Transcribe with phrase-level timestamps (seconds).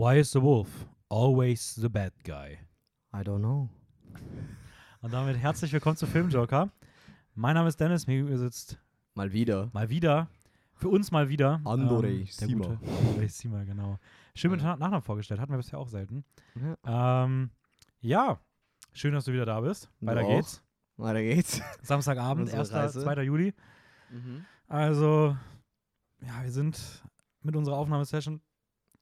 [0.00, 2.58] Why is the wolf always the bad guy?
[3.12, 3.68] I don't know.
[5.02, 6.70] Und damit herzlich willkommen zu Filmjoker.
[7.34, 8.78] Mein Name ist Dennis, mir sitzt
[9.14, 9.68] Mal wieder.
[9.74, 10.28] mal wieder,
[10.72, 12.66] für uns mal wieder, Andoré der Sima.
[12.66, 13.98] Andoré Sima, genau.
[14.34, 14.74] Schön mit Ja.
[14.74, 16.24] Nachnamen vorgestellt, hatten wir bisher auch selten.
[16.86, 17.24] Ja.
[17.24, 17.50] Ähm,
[18.00, 18.40] ja,
[18.94, 19.90] schön, dass du wieder da bist.
[20.00, 20.28] Weiter auch.
[20.28, 20.62] geht's.
[20.96, 21.60] Weiter geht's.
[21.82, 22.72] Samstagabend, Unsere 1.
[22.72, 23.02] Reise.
[23.02, 23.22] 2.
[23.22, 23.52] Juli.
[24.66, 25.36] Also,
[26.22, 27.04] ja, wir sind
[27.42, 28.40] mit unserer Aufnahmesession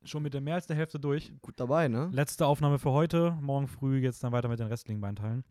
[0.05, 1.33] schon mit der mehr als der Hälfte durch.
[1.43, 2.09] Gut dabei, ne?
[2.13, 3.37] Letzte Aufnahme für heute.
[3.41, 5.45] Morgen früh geht's dann weiter mit den restlichen beiden Teilen.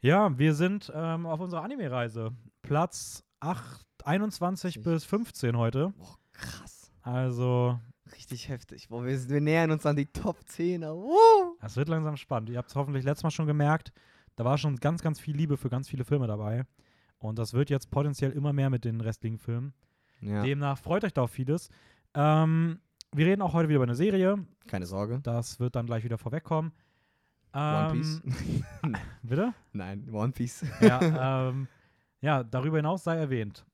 [0.00, 2.32] Ja, wir sind ähm, auf unserer Anime-Reise.
[2.62, 4.84] Platz 8, 21 Richtig.
[4.84, 5.92] bis 15 heute.
[5.96, 6.92] Boah, krass.
[7.02, 7.78] Also,
[8.12, 8.88] Richtig heftig.
[8.88, 10.82] Boah, wir, wir nähern uns an die Top 10.
[10.82, 11.56] Woo!
[11.60, 12.50] es wird langsam spannend.
[12.50, 13.92] Ihr habt es hoffentlich letztes Mal schon gemerkt.
[14.36, 16.64] Da war schon ganz, ganz viel Liebe für ganz viele Filme dabei.
[17.18, 19.72] Und das wird jetzt potenziell immer mehr mit den restlichen Filmen.
[20.20, 21.68] Ja, Demnach freut euch da auf vieles.
[22.14, 22.80] Ähm,
[23.14, 24.44] wir reden auch heute wieder über eine Serie.
[24.66, 25.20] keine Sorge.
[25.22, 26.72] Das wird dann gleich wieder vorwegkommen.
[27.54, 28.22] One Piece.
[28.82, 29.54] Ähm, bitte?
[29.72, 30.64] Nein, One Piece.
[30.80, 31.68] Ja, ähm,
[32.20, 33.66] ja, darüber hinaus sei erwähnt.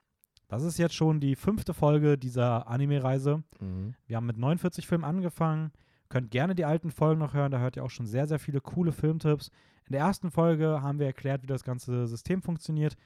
[0.48, 3.42] Das ist jetzt schon die fünfte Folge dieser Anime-Reise.
[3.60, 3.94] Mhm.
[4.06, 5.72] Wir haben mit 49 Filmen angefangen.
[6.08, 7.52] Könnt gerne die alten Folgen noch hören.
[7.52, 9.50] Da hört ihr auch schon sehr, sehr viele coole Filmtipps.
[9.86, 12.96] In der ersten Folge haben wir erklärt, wie das ganze System funktioniert.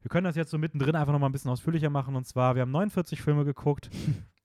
[0.00, 2.14] Wir können das jetzt so mittendrin einfach noch mal ein bisschen ausführlicher machen.
[2.14, 3.90] Und zwar, wir haben 49 Filme geguckt.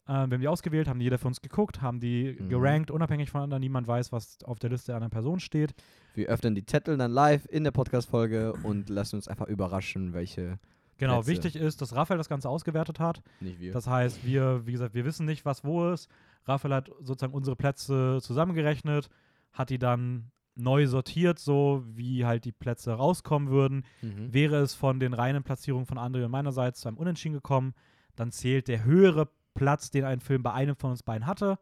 [0.08, 2.50] Ähm, wir haben die ausgewählt, haben die jeder für uns geguckt, haben die Mhm.
[2.50, 3.60] gerankt, unabhängig voneinander.
[3.60, 5.74] Niemand weiß, was auf der Liste einer Person steht.
[6.14, 10.60] Wir öffnen die Zettel dann live in der Podcast-Folge und lassen uns einfach überraschen, welche.
[10.98, 11.32] Genau, Plätze.
[11.32, 13.22] wichtig ist, dass Raphael das Ganze ausgewertet hat.
[13.40, 13.74] Nicht wir.
[13.74, 16.08] Das heißt, wir, wie gesagt, wir wissen nicht, was wo ist.
[16.46, 19.10] Raphael hat sozusagen unsere Plätze zusammengerechnet,
[19.54, 23.86] hat die dann neu sortiert, so wie halt die Plätze rauskommen würden.
[24.02, 24.32] mhm.
[24.34, 27.74] Wäre es von den reinen Platzierungen von André und meinerseits zu einem Unentschieden gekommen,
[28.16, 31.58] dann zählt der höhere Platz, den ein Film bei einem von uns beiden hatte.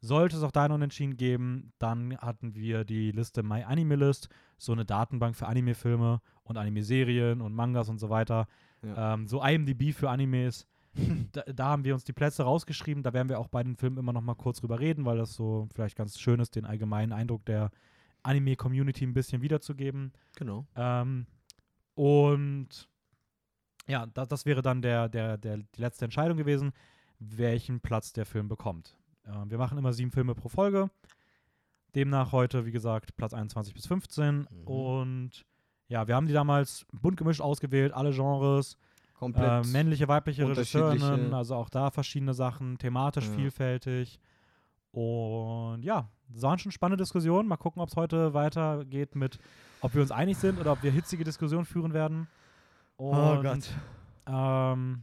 [0.00, 4.28] Sollte es auch da einen Unentschieden geben, dann hatten wir die Liste My Anime List,
[4.56, 8.46] so eine Datenbank für Anime-Filme und Anime-Serien und Mangas und so weiter.
[8.82, 9.14] Ja.
[9.14, 10.68] Ähm, so IMDb für Animes.
[11.32, 13.02] da, da haben wir uns die Plätze rausgeschrieben.
[13.02, 15.34] Da werden wir auch bei den Filmen immer noch mal kurz drüber reden, weil das
[15.34, 17.70] so vielleicht ganz schön ist, den allgemeinen Eindruck der
[18.22, 20.12] Anime-Community ein bisschen wiederzugeben.
[20.36, 20.64] Genau.
[20.76, 21.26] Ähm,
[21.94, 22.88] und
[23.88, 26.72] ja, da, das wäre dann der, der, der, die letzte Entscheidung gewesen,
[27.18, 28.96] welchen Platz der Film bekommt.
[29.26, 30.90] Ähm, wir machen immer sieben Filme pro Folge.
[31.94, 34.36] Demnach heute, wie gesagt, Platz 21 bis 15.
[34.50, 34.66] Mhm.
[34.66, 35.46] Und
[35.88, 38.76] ja, wir haben die damals bunt gemischt ausgewählt, alle Genres.
[39.14, 39.66] Komplett.
[39.66, 43.32] Äh, männliche, weibliche Regisseurinnen, also auch da verschiedene Sachen, thematisch Ja.
[43.32, 44.20] vielfältig.
[44.92, 47.48] Und ja, es waren schon spannende Diskussionen.
[47.48, 49.38] Mal gucken, ob es heute weitergeht mit,
[49.80, 52.28] ob wir uns einig sind oder ob wir hitzige Diskussionen führen werden.
[52.96, 53.70] Und, oh Gott.
[54.26, 55.02] Ähm,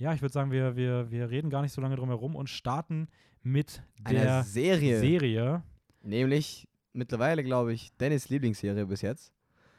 [0.00, 2.48] ja, ich würde sagen, wir, wir, wir reden gar nicht so lange drum herum und
[2.48, 3.06] starten
[3.42, 4.98] mit der Serie.
[4.98, 5.62] Serie.
[6.02, 9.32] Nämlich mittlerweile, glaube ich, Dennis Lieblingsserie bis jetzt.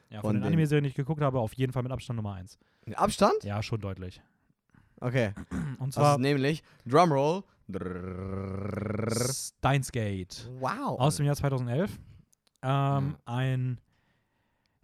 [0.10, 2.16] Ja, Von von den den- Anime-Serien, die ich geguckt habe, auf jeden Fall mit Abstand
[2.18, 2.58] Nummer 1.
[2.86, 3.44] Mit Abstand?
[3.44, 4.22] Ja, schon deutlich.
[5.00, 5.34] Okay.
[5.80, 7.44] Und Das zwar ist nämlich Drumroll.
[9.32, 10.50] Steins Gate.
[10.60, 11.00] Wow.
[11.00, 12.00] aus dem Jahr 2011.
[12.64, 13.80] Ähm, Ein,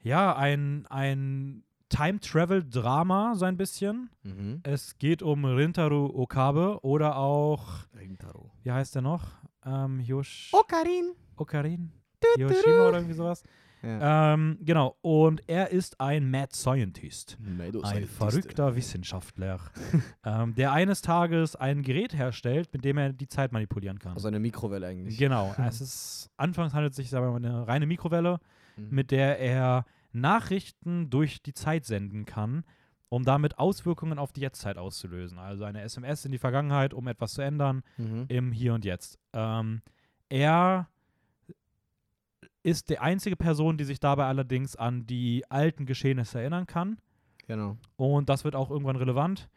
[0.02, 4.10] ja, ein, ein Time-Travel-Drama, so ein bisschen.
[4.24, 4.62] Mhm.
[4.64, 7.68] Es geht um Rintaro Okabe oder auch,
[7.98, 8.52] Rintaro.
[8.64, 9.24] wie heißt der noch?
[9.66, 11.14] Ähm, Yosh Okarin.
[11.36, 11.92] Okarin?
[12.36, 13.44] Hiroshima oder irgendwie sowas.
[13.84, 14.34] Ja.
[14.34, 17.38] Ähm, genau, und er ist ein Mad Scientist.
[17.84, 19.60] Ein verrückter Wissenschaftler,
[20.26, 24.14] ähm, der eines Tages ein Gerät herstellt, mit dem er die Zeit manipulieren kann.
[24.14, 25.18] Also eine Mikrowelle eigentlich.
[25.20, 28.40] Genau, es ist, anfangs handelt es sich aber um eine reine Mikrowelle,
[28.78, 28.88] Mhm.
[28.92, 29.86] mit der er
[30.20, 32.64] Nachrichten durch die Zeit senden kann,
[33.10, 35.38] um damit Auswirkungen auf die Jetztzeit auszulösen.
[35.40, 38.26] Also eine SMS in die Vergangenheit, um etwas zu ändern Mhm.
[38.28, 39.18] im Hier und Jetzt.
[39.34, 39.82] Ähm,
[40.30, 40.88] er
[42.64, 46.98] ist die einzige Person, die sich dabei allerdings an die alten Geschehnisse erinnern kann.
[47.48, 47.78] Genau.
[47.96, 49.48] Und das wird auch irgendwann relevant.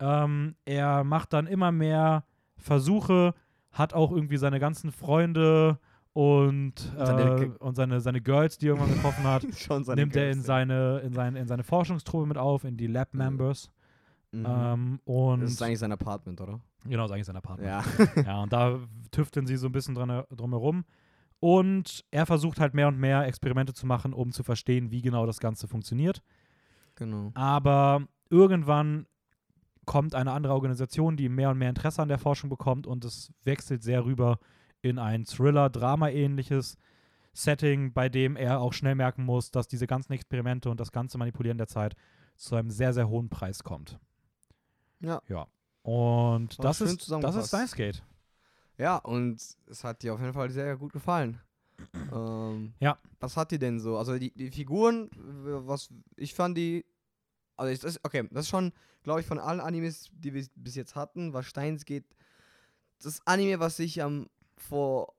[0.00, 2.24] Ähm, er macht dann immer mehr
[2.56, 3.34] Versuche,
[3.70, 5.78] hat auch irgendwie seine ganzen Freunde
[6.16, 9.42] und, Seine äh, und seine, seine Girls, die er irgendwann getroffen hat,
[9.96, 13.12] nimmt er in Girls, seine, in, seine, in seine Forschungstruppe mit auf, in die Lab
[13.12, 13.70] Members.
[14.32, 14.46] Mhm.
[14.48, 16.58] Ähm, und das ist eigentlich sein Apartment, oder?
[16.88, 17.68] genau, ist eigentlich sein Apartment.
[17.68, 17.84] Ja.
[18.24, 18.78] Ja, und da
[19.10, 20.86] tüfteln sie so ein bisschen dran, drumherum.
[21.38, 25.26] Und er versucht halt mehr und mehr Experimente zu machen, um zu verstehen, wie genau
[25.26, 26.22] das Ganze funktioniert.
[26.94, 27.30] genau.
[27.34, 29.04] Aber irgendwann
[29.84, 33.30] kommt eine andere Organisation, die mehr und mehr Interesse an der Forschung bekommt und es
[33.44, 34.38] wechselt sehr rüber
[34.88, 36.76] in ein Thriller-Drama-ähnliches
[37.32, 41.18] Setting, bei dem er auch schnell merken muss, dass diese ganzen Experimente und das ganze
[41.18, 41.94] Manipulieren der Zeit
[42.36, 43.98] zu einem sehr, sehr hohen Preis kommt.
[45.00, 45.20] Ja.
[45.28, 45.46] Ja.
[45.82, 47.48] Und das ist, das ist.
[47.48, 48.02] Steins Gate.
[48.78, 49.40] Ja, und
[49.70, 51.40] es hat dir auf jeden Fall sehr gut gefallen.
[52.12, 52.98] Ähm, Ja.
[53.20, 53.98] Was hat dir denn so?
[53.98, 56.86] Also die, die Figuren, was ich fand die.
[57.56, 58.72] Also ich, das, okay, das ist schon,
[59.02, 62.04] glaube ich, von allen Animes, die wir bis jetzt hatten, was Steins geht,
[63.02, 65.16] das Anime, was ich am vor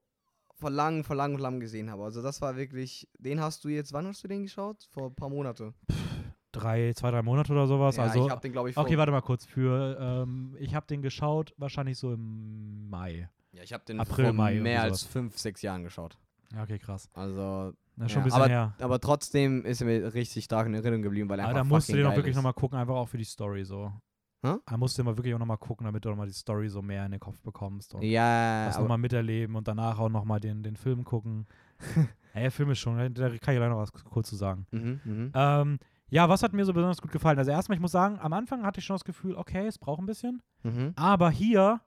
[0.60, 2.04] vor lang, vor lang, lang gesehen habe.
[2.04, 4.88] Also das war wirklich, den hast du jetzt, wann hast du den geschaut?
[4.92, 5.74] Vor ein paar Monate.
[6.52, 7.98] Drei, zwei, drei Monate oder sowas.
[7.98, 9.46] ja, also, ich habe den, glaube ich, vor, okay, warte mal kurz.
[9.46, 13.30] Für, ähm, ich habe den geschaut, wahrscheinlich so im Mai.
[13.52, 16.18] ja, ich habe den April, vor Mai, mehr als fünf, sechs Jahren geschaut.
[16.54, 17.10] Ja, okay, krass.
[17.14, 18.76] Also, Na, schon Ja, ein bisschen aber, her.
[18.80, 21.76] aber trotzdem ist er mir richtig stark in Erinnerung geblieben, weil er Aber einfach da
[21.76, 23.92] musst du den auch wirklich nochmal gucken, einfach auch für die Story so.
[24.44, 24.56] Hä?
[24.66, 27.06] Da musst du mal wirklich auch nochmal gucken, damit du nochmal die Story so mehr
[27.06, 30.76] in den Kopf bekommst und Ja, das nochmal miterleben und danach auch nochmal den, den
[30.76, 31.48] Film gucken.
[32.36, 34.66] ja, der Film ist schon, da kann ich gleich noch was kurz zu sagen.
[34.72, 35.32] mhm, mhm.
[35.34, 35.80] Ähm,
[36.10, 37.38] ja, was hat mir so besonders gut gefallen?
[37.38, 40.00] Also erstmal, ich muss sagen, am Anfang hatte ich schon das Gefühl, okay, es braucht
[40.00, 40.42] ein bisschen.
[40.64, 40.94] Mhm.
[40.96, 41.82] Aber hier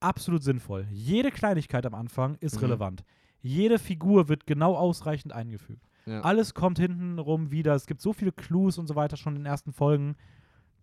[0.00, 0.86] absolut sinnvoll.
[0.90, 2.60] Jede Kleinigkeit am Anfang ist Mhm.
[2.62, 3.04] relevant.
[3.40, 5.86] Jede Figur wird genau ausreichend eingefügt.
[6.04, 6.20] Ja.
[6.20, 7.74] Alles kommt hinten rum wieder.
[7.74, 10.16] Es gibt so viele Clues und so weiter schon in den ersten Folgen,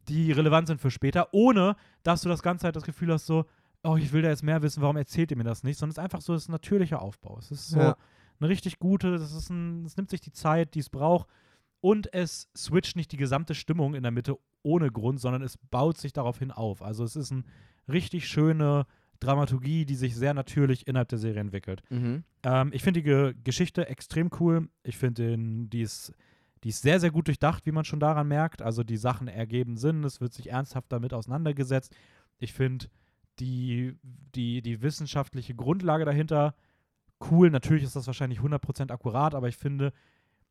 [0.09, 3.45] die relevant sind für später, ohne dass du das ganze Zeit das Gefühl hast, so,
[3.83, 5.77] oh, ich will da jetzt mehr wissen, warum erzählt ihr mir das nicht?
[5.77, 7.37] Sondern es ist einfach so das natürliche Aufbau.
[7.39, 7.97] Es ist so Ja.
[8.39, 11.27] eine richtig gute, das ist ein, es nimmt sich die Zeit, die es braucht.
[11.81, 15.97] Und es switcht nicht die gesamte Stimmung in der Mitte ohne Grund, sondern es baut
[15.97, 16.81] sich daraufhin auf.
[16.81, 17.43] Also es ist eine
[17.89, 18.85] richtig schöne
[19.19, 21.81] Dramaturgie, die sich sehr natürlich innerhalb der Serie entwickelt.
[21.89, 22.23] Mhm.
[22.43, 24.69] Ähm, ich finde die Ge Geschichte extrem cool.
[24.83, 26.13] Ich finde, die ist,
[26.63, 28.61] die ist sehr, sehr gut durchdacht, wie man schon daran merkt.
[28.61, 31.95] Also die Sachen ergeben Sinn, es wird sich ernsthaft damit auseinandergesetzt.
[32.37, 32.87] Ich finde
[33.39, 36.55] die, die, die wissenschaftliche Grundlage dahinter
[37.31, 37.49] cool.
[37.49, 39.91] Natürlich ist das wahrscheinlich 100% akkurat, aber ich finde,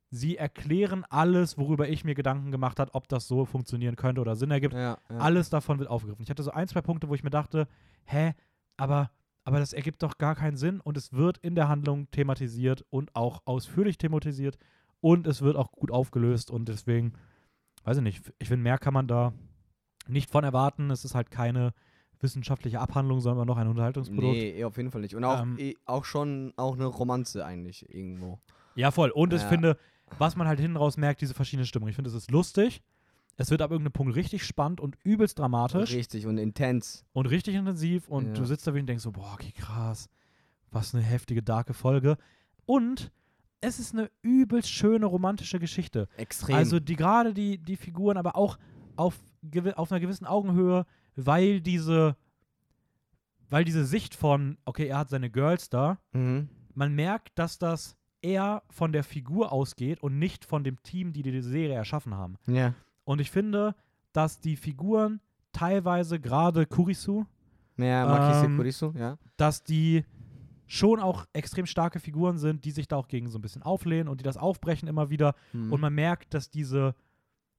[0.09, 4.35] sie erklären alles, worüber ich mir Gedanken gemacht habe, ob das so funktionieren könnte oder
[4.35, 4.73] Sinn ergibt.
[4.73, 5.17] Ja, ja.
[5.17, 6.23] Alles davon wird aufgegriffen.
[6.23, 7.67] Ich hatte so ein, zwei Punkte, wo ich mir dachte,
[8.05, 8.33] hä,
[8.77, 9.09] aber,
[9.43, 13.15] aber das ergibt doch gar keinen Sinn und es wird in der Handlung thematisiert und
[13.15, 14.57] auch ausführlich thematisiert
[15.03, 17.13] und es wird auch gut aufgelöst und deswegen,
[17.83, 19.33] weiß ich nicht, ich finde, mehr kann man da
[20.07, 20.89] nicht von erwarten.
[20.91, 21.73] Es ist halt keine
[22.21, 24.37] wissenschaftliche Abhandlung, sondern immer noch ein Unterhaltungsprodukt.
[24.37, 25.13] Nee, auf jeden Fall nicht.
[25.13, 28.39] Und auch, Ähm, eh, auch schon auch eine Romanze eigentlich irgendwo.
[28.75, 29.09] Ja, voll.
[29.09, 29.47] Und ich Ja.
[29.49, 29.77] finde,
[30.17, 31.89] was man halt hinten raus merkt, diese verschiedenen Stimmungen.
[31.89, 32.81] Ich finde, es ist lustig.
[33.35, 35.91] Es wird ab irgendeinem Punkt richtig spannend und übelst dramatisch.
[35.91, 37.03] Richtig und intens.
[37.11, 38.33] und richtig intensiv und Ja.
[38.35, 40.07] du sitzt da wirklich und denkst so, boah, okay, krass,
[40.71, 42.17] was eine heftige, darke Folge.
[42.65, 43.11] Und
[43.63, 46.07] es ist eine übelst schöne romantische Geschichte.
[46.17, 46.55] Extrem.
[46.55, 48.57] Also die gerade die, die Figuren, aber auch
[48.95, 49.19] auf,
[49.75, 52.15] auf einer gewissen Augenhöhe, weil diese,
[53.49, 56.49] weil diese Sicht von, okay, er hat seine Girls da, mhm.
[56.73, 61.23] man merkt, dass das eher von der Figur ausgeht und nicht von dem Team, die
[61.23, 62.37] die Serie erschaffen haben.
[62.47, 62.73] Ja.
[63.03, 63.75] Und ich finde,
[64.13, 65.19] dass die Figuren
[65.51, 67.25] teilweise, gerade Kurisu,
[67.77, 69.17] Ja, Ähm, Kurisu, ja.
[69.37, 70.05] dass die
[70.67, 74.07] schon auch extrem starke Figuren sind, die sich da auch gegen so ein bisschen auflehnen
[74.07, 75.35] und die das aufbrechen immer wieder.
[75.51, 75.73] Mhm.
[75.73, 76.95] Und man merkt, dass diese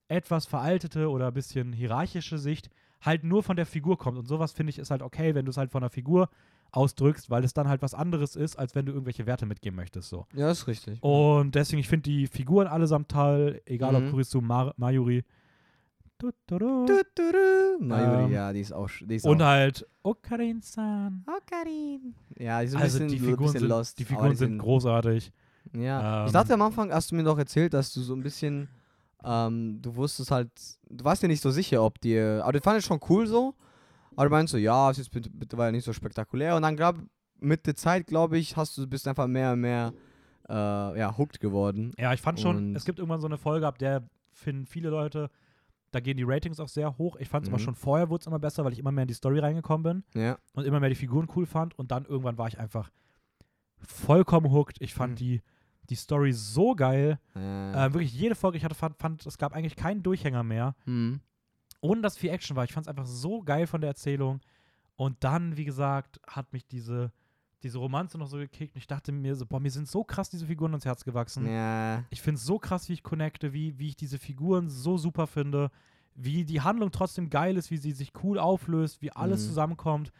[0.08, 2.70] etwas veraltete oder ein bisschen hierarchische Sicht
[3.00, 4.18] halt nur von der Figur kommt.
[4.18, 6.28] Und sowas finde ich ist halt okay, wenn du es halt von der Figur
[6.72, 10.08] ausdrückst, weil es dann halt was anderes ist, als wenn du irgendwelche Werte mitgeben möchtest.
[10.08, 10.26] So.
[10.34, 11.00] ja, ist richtig.
[11.02, 14.06] Und deswegen, ich finde die Figuren allesamt toll, egal Mhm.
[14.06, 15.24] ob Kurisu, Mar Mayuri.
[16.18, 16.86] Du, du, du.
[16.86, 17.84] Du, du, du.
[17.84, 18.88] Mayuri, Ähm, ja, die ist auch.
[19.00, 21.24] Die ist Und auch halt Okarin-san.
[21.26, 22.14] Oh, Karin.
[22.38, 23.98] Ja, die sind ein Also bisschen, die Figuren, bisschen sind, lost.
[23.98, 25.32] die Figuren sind großartig.
[25.72, 26.20] Ja.
[26.22, 28.68] Ähm, ich dachte am Anfang, hast du mir doch erzählt, dass du so ein bisschen,
[29.24, 30.50] ähm, du wusstest halt,
[30.88, 33.54] du warst dir nicht so sicher, ob dir, aber du fandest schon cool so,
[34.14, 36.96] aber du meinst so, ja, es ist mit- mittlerweile nicht so spektakulär und dann glaub,
[37.40, 39.92] mit der Zeit, glaube ich, hast du, bist einfach mehr und mehr,
[40.48, 40.52] äh,
[40.98, 41.92] ja, hooked geworden.
[41.98, 44.90] Ja, ich fand schon, Und- es gibt irgendwann so eine Folge, ab der finden viele
[44.90, 45.30] Leute,
[45.94, 47.16] da gehen die Ratings auch sehr hoch.
[47.16, 47.64] Ich fand es aber Mhm.
[47.64, 50.20] schon vorher wurde es immer besser, weil ich immer mehr in die Story reingekommen bin
[50.22, 50.38] Ja.
[50.54, 52.90] und immer mehr die Figuren cool fand und dann irgendwann war ich einfach
[53.78, 54.80] vollkommen hooked.
[54.80, 55.16] Ich fand Mhm.
[55.16, 55.42] die,
[55.90, 57.18] die Story so geil.
[57.36, 60.74] Äh, Äh, wirklich jede Folge, ich hatte fand, fand, es gab eigentlich keinen Durchhänger mehr.
[60.84, 61.20] hm.
[61.80, 62.64] ohne dass viel Action war.
[62.64, 64.40] Ich fand es einfach so geil von der Erzählung.
[64.96, 67.12] Und dann, wie gesagt, hat mich diese,
[67.64, 68.74] diese Romanze noch so gekickt.
[68.74, 71.50] Und ich dachte mir so, boah, mir sind so krass diese Figuren ans Herz gewachsen.
[71.50, 72.04] Ja.
[72.10, 75.26] Ich finde es so krass, wie ich connecte, wie, wie ich diese Figuren so super
[75.26, 75.70] finde,
[76.14, 79.48] wie die Handlung trotzdem geil ist, wie sie sich cool auflöst, wie alles Mhm.
[79.48, 80.12] zusammenkommt.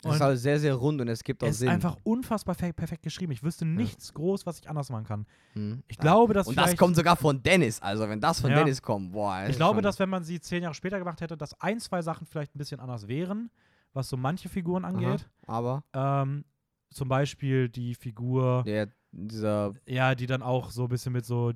[0.00, 1.68] Es ist Und halt sehr, sehr rund und es gibt auch es ist Sinn.
[1.70, 3.32] einfach unfassbar perfekt, geschrieben.
[3.32, 5.26] Ich wüsste nichts groß, was ich anders machen kann.
[5.54, 5.82] Hm.
[5.88, 7.80] Ich glaube, dass Und das kommt sogar von Dennis.
[7.80, 8.58] Also, wenn das von Ja.
[8.58, 9.36] Dennis kommt, boah.
[9.38, 11.80] das Ich ist glaube, dass wenn man sie zehn Jahre später gemacht hätte, dass ein,
[11.80, 13.50] zwei Sachen vielleicht ein bisschen anders wären,
[13.94, 15.26] was so manche Figuren angeht.
[15.46, 16.44] Aha, aber Ähm,
[16.90, 19.74] zum Beispiel die Figur, der, dieser.
[19.86, 21.52] ja, die dann auch so ein bisschen mit so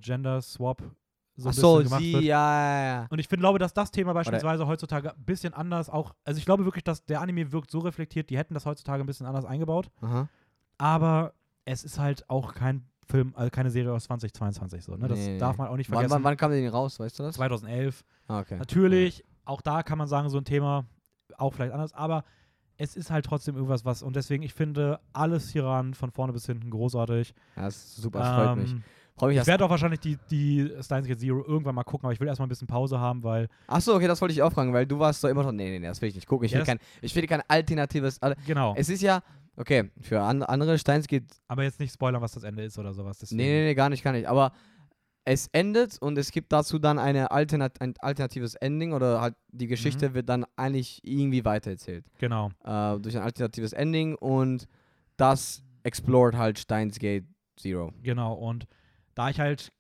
[1.37, 2.25] so Ach ein so, bisschen gemacht sie, wird.
[2.25, 3.07] ja, ja, ja.
[3.09, 6.45] Und ich finde, glaube, dass das Thema beispielsweise heutzutage ein bisschen anders auch, also ich
[6.45, 9.45] glaube wirklich, dass der Anime wirkt so reflektiert, die hätten das heutzutage ein bisschen anders
[9.47, 10.29] eingebaut, Aha.
[10.79, 11.33] aber
[11.65, 15.09] es ist halt auch kein Film, also keine Serie aus 2022 so, ne?
[15.09, 16.13] Das Nee, darf man auch nicht Wann, vergessen.
[16.15, 17.35] wann, wann kam der denn raus, weißt du das?
[17.37, 18.05] 2011.
[18.29, 18.57] Ah, okay.
[18.59, 20.85] Natürlich, auch da kann man sagen, so ein Thema
[21.39, 22.25] auch vielleicht anders, aber
[22.81, 26.47] es ist halt trotzdem irgendwas, was und deswegen, ich finde alles hieran von vorne bis
[26.47, 27.35] hinten großartig.
[27.57, 28.71] Ja, das ist super, das freut mich.
[28.73, 28.83] Ähm,
[29.29, 32.21] mich, Ich werde auch wahrscheinlich die, die Steins Gate Zero irgendwann mal gucken, aber ich
[32.21, 34.87] will erstmal ein bisschen Pause haben, weil Achso, okay, das wollte ich auch fragen, weil
[34.87, 35.53] du warst so immer noch.
[35.53, 36.47] Nee, nee, nee, das will ich nicht gucken.
[36.47, 38.21] Ich Ja, will, kein, ich will kein alternatives.
[38.23, 38.75] Al- genau.
[38.77, 39.23] Es ist ja.
[39.57, 41.25] Okay, für an, andere Steins geht.
[41.49, 43.19] aber jetzt nicht spoilern, was das Ende ist oder sowas.
[43.19, 43.37] Deswegen.
[43.43, 44.27] Nee, nee, nee, gar nicht, gar nicht.
[44.27, 44.53] Aber
[45.25, 49.67] es endet und es gibt dazu dann eine Alternat ein alternatives Ending oder halt die
[49.67, 50.15] Geschichte Mhm.
[50.15, 52.05] wird dann eigentlich irgendwie weitererzählt.
[52.19, 52.51] Genau.
[52.65, 54.67] Äh, durch ein alternatives Ending und
[55.17, 57.25] das explored halt Steins Gate
[57.57, 57.93] Zero.
[58.03, 58.33] Genau.
[58.35, 58.67] Und
[59.15, 59.73] da ich halt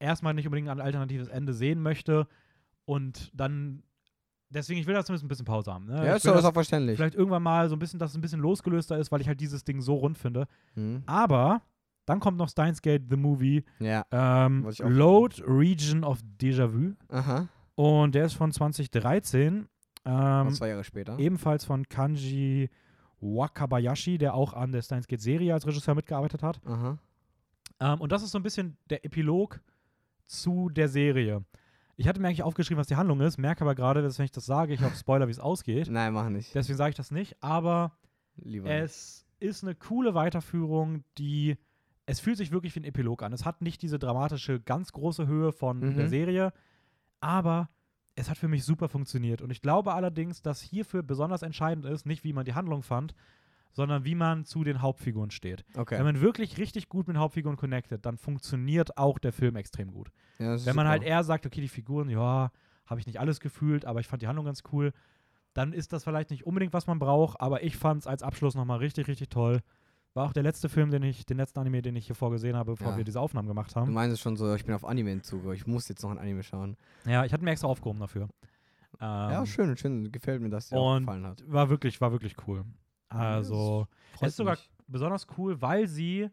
[0.00, 2.26] erstmal nicht unbedingt ein alternatives Ende sehen möchte
[2.84, 3.84] und dann
[4.50, 5.86] deswegen, ich will da zumindest ein bisschen Pause haben.
[5.86, 6.04] Ne?
[6.04, 6.96] Ja, ist das auch verständlich.
[6.96, 9.40] vielleicht irgendwann mal so ein bisschen, dass es ein bisschen losgelöster ist, weil ich halt
[9.40, 10.48] dieses Ding so rund finde.
[10.74, 11.04] Mhm.
[11.06, 11.62] Aber
[12.06, 14.04] dann kommt noch Steins Gate, The Movie, Ja.
[14.10, 16.94] ähm, Wollte ich auch Load Region of Déjà-vu.
[17.08, 17.48] Aha.
[17.74, 19.68] Und der ist von 2013.
[20.04, 21.18] Ähm, zwei Jahre später.
[21.18, 22.70] ebenfalls von Kanji
[23.20, 26.60] Wakabayashi, der auch an der Steins Gate Serie als Regisseur mitgearbeitet hat.
[26.66, 26.98] Aha.
[27.80, 29.60] Ähm, und das ist so ein bisschen der Epilog
[30.24, 31.44] zu der Serie.
[31.96, 34.32] Ich hatte mir eigentlich aufgeschrieben, was die Handlung ist, merke aber gerade, dass wenn ich
[34.32, 35.88] das sage, ich habe Spoiler, wie es ausgeht.
[35.90, 36.54] Nein, mach nicht.
[36.54, 37.36] Deswegen sage ich das nicht.
[37.40, 37.92] Aber
[38.36, 38.82] Lieber nicht.
[38.82, 41.56] es ist eine coole Weiterführung, die.
[42.06, 43.32] Es fühlt sich wirklich wie ein Epilog an.
[43.32, 45.96] Es hat nicht diese dramatische, ganz große Höhe von Mhm.
[45.96, 46.52] der Serie,
[47.20, 47.68] aber
[48.14, 49.40] es hat für mich super funktioniert.
[49.40, 53.14] Und ich glaube allerdings, dass hierfür besonders entscheidend ist, nicht wie man die Handlung fand,
[53.70, 55.64] sondern wie man zu den Hauptfiguren steht.
[55.76, 55.96] Okay.
[55.96, 59.92] Wenn man wirklich richtig gut mit den Hauptfiguren connectet, dann funktioniert auch der Film extrem
[59.92, 60.10] gut.
[60.38, 60.88] Ja, Wenn man super.
[60.88, 62.50] halt eher sagt, okay, die Figuren, ja,
[62.84, 64.92] habe ich nicht alles gefühlt, aber ich fand die Handlung ganz cool,
[65.54, 68.54] dann ist das vielleicht nicht unbedingt, was man braucht, aber ich fand es als Abschluss
[68.54, 69.60] nochmal richtig, richtig toll.
[70.14, 72.72] War auch der letzte Film, den ich, den letzten Anime, den ich hier vorgesehen habe,
[72.72, 72.96] bevor Ja.
[72.98, 73.92] wir diese Aufnahmen gemacht Du haben.
[73.94, 76.76] meinst schon so, ich bin auf Anime-Entzug, ich muss jetzt noch ein Anime schauen.
[77.06, 78.28] Ja, ich hatte mir extra aufgehoben dafür.
[79.00, 81.42] Ähm, ja, schön, schön, gefällt mir, dass dir und gefallen hat.
[81.50, 82.64] War wirklich, war wirklich cool.
[83.08, 84.70] Also, Freut ist sogar mich.
[84.86, 86.28] besonders cool, weil sie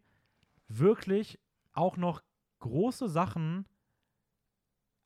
[0.67, 1.39] wirklich
[1.73, 2.21] auch noch
[2.59, 3.65] große Sachen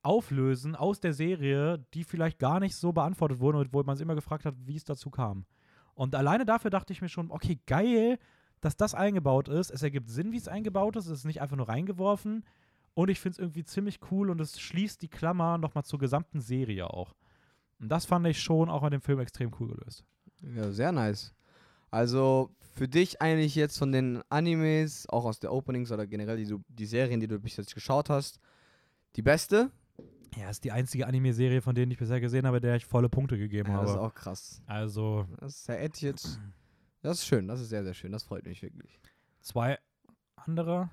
[0.02, 4.02] auflösen aus der Serie, die vielleicht gar nicht so beantwortet wurden, und wo man sich
[4.04, 5.46] immer gefragt hat, wie es dazu kam.
[5.94, 8.18] Und alleine dafür dachte ich mir schon, okay, geil,
[8.64, 9.70] dass das eingebaut ist.
[9.70, 11.06] Es ergibt Sinn, wie es eingebaut ist.
[11.06, 12.44] Es ist nicht einfach nur reingeworfen.
[12.94, 16.40] Und ich finde es irgendwie ziemlich cool und es schließt die Klammer nochmal zur gesamten
[16.40, 17.14] Serie auch.
[17.80, 20.04] Und das fand ich schon auch in dem Film extrem cool gelöst.
[20.54, 21.34] Ja, sehr nice.
[21.90, 26.56] Also für dich eigentlich jetzt von den Animes, auch aus der Openings oder generell die,
[26.68, 28.38] die Serien, die du bis jetzt geschaut hast,
[29.16, 29.70] die beste?
[30.36, 33.38] Ja, ist die einzige Anime-Serie, von denen ich bisher gesehen habe, der ich volle Punkte
[33.38, 34.06] gegeben Ja, das ist habe.
[34.06, 34.62] auch krass.
[34.66, 36.40] Also Das ist ja echt jetzt.
[37.04, 38.12] Das ist schön, das ist sehr, sehr schön.
[38.12, 38.98] Das freut mich wirklich.
[39.40, 39.78] zwei
[40.36, 40.88] andere,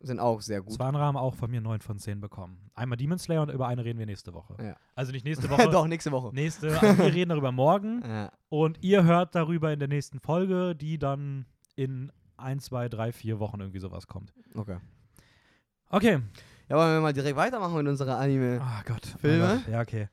[0.00, 0.72] Sind auch sehr gut.
[0.74, 2.70] zwei andere haben auch von mir 9 von 10 bekommen.
[2.74, 4.56] Einmal Demon Slayer und über eine reden wir nächste Woche.
[4.62, 4.76] Ja.
[4.94, 5.68] Also nicht nächste Woche.
[5.70, 6.34] Doch, nächste Woche.
[6.34, 8.30] Nächste, also wir reden darüber morgen Ja.
[8.50, 13.38] und ihr hört darüber in der nächsten Folge, die dann in 1, 2, 3, 4
[13.38, 14.32] Wochen irgendwie sowas kommt.
[14.54, 14.76] Okay.
[15.88, 16.20] Okay.
[16.68, 18.60] Ja, wollen wir mal direkt weitermachen mit unserer Anime?
[18.60, 19.06] Ah Gott.
[19.20, 19.44] Filme?
[19.44, 19.68] Oh Gott.
[19.72, 20.08] Ja, okay.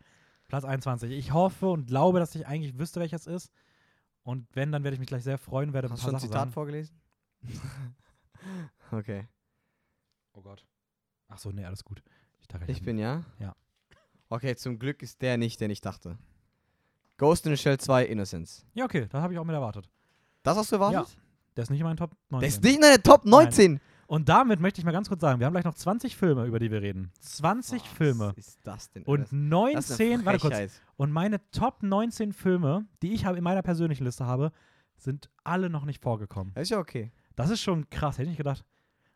[0.48, 1.12] Platz 21.
[1.12, 3.52] Ich hoffe und glaube, dass ich eigentlich wüsste, welches ist.
[4.24, 6.16] Und wenn, dann werde ich mich gleich sehr freuen, werde ein Hast du paar schon
[6.16, 6.52] ein Sachen Zitat sagen.
[6.52, 6.96] vorgelesen?
[8.92, 9.28] okay.
[10.34, 10.66] Oh Gott.
[11.28, 12.04] Ach so, nee, alles gut.
[12.40, 13.24] Ich dachte, Ich bin ja?
[13.40, 13.56] Ja.
[14.30, 16.18] Okay, zum Glück ist der nicht, den ich dachte.
[17.18, 18.66] Ghost in the Shell 2 Innocence.
[18.74, 19.90] Ja, okay, das habe ich auch mit erwartet.
[20.44, 21.18] Das hast du erwartet?
[21.56, 22.40] Der ist nicht in meinen Top 19.
[22.40, 23.80] Der ist nicht in der Top 19.
[24.12, 26.60] Und damit möchte ich mal ganz kurz sagen, wir haben gleich noch 20 Filme, über
[26.60, 27.14] die wir reden.
[27.22, 28.34] 20 Filme.
[28.36, 29.04] Was ist das denn?
[29.04, 30.82] Und Das- das ist eine 19, warte kurz.
[30.98, 34.52] Und meine Top 19 Filme, die ich in meiner persönlichen Liste habe,
[34.98, 36.52] sind alle noch nicht vorgekommen.
[36.56, 37.14] Das ist ja okay.
[37.38, 38.66] Das ist schon krass, hätte ich nicht gedacht.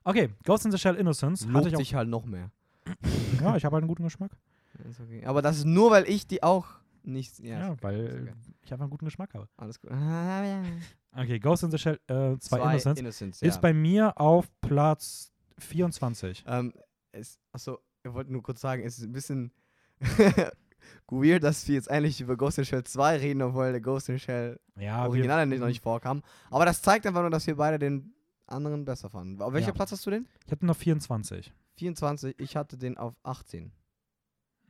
[0.06, 1.46] Okay, Ghost in the Shell Innocence.
[1.46, 2.50] Lobt ich dich halt noch mehr.
[3.42, 4.32] ja, ich habe halt einen guten Geschmack.
[4.78, 5.26] Das ist okay.
[5.26, 6.68] Aber das ist nur, weil ich die auch
[7.04, 7.38] nicht.
[7.40, 8.34] Ja, Ja, okay, weil okay.
[8.62, 9.50] ich einfach einen guten Geschmack habe.
[9.58, 9.92] Alles gut.
[11.16, 13.62] Okay, Ghost in the Shell 2 Zwei Innocence Innocence, ist ja.
[13.62, 16.44] bei mir auf Platz 24.
[16.48, 16.74] Ähm,
[17.12, 19.52] es, achso, ich wollte nur kurz sagen, es ist ein bisschen
[21.08, 24.10] weird, dass wir jetzt eigentlich über Ghost in the Shell 2 reden, obwohl der Ghost
[24.10, 26.22] in the Shell Ja, wir, Original noch nicht vorkam.
[26.50, 28.14] Aber das zeigt einfach nur, dass wir beide den
[28.48, 29.42] anderen besser fanden.
[29.42, 29.74] Auf welcher Ja.
[29.74, 30.28] Platz hast du den?
[30.46, 31.54] ich hatte noch 24.
[31.78, 33.72] 24, ich hatte den auf 18.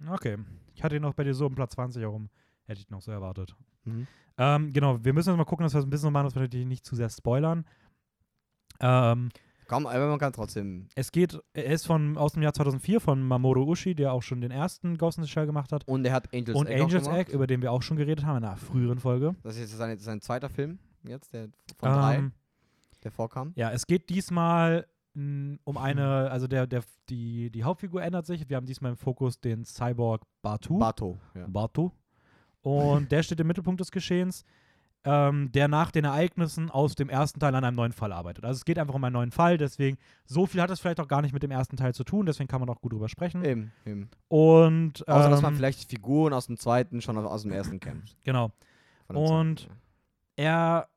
[0.09, 0.37] Okay.
[0.73, 2.29] Ich hatte ihn noch bei dir so um Platz 20 herum.
[2.65, 3.55] Hätte ich noch so erwartet.
[3.83, 4.07] Mhm.
[4.37, 6.41] Ähm, genau, wir müssen jetzt mal gucken, dass wir es ein bisschen machen, dass wir
[6.41, 7.65] natürlich nicht zu sehr spoilern.
[8.79, 9.29] Ähm,
[9.67, 10.89] Komm, aber man kann trotzdem.
[10.93, 14.39] Es geht, er ist von, aus dem Jahr 2004 von Mamoru Ushi, der auch schon
[14.41, 15.87] den ersten Ghost in the Shell gemacht hat.
[15.87, 17.07] Und er hat Angels Und Egg Angel's.
[17.07, 19.35] Egg, über den wir auch schon geredet haben in einer früheren Folge.
[19.41, 21.49] Das ist jetzt sein, sein zweiter Film, jetzt, der
[21.79, 22.33] von drei, Ähm,
[23.03, 23.53] der vorkam.
[23.55, 28.47] ja, es geht diesmal mh, um eine, also der, der, die, die Hauptfigur ändert sich.
[28.47, 30.77] Wir haben diesmal im Fokus den Cyborg Batu.
[30.77, 31.17] Bato.
[31.33, 31.47] Ja.
[31.47, 31.91] Batu.
[32.65, 34.43] Und der steht im Mittelpunkt des Geschehens,
[35.03, 38.43] ähm, der nach den Ereignissen aus dem ersten Teil an einem neuen Fall arbeitet.
[38.43, 41.07] Also es geht einfach um einen neuen Fall, deswegen so viel hat es vielleicht auch
[41.07, 43.45] gar nicht mit dem ersten Teil zu tun, deswegen kann man auch gut drüber sprechen.
[43.45, 44.09] Eben, eben.
[44.29, 48.15] Und Außer, dass man ähm, vielleicht Figuren aus dem zweiten schon aus dem ersten kennt.
[48.23, 48.51] genau.
[49.07, 49.69] Und-
[50.37, 50.87] Er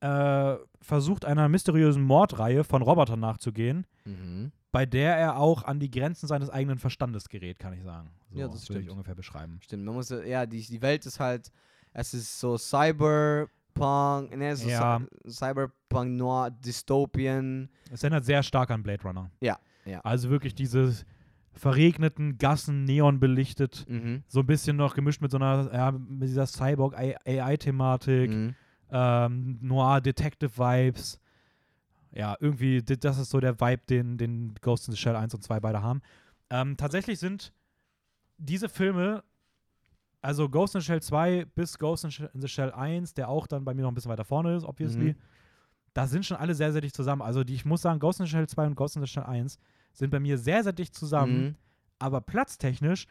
[0.00, 3.86] äh, versucht einer mysteriösen Mordreihe von Robotern nachzugehen.
[4.06, 4.52] Mhm.
[4.74, 8.10] Bei der er auch an die Grenzen seines eigenen Verstandes gerät, kann ich sagen.
[8.32, 9.60] So Ja, das würde ich ungefähr beschreiben.
[9.62, 11.52] Stimmt, man muss, ja, die, die Welt ist halt,
[11.92, 15.00] es ist so Cyberpunk, ne, so Ja.
[15.26, 17.68] Cy Cyberpunk Noir, Dystopien.
[17.92, 19.30] Es erinnert sehr stark an Blade Runner.
[19.40, 20.00] Ja, ja.
[20.00, 20.92] Also wirklich diese
[21.52, 24.24] verregneten Gassen, neon belichtet, Mhm.
[24.26, 28.54] so ein bisschen noch gemischt mit so einer, ja, mit dieser Cyborg-AI-Thematik, Mhm.
[28.90, 31.20] ähm, Noir-Detective-Vibes.
[32.14, 35.42] Ja, irgendwie, das ist so der Vibe, den, den Ghost in the Shell 1 und
[35.42, 36.00] 2 beide haben.
[36.50, 37.52] Ähm, tatsächlich sind
[38.38, 39.24] diese Filme,
[40.20, 43.64] also Ghost in the Shell 2 bis Ghost in the Shell 1, der auch dann
[43.64, 45.16] bei mir noch ein bisschen weiter vorne ist, obviously, Mhm.
[45.92, 47.22] da sind schon alle sehr, sehr dicht zusammen.
[47.22, 49.24] Also die, ich muss sagen, Ghost in the Shell 2 und Ghost in the Shell
[49.24, 49.58] 1
[49.92, 51.54] sind bei mir sehr, sehr dicht zusammen, Mhm.
[51.98, 53.06] aber platztechnisch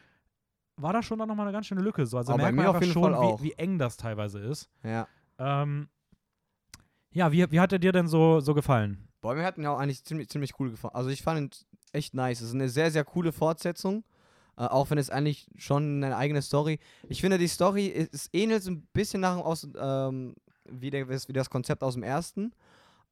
[0.76, 2.04] war da schon dann nochmal eine ganz schöne Lücke.
[2.06, 2.16] So.
[2.18, 3.40] Also Aber bei merkt man schon, Fall auch.
[3.40, 4.68] wie, wie eng das teilweise ist.
[4.82, 5.06] Ja.
[5.38, 5.88] Ähm,
[7.14, 9.08] ja, wie, wie hat er dir denn so, so gefallen?
[9.20, 10.94] Boah, mir hat ihn auch eigentlich ziemlich, ziemlich cool gefallen.
[10.94, 11.50] Also ich fand ihn
[11.92, 12.40] echt nice.
[12.40, 14.04] Es ist eine sehr, sehr coole Fortsetzung.
[14.56, 16.78] Äh, auch wenn es eigentlich schon eine eigene Story.
[17.08, 20.34] Ich finde, die Story ist, ähnelt so ein bisschen nach aus, ähm,
[20.68, 22.52] wie, der, wie das Konzept aus dem ersten.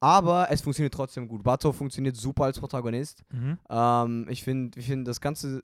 [0.01, 1.45] Aber es funktioniert trotzdem gut.
[1.45, 3.23] Bato funktioniert super als Protagonist.
[3.31, 3.59] Mhm.
[3.71, 5.63] Ähm, ich finde, ich find, das Ganze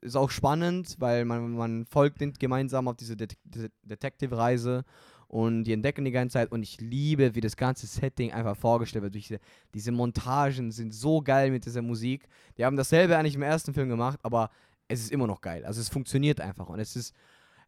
[0.00, 4.84] ist auch spannend, weil man, man folgt gemeinsam auf diese Det Det Detective-Reise
[5.28, 9.04] und die entdecken die ganze Zeit und ich liebe, wie das ganze Setting einfach vorgestellt
[9.04, 9.14] wird.
[9.14, 9.38] Diese,
[9.74, 12.26] diese Montagen sind so geil mit dieser Musik.
[12.56, 14.50] Die haben dasselbe eigentlich im ersten Film gemacht, aber
[14.88, 15.64] es ist immer noch geil.
[15.66, 17.14] Also es funktioniert einfach und es ist,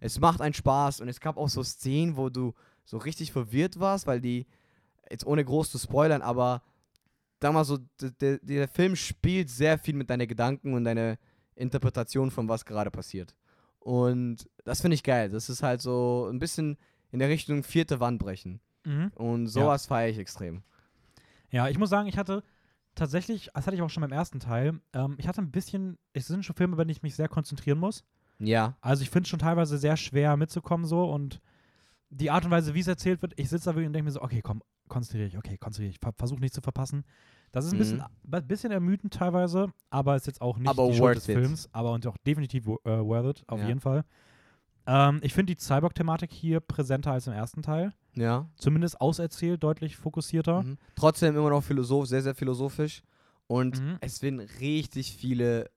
[0.01, 2.55] es macht einen Spaß und es gab auch so Szenen, wo du
[2.87, 4.47] so richtig verwirrt warst, weil die,
[5.11, 6.63] jetzt ohne groß zu spoilern, aber
[7.43, 11.19] sag mal so, d- d- der Film spielt sehr viel mit deinen Gedanken und deiner
[11.57, 13.35] Interpretation von was gerade passiert.
[13.81, 15.29] Und das finde ich geil.
[15.29, 16.79] Das ist halt so ein bisschen
[17.13, 18.61] in der Richtung vierte Wand brechen.
[18.85, 19.11] Mhm.
[19.15, 20.63] Und sowas feiere ich extrem.
[21.51, 22.43] Ja, ich muss sagen, ich hatte
[22.95, 26.27] tatsächlich, das hatte ich auch schon beim ersten Teil, ähm, ich hatte ein bisschen, es
[26.27, 28.05] sind schon Filme, bei denen ich mich sehr konzentrieren muss.
[28.39, 28.77] Ja.
[28.81, 31.41] Also ich finde es schon teilweise sehr schwer mitzukommen so und
[32.11, 34.11] die Art und Weise, wie es erzählt wird, ich sitze da wirklich und denke mir
[34.13, 37.05] so, okay, komm, konzentriere dich, okay, konzentriere dich, ver versuch nicht zu verpassen.
[37.53, 38.47] Das ist ein bisschen, Mhm.
[38.49, 41.37] bisschen ermüdend teilweise, aber ist jetzt auch nicht Aber die Schuld des it.
[41.37, 43.67] Films, aber und auch definitiv äh, worth it, auf Ja.
[43.69, 44.05] jeden Fall.
[44.87, 47.93] Ähm, ich finde die Cyborg-Thematik hier präsenter als im ersten Teil.
[48.15, 48.49] Ja.
[48.57, 50.63] Zumindest auserzählt, deutlich fokussierter.
[50.63, 50.79] Mhm.
[50.97, 53.03] Trotzdem immer noch philosoph, sehr, sehr philosophisch.
[53.47, 53.99] Und Mhm.
[54.01, 55.71] es werden richtig viele,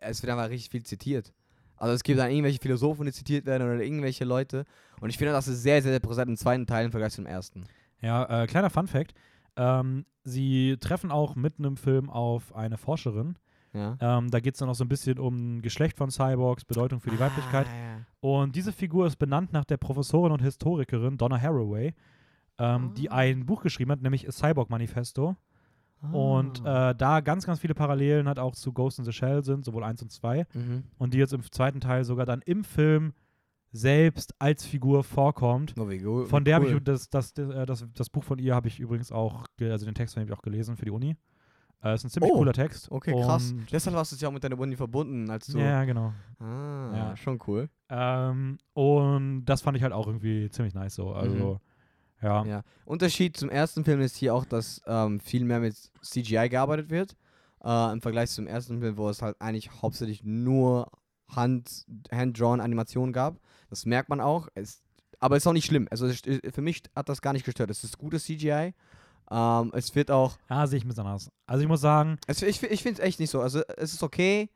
[0.00, 1.32] es wird einfach richtig viel zitiert.
[1.76, 4.64] Also es gibt dann irgendwelche Philosophen, die zitiert werden oder irgendwelche Leute.
[5.00, 7.64] Und ich finde, das ist sehr, sehr präsent im zweiten Teil im Vergleich zum ersten.
[8.00, 9.14] Ja, äh, kleiner Fun-Fact.
[9.56, 13.36] Ähm, sie treffen auch mitten im Film auf eine Forscherin.
[13.74, 13.96] Ja.
[14.00, 17.10] Ähm, da geht es dann auch so ein bisschen um Geschlecht von Cyborgs, Bedeutung für
[17.10, 17.66] die Weiblichkeit.
[17.68, 21.94] Ah, Und diese Figur ist benannt nach der Professorin und Historikerin Donna Haraway,
[22.58, 23.16] ähm, die Ah.
[23.16, 25.36] ein Buch geschrieben hat, nämlich A Cyborg Manifesto.
[26.02, 26.10] ja.
[26.10, 26.90] Und Ah.
[26.90, 29.84] äh, da ganz, ganz viele Parallelen halt auch zu Ghost in the Shell sind, sowohl
[29.84, 30.46] 1 und 2.
[30.52, 30.82] mhm.
[30.98, 33.14] Und die jetzt im zweiten Teil sogar dann im Film
[33.70, 35.74] selbst als Figur vorkommt.
[35.78, 36.76] Oh, gu- Von der habe cool.
[36.76, 39.86] ich das, das, das, äh, das, das Buch von ihr habe ich übrigens auch, also
[39.86, 41.16] den Text von ihr habe ich auch gelesen für die Uni.
[41.82, 42.90] Äh, ist ein ziemlich Oh, cooler Text.
[42.90, 43.54] Okay, krass.
[43.70, 45.58] Deshalb hast du es ja auch mit deiner Uni verbunden, als du.
[45.58, 46.12] Ja, genau.
[46.38, 47.16] Ah, Ja.
[47.16, 47.68] schon cool.
[47.88, 51.12] Ähm, und das fand ich halt auch irgendwie ziemlich nice so.
[51.12, 51.60] Also,
[52.22, 52.44] ja.
[52.44, 52.50] Mhm.
[52.50, 52.62] Ja.
[52.84, 57.16] Unterschied zum ersten Film ist hier auch, dass ähm, viel mehr mit CGI gearbeitet wird.
[57.64, 60.88] Äh, Im Vergleich zum ersten Film, wo es halt eigentlich hauptsächlich nur
[61.28, 63.38] Hand, Hand-drawn Animationen gab.
[63.70, 64.48] Das merkt man auch.
[64.54, 64.82] Es,
[65.18, 65.88] aber ist auch nicht schlimm.
[65.90, 67.70] Also es, für mich hat das gar nicht gestört.
[67.70, 68.72] Es ist gutes CGI.
[69.32, 70.36] Ähm, es wird auch.
[70.50, 71.30] Ja, sehe ich ein bisschen anders.
[71.46, 73.40] Also ich muss sagen, Es, ich ich finde es echt nicht so.
[73.40, 74.50] Also es ist okay,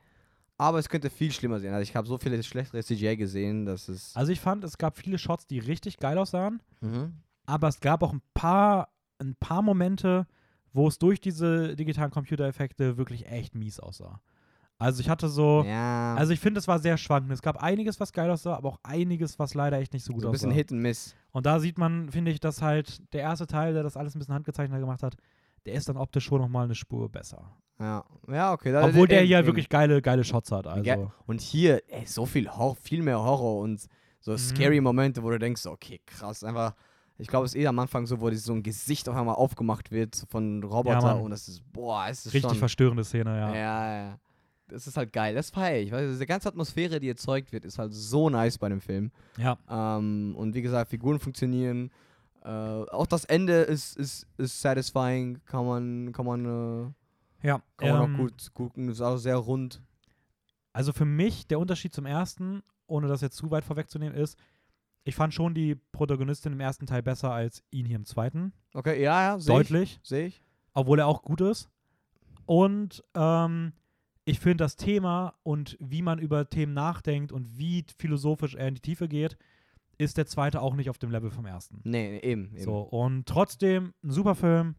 [0.59, 1.73] aber es könnte viel schlimmer sein.
[1.73, 4.15] Also ich habe so viele schlechtere CGI gesehen, dass es.
[4.15, 7.15] also ich fand, es gab viele Shots, die richtig geil aussahen, Mhm.
[7.47, 10.27] aber es gab auch ein paar, ein paar Momente,
[10.73, 14.21] wo es durch diese digitalen Computereffekte wirklich echt mies aussah.
[14.79, 16.15] Also ich hatte so, Ja.
[16.17, 17.33] also ich finde, es war sehr schwankend.
[17.33, 20.23] Es gab einiges, was geil aussah, aber auch einiges, was leider echt nicht so gut
[20.23, 20.57] so ein bisschen aussah.
[20.57, 21.15] Hit and Miss.
[21.33, 24.19] Und da sieht man, finde ich, dass halt der erste Teil, der das alles ein
[24.19, 25.17] bisschen handgezeichnet gemacht hat,
[25.65, 27.57] der ist dann optisch schon nochmal eine Spur besser.
[27.81, 28.71] Ja, ja okay.
[28.73, 29.47] da- Obwohl der eben, hier eben.
[29.47, 30.67] wirklich geile, geile Shots hat.
[30.67, 30.85] Also.
[30.85, 33.87] Ja, Und hier, ey, so viel Horror, viel mehr Horror und
[34.21, 34.39] so Mhm.
[34.39, 36.75] scary Momente, wo du denkst, okay, krass, einfach.
[37.19, 39.91] Ich glaube, es ist eh am Anfang so, wo so ein Gesicht auf einmal aufgemacht
[39.91, 41.21] wird von Roboter Mann.
[41.23, 42.59] und das ist, boah, es ist Richtig schon.
[42.59, 43.55] verstörende Szene, Ja.
[43.55, 43.97] ja.
[44.11, 44.19] ja,
[44.69, 45.35] Das ist halt geil.
[45.35, 45.93] Das feiere ich.
[45.93, 49.11] Weil diese ganze Atmosphäre, die erzeugt wird, ist halt so nice bei dem Film.
[49.39, 51.91] Ja, Ähm, und wie gesagt, Figuren funktionieren.
[52.45, 55.41] Äh, auch das Ende ist, ist, ist satisfying.
[55.47, 56.45] Kann man, kann man,
[57.43, 57.63] äh, ja.
[57.77, 58.89] kann man ähm, auch gut gucken.
[58.89, 59.83] Ist auch sehr rund.
[60.73, 64.37] Also für mich der Unterschied zum ersten, ohne das jetzt zu weit vorwegzunehmen, ist,
[65.05, 68.53] ich fand schon die Protagonistin im ersten Teil besser als ihn hier im zweiten.
[68.75, 69.69] Okay, ja, ja, sehe ich.
[69.69, 70.01] Deutlich.
[70.03, 70.43] Sehe ich.
[70.75, 71.69] obwohl er auch gut ist.
[72.45, 73.73] Und ähm,
[74.27, 78.75] ich finde das Thema und wie man über Themen nachdenkt und wie philosophisch er in
[78.75, 79.39] die Tiefe geht,
[79.99, 81.81] ist der zweite auch nicht auf dem Level vom ersten.
[81.85, 82.51] Nee, eben.
[82.53, 82.63] eben.
[82.63, 84.75] So, und trotzdem ein super Film.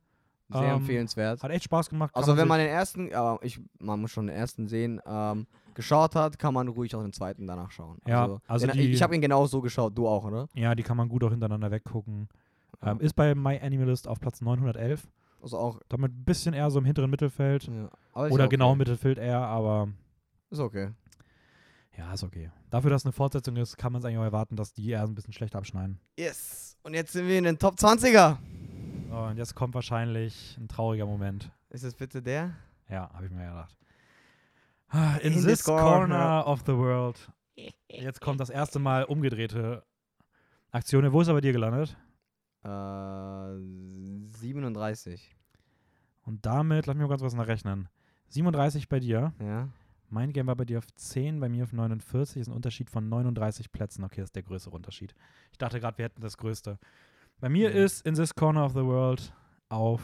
[0.50, 1.42] Sehr ähm, empfehlenswert.
[1.44, 2.16] Hat echt Spaß gemacht.
[2.16, 6.16] Also wenn man den ersten, aber ich, man muss schon den ersten sehen, ähm, geschaut
[6.16, 7.98] hat, kann man ruhig auch den zweiten danach schauen.
[8.08, 10.48] Ja, also den, die- ich habe ihn genau so geschaut, du auch, oder?
[10.56, 12.30] Ja, die kann man gut auch hintereinander weggucken.
[12.82, 15.08] Ähm, ist bei My Animalist auf Platz 911.
[15.42, 15.80] Also auch.
[15.90, 17.64] Damit ein bisschen eher so im hinteren Mittelfeld.
[17.68, 17.90] Ja.
[18.14, 18.48] Oder okay.
[18.50, 19.90] genau im Mittelfeld eher, aber
[20.50, 20.92] Ist okay.
[21.98, 22.52] ja, ist okay.
[22.70, 25.04] Dafür, dass es eine Fortsetzung ist, kann man es eigentlich auch erwarten, dass die eher
[25.04, 26.00] ein bisschen schlecht abschneiden.
[26.18, 26.78] Yes.
[26.84, 28.38] Und jetzt sind wir in den Top 20er.
[29.10, 31.50] So, und jetzt kommt wahrscheinlich ein trauriger Moment.
[31.70, 32.56] Ist es bitte der?
[32.90, 33.78] Ja, habe ich mir gedacht.
[34.90, 36.48] Ah, In, In this this corner, corner.
[36.48, 37.30] of the world.
[37.90, 39.84] Jetzt kommt das erste Mal umgedrehte
[40.72, 41.12] Aktion.
[41.12, 41.98] Wo ist er bei dir gelandet?
[42.64, 42.68] Äh,
[44.40, 45.36] 37.
[46.24, 47.90] Und damit, lass mich mal ganz was nachrechnen.
[48.30, 49.34] 37 bei dir.
[49.40, 49.70] Ja.
[50.10, 52.42] Mein Game war bei dir auf 10, bei mir auf 49.
[52.42, 54.04] Ist ein Unterschied von 39 Plätzen.
[54.04, 55.14] Okay, das ist der größere Unterschied.
[55.52, 56.78] Ich dachte gerade, wir hätten das größte.
[57.40, 57.76] Bei mir Mhm.
[57.76, 59.34] ist In This Corner of the World
[59.70, 60.02] auf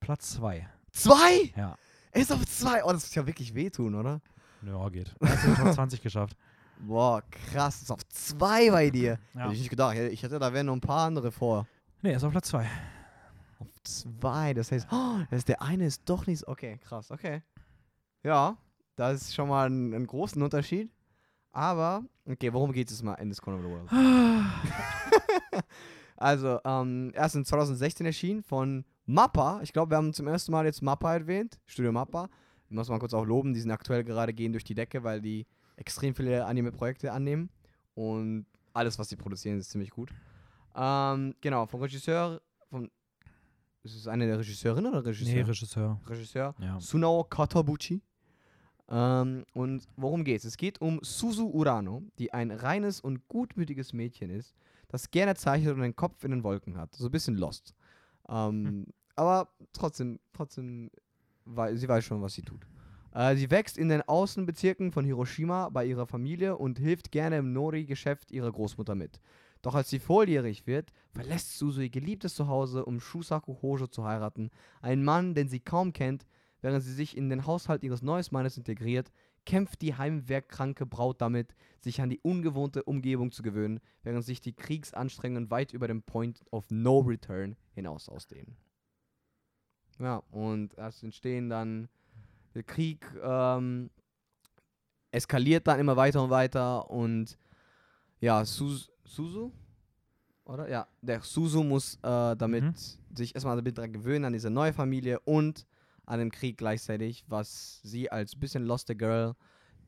[0.00, 0.68] Platz 2.
[0.92, 1.52] Zwei?
[1.56, 1.76] Ja.
[2.12, 2.82] Er ist auf zwei.
[2.84, 4.20] Oh, das muss ja wirklich wehtun, oder?
[4.62, 5.14] Ja, geht.
[5.20, 6.36] In die Top 20 geschafft.
[6.80, 7.82] Boah, krass.
[7.82, 9.18] Ist auf zwei bei dir.
[9.34, 9.42] Ja.
[9.42, 9.96] Hätte ich nicht gedacht.
[9.96, 11.66] Ich hätte, da wären noch ein paar andere vor.
[12.02, 12.66] Nee, er ist auf Platz 2.
[13.88, 14.54] Zwei.
[14.54, 16.40] Das heißt, oh, das ist der eine ist doch nicht.
[16.40, 17.10] so- Okay, krass.
[17.10, 17.42] Okay.
[18.22, 18.56] Ja,
[18.96, 20.90] das ist schon mal ein, ein großen Unterschied.
[21.52, 23.88] Aber, okay, worum geht es mal in this Corner of the World?
[26.16, 29.60] also, ähm, erst in 2016 erschienen von Mappa.
[29.62, 31.58] Ich glaube, wir haben zum ersten Mal jetzt Mappa erwähnt.
[31.66, 32.28] Studio Mappa.
[32.68, 35.22] Ich muss mal kurz auch loben, die sind aktuell gerade gehen durch die Decke, weil
[35.22, 35.46] die
[35.76, 37.48] extrem viele Anime-Projekte annehmen.
[37.94, 40.10] Und alles, was sie produzieren, ist ziemlich gut.
[40.76, 42.40] Ähm, genau, vom Regisseur.
[43.88, 45.34] Ist es eine der Regisseurinnen oder Regisseur?
[45.34, 46.00] Nee, Regisseur.
[46.06, 46.54] Regisseur.
[46.60, 46.78] Ja.
[46.78, 48.02] Sunao Katabuchi.
[48.90, 50.44] Ähm, und worum geht's?
[50.44, 54.54] Es geht um Suzu Urano, die ein reines und gutmütiges Mädchen ist,
[54.88, 56.94] das gerne zeichnet und den Kopf in den Wolken hat.
[56.94, 57.74] So ein bisschen lost.
[58.28, 60.90] Ähm, Aber trotzdem, trotzdem,
[61.46, 62.66] wei sie weiß schon, was sie tut.
[63.14, 67.54] Äh, sie wächst in den Außenbezirken von Hiroshima bei ihrer Familie und hilft gerne im
[67.54, 69.18] Nori-Geschäft ihrer Großmutter mit.
[69.62, 74.50] Doch als sie volljährig wird, verlässt Suzu ihr geliebtes Zuhause, um Shusaku Hojo zu heiraten,
[74.80, 76.26] einen Mann, den sie kaum kennt,
[76.60, 79.10] während sie sich in den Haushalt ihres neuen Mannes integriert,
[79.44, 84.52] kämpft die heimwerkkranke Braut damit, sich an die ungewohnte Umgebung zu gewöhnen, während sich die
[84.52, 88.56] Kriegsanstrengungen weit über den Point of No Return hinaus ausdehnen.
[89.98, 91.88] Ja, und es entstehen dann,
[92.54, 93.90] der Krieg ähm,
[95.10, 97.38] eskaliert dann immer weiter und weiter und
[98.20, 99.52] ja, Sus Suzu,
[100.44, 100.68] oder?
[100.68, 102.74] Ja, der Suzu muss äh, damit Mhm.
[103.14, 105.66] sich erstmal damit dran gewöhnen, an diese neue Familie und
[106.06, 109.34] an den Krieg gleichzeitig, was sie als bisschen loste Girl,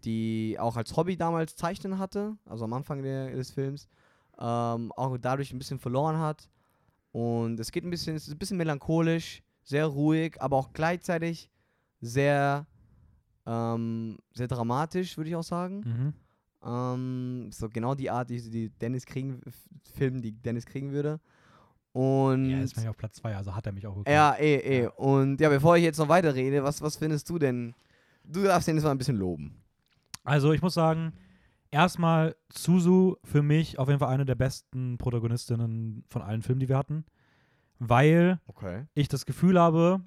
[0.04, 3.88] die auch als Hobby damals Zeichnen hatte, also am Anfang der, des Films,
[4.38, 6.48] ähm, auch dadurch ein bisschen verloren hat.
[7.12, 11.50] Und es geht ein bisschen, es ist ein bisschen melancholisch, sehr ruhig, aber auch gleichzeitig
[12.00, 12.66] sehr,
[13.46, 15.80] ähm, sehr dramatisch, würde ich auch sagen.
[15.84, 16.14] Mhm.
[16.64, 19.40] Ähm, so genau die Art, die, die Dennis kriegen,
[19.94, 21.20] Film, die Dennis kriegen würde.
[21.92, 24.14] Und Er ist mir auf Platz 2, also hat er mich auch bekommen.
[24.14, 24.82] ja, eh, eh.
[24.84, 24.90] Ja.
[24.90, 27.74] Und ja, bevor ich jetzt noch weiterrede, was, was findest du denn?
[28.24, 29.56] Du darfst den jetzt mal ein bisschen loben.
[30.22, 31.12] Also ich muss sagen,
[31.70, 36.68] erstmal Suzu für mich auf jeden Fall eine der besten Protagonistinnen von allen Filmen, die
[36.68, 37.04] wir hatten.
[37.78, 38.84] Weil Okay.
[38.94, 40.00] ich das Gefühl habe,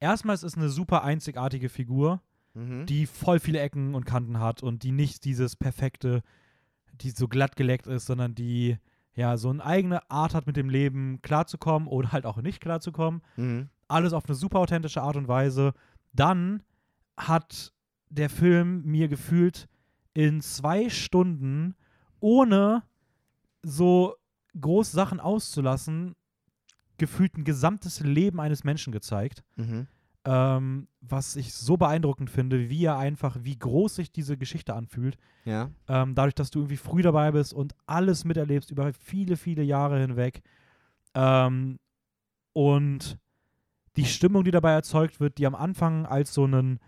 [0.00, 2.22] erstmal ist es eine super einzigartige Figur,
[2.58, 2.86] Mhm.
[2.86, 6.22] die voll viele Ecken und Kanten hat und die nicht dieses perfekte,
[7.00, 8.78] die so glatt geleckt ist, sondern die
[9.14, 13.22] ja so eine eigene Art hat, mit dem Leben klarzukommen oder halt auch nicht klarzukommen.
[13.36, 13.68] Mhm.
[13.88, 15.72] Alles auf eine super authentische Art und Weise.
[16.12, 16.62] Dann
[17.16, 17.72] hat
[18.10, 19.68] der Film mir gefühlt
[20.14, 21.74] in zwei Stunden,
[22.20, 22.82] ohne
[23.62, 24.14] so
[24.60, 26.14] groß Sachen auszulassen,
[26.96, 29.86] gefühlt ein gesamtes Leben eines Menschen gezeigt, Mhm.
[30.24, 35.16] Ähm, was ich so beeindruckend finde, wie er einfach, wie groß sich diese Geschichte anfühlt.
[35.44, 35.70] Ja.
[35.88, 40.00] Ähm, dadurch, dass du irgendwie früh dabei bist und alles miterlebst über viele, viele Jahre
[40.00, 40.42] hinweg.
[41.14, 41.78] Ähm,
[42.52, 43.18] und
[43.96, 46.78] die Stimmung, die dabei erzeugt wird, die am Anfang als so einen,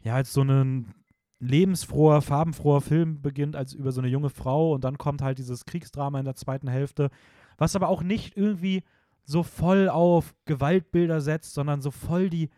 [0.00, 0.94] ja, als so einen
[1.38, 5.64] lebensfroher, farbenfroher Film beginnt, als über so eine junge Frau und dann kommt halt dieses
[5.64, 7.10] Kriegsdrama in der zweiten Hälfte,
[7.58, 8.84] was aber auch nicht irgendwie
[9.24, 12.50] so voll auf Gewaltbilder setzt, sondern so voll die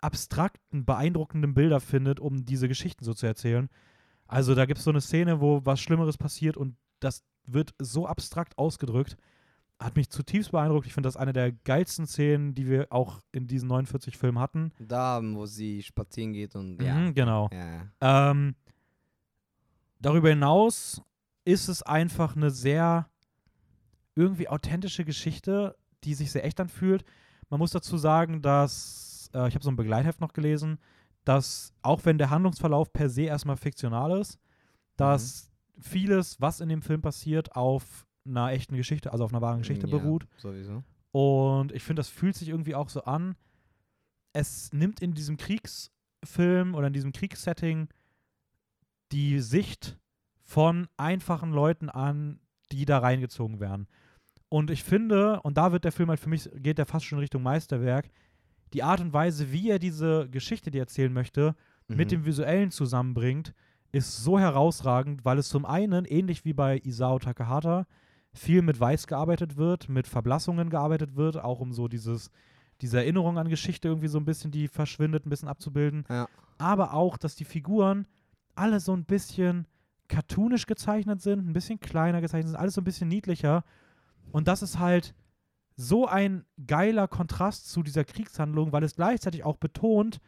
[0.00, 3.68] abstrakten, beeindruckenden Bilder findet, um diese Geschichten so zu erzählen.
[4.26, 8.06] Also da gibt es so eine Szene, wo was Schlimmeres passiert und das wird so
[8.06, 9.16] abstrakt ausgedrückt.
[9.80, 10.86] Hat mich zutiefst beeindruckt.
[10.86, 14.72] Ich finde das eine der geilsten Szenen, die wir auch in diesen 49 Filmen hatten.
[14.78, 17.48] Da, wo sie spazieren geht und Mhm, genau.
[17.52, 17.88] ja.
[18.02, 18.30] Ja.
[18.30, 18.54] Ähm,
[20.00, 21.02] darüber hinaus
[21.44, 23.08] ist es einfach eine sehr
[24.14, 27.04] irgendwie authentische Geschichte, die sich sehr echt anfühlt.
[27.48, 30.78] Man muss dazu sagen, dass, äh, ich habe so ein Begleitheft noch gelesen,
[31.24, 34.38] dass auch wenn der Handlungsverlauf per se erstmal fiktional ist,
[34.96, 39.58] dass vieles, was in dem Film passiert, auf einer echten Geschichte, also auf einer wahren
[39.60, 40.26] Geschichte ja, beruht.
[40.36, 40.82] Sowieso.
[41.12, 43.36] Und ich finde, das fühlt sich irgendwie auch so an.
[44.32, 47.88] Es nimmt in diesem Kriegsfilm oder in diesem Kriegssetting
[49.10, 49.98] die Sicht
[50.42, 52.40] von einfachen Leuten an,
[52.70, 53.88] die da reingezogen werden.
[54.48, 57.20] Und ich finde, und da wird der Film halt für mich, geht der fast schon
[57.20, 58.10] Richtung Meisterwerk,
[58.72, 61.54] die Art und Weise, wie er diese Geschichte, die er erzählen möchte,
[61.88, 62.08] mit Mhm.
[62.10, 63.52] dem Visuellen zusammenbringt,
[63.92, 67.86] ist so herausragend, weil es zum einen, ähnlich wie bei Isao Takahata,
[68.32, 72.30] viel mit Weiß gearbeitet wird, mit Verblassungen gearbeitet wird, auch um so dieses,
[72.80, 76.04] diese Erinnerung an Geschichte irgendwie so ein bisschen, die verschwindet, ein bisschen abzubilden.
[76.08, 76.28] Ja.
[76.58, 78.06] Aber auch, dass die Figuren
[78.54, 79.66] alle so ein bisschen
[80.06, 83.64] cartoonisch gezeichnet sind, ein bisschen kleiner gezeichnet sind, alles so ein bisschen niedlicher.
[84.30, 85.14] Und das ist halt
[85.80, 90.20] so ein geiler Kontrast zu dieser Kriegshandlung, weil es gleichzeitig auch betont,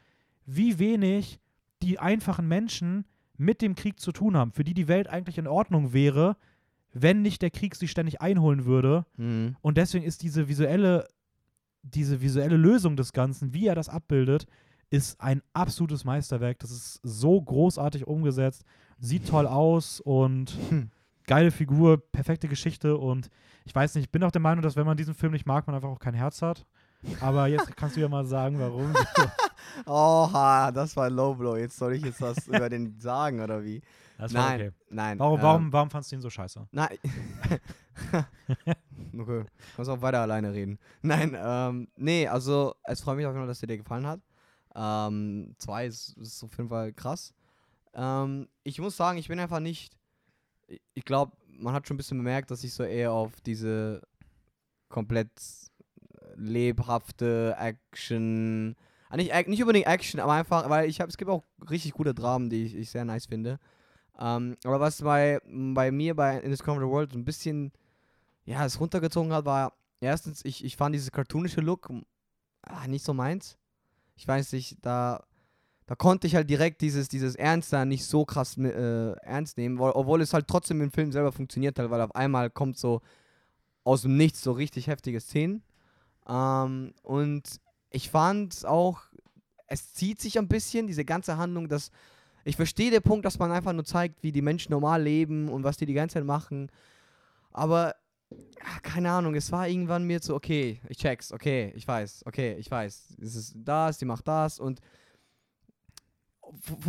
[0.47, 1.41] wie wenig
[1.83, 3.05] die einfachen Menschen
[3.37, 6.37] mit dem Krieg zu tun haben, für die die Welt eigentlich in Ordnung wäre,
[6.95, 9.05] wenn nicht der Krieg sie ständig einholen würde.
[9.19, 9.57] Mhm.
[9.61, 11.07] Und deswegen ist diese visuelle,
[11.83, 14.47] diese visuelle Lösung des Ganzen, wie er das abbildet,
[14.89, 16.61] ist ein absolutes Meisterwerk.
[16.61, 18.65] Das ist so großartig umgesetzt,
[18.99, 20.57] sieht toll aus und.
[21.27, 23.29] geile Figur, perfekte Geschichte und
[23.65, 25.67] ich weiß nicht, ich bin auch der Meinung, dass wenn man diesen Film nicht mag,
[25.67, 26.67] man einfach auch kein Herz hat.
[27.21, 28.93] Aber jetzt kannst du ja mal sagen, warum.
[29.87, 31.57] Oha, das war ein Low Blow.
[31.57, 33.81] Jetzt soll ich jetzt was über den sagen oder wie?
[34.19, 34.73] Das war nein, okay.
[34.91, 35.19] nein.
[35.19, 36.69] Warum, ähm, warum, warum fandst du ihn so scheiße?
[36.71, 36.99] Nein.
[39.19, 40.79] okay, kannst auch weiter alleine reden.
[41.01, 44.21] Nein, ähm, nee, also es freut mich auf jeden Fall, dass dir der gefallen hat.
[44.75, 47.35] Ähm, zwei ist, ist auf jeden Fall krass.
[47.95, 49.97] Ähm, ich muss sagen, ich bin einfach nicht.
[50.67, 54.03] Ich- glaube, man hat schon ein bisschen bemerkt, dass ich so eher auf diese
[54.89, 55.31] komplett
[56.37, 58.77] lebhafte Action.
[59.09, 62.15] ah, Nicht, nicht unbedingt Action, aber einfach, weil ich habe, es gibt auch richtig gute
[62.15, 63.59] Dramen, die ich, ich sehr nice finde.
[64.19, 67.73] Ähm, aber was bei, bei mir bei In Discover the World so ein bisschen,
[68.45, 71.91] ja, es runtergezogen hat, war erstens, ich, ich fand dieses cartoonische Look
[72.63, 73.57] ah, nicht so meins.
[74.17, 75.25] Ich weiß nicht, da,
[75.93, 79.79] da konnte ich halt direkt dieses, dieses Ernst da nicht so krass äh, ernst nehmen,
[79.79, 83.03] wo- obwohl es halt trotzdem im Film selber funktioniert hat, weil auf einmal kommt so
[83.85, 85.63] aus dem Nichts so richtig heftige Szenen.
[86.27, 87.43] Ähm, und
[87.91, 89.03] ich fand auch,
[89.67, 91.91] es zieht sich ein bisschen, diese ganze Handlung, dass
[92.47, 95.63] ich verstehe den Punkt, dass man einfach nur zeigt, wie die Menschen normal leben und
[95.63, 96.71] was die die ganze Zeit machen.
[97.51, 97.95] Aber,
[98.31, 102.57] ja, keine Ahnung, es war irgendwann mir so, okay, ich check's, okay, ich weiß, okay,
[102.59, 103.19] ich weiß.
[103.21, 104.81] Es ist das, die macht das und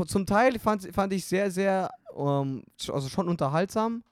[0.07, 4.03] zum Teil fand, fand ich sehr, sehr, ähm, also schon unterhaltsam.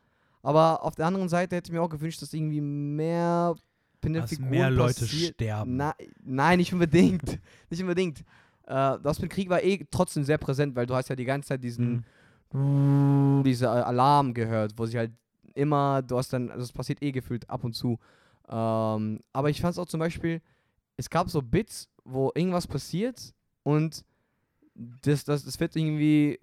[0.43, 3.55] Aber auf der anderen Seite hätte ich mir auch gewünscht, dass irgendwie mehr
[4.01, 5.35] Dass mehr Leute passiert.
[5.35, 5.75] sterben.
[5.77, 7.39] Na, nein, nicht unbedingt.
[7.69, 8.19] nicht unbedingt.
[8.65, 11.49] Äh, das mit Krieg war eh trotzdem sehr präsent, weil du hast ja die ganze
[11.49, 12.05] Zeit diesen
[12.53, 13.43] Mhm.
[13.45, 15.11] diese Alarm gehört, wo sie halt
[15.53, 17.97] immer, du hast dann, also das passiert eh gefühlt ab und zu.
[18.49, 20.41] Ähm, aber ich fand es auch zum Beispiel,
[20.97, 23.33] es gab so Bits, wo irgendwas passiert
[23.63, 24.03] und
[24.73, 26.39] das, das, das wird irgendwie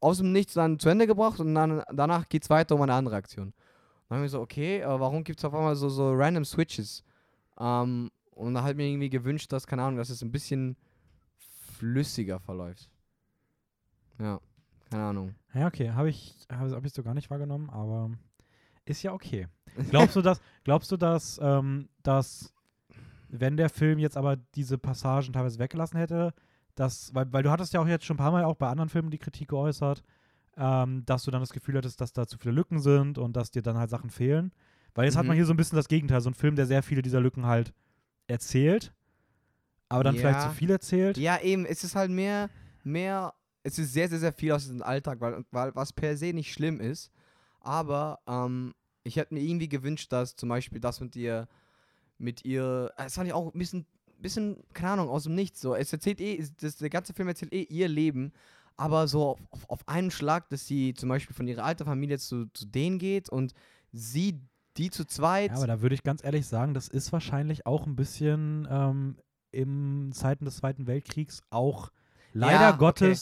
[0.00, 2.94] aus dem Nichts dann zu Ende gebracht und dann danach geht es weiter um eine
[2.94, 3.52] andere Aktion.
[4.08, 7.04] Dann haben wir so, okay, warum gibt es auf einmal so, so random Switches?
[7.58, 10.76] Ähm, und da hat mir irgendwie gewünscht, dass, keine Ahnung, dass es ein bisschen
[11.78, 12.88] flüssiger verläuft.
[14.18, 14.40] Ja,
[14.90, 15.34] keine Ahnung.
[15.54, 18.10] Ja, okay, habe ich, hab, hab ich so gar nicht wahrgenommen, aber
[18.84, 19.48] ist ja okay.
[19.90, 22.54] Glaubst du, dass, glaubst du, dass, ähm, dass,
[23.28, 26.32] wenn der Film jetzt aber diese Passagen teilweise weggelassen hätte,
[26.78, 28.88] dass, weil, weil du hattest ja auch jetzt schon ein paar Mal auch bei anderen
[28.88, 30.02] Filmen die Kritik geäußert,
[30.56, 33.50] ähm, dass du dann das Gefühl hattest, dass da zu viele Lücken sind und dass
[33.50, 34.52] dir dann halt Sachen fehlen.
[34.94, 35.38] Weil jetzt hat man Mhm.
[35.38, 37.72] hier so ein bisschen das Gegenteil, so ein Film, der sehr viele dieser Lücken halt
[38.26, 38.92] erzählt,
[39.88, 40.50] aber dann vielleicht Ja.
[40.50, 41.16] zu viel erzählt.
[41.16, 42.50] Ja, eben, es ist halt mehr,
[42.84, 46.32] mehr, es ist sehr, sehr, sehr viel aus diesem Alltag, weil, weil was per se
[46.32, 47.10] nicht schlimm ist.
[47.60, 51.48] Aber ähm, ich hätte mir irgendwie gewünscht, dass zum Beispiel das mit ihr,
[52.18, 53.86] mit ihr, es fand ich auch ein bisschen,
[54.22, 55.60] bisschen, keine Ahnung, aus dem Nichts.
[55.60, 58.32] So, es erzählt eh, das, der ganze Film erzählt eh ihr Leben,
[58.76, 62.18] aber so auf, auf, auf einen Schlag, dass sie zum Beispiel von ihrer alten Familie
[62.18, 63.54] zu, zu denen geht und
[63.92, 64.40] sie
[64.76, 65.50] die zu zweit.
[65.50, 69.16] Ja, aber da würde ich ganz ehrlich sagen, das ist wahrscheinlich auch ein bisschen ähm,
[69.50, 71.90] in Zeiten des Zweiten Weltkriegs auch
[72.32, 73.16] leider Ja, okay.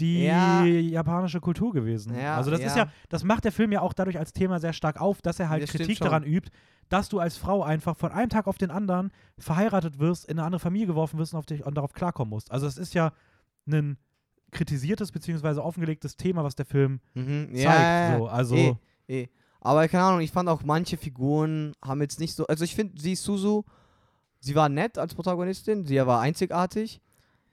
[0.00, 0.64] Die Ja.
[0.64, 2.16] japanische Kultur gewesen.
[2.18, 2.84] Ja, also das ist ja.
[2.84, 5.48] ja, das macht der Film ja auch dadurch als Thema sehr stark auf, dass er
[5.48, 6.50] halt Das Kritik daran übt,
[6.88, 10.46] dass du als Frau einfach von einem Tag auf den anderen verheiratet wirst, in eine
[10.46, 12.50] andere Familie geworfen wirst und, auf dich, und darauf klarkommen musst.
[12.50, 13.12] Also es ist ja
[13.68, 13.96] ein
[14.50, 17.58] kritisiertes beziehungsweise offengelegtes Thema, was der Film mhm, zeigt.
[17.64, 18.26] ja, ja, so.
[18.28, 18.74] Also Eh,
[19.08, 19.28] eh.
[19.60, 22.46] Aber keine Ahnung, ich fand auch manche Figuren haben jetzt nicht so.
[22.46, 23.64] Also ich finde, sie Suzu,
[24.40, 27.00] sie war nett als Protagonistin, sie war einzigartig.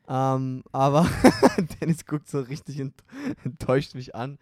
[0.07, 1.07] Ähm, aber
[1.81, 3.03] Dennis guckt so richtig ent
[3.43, 4.37] enttäuscht mich an.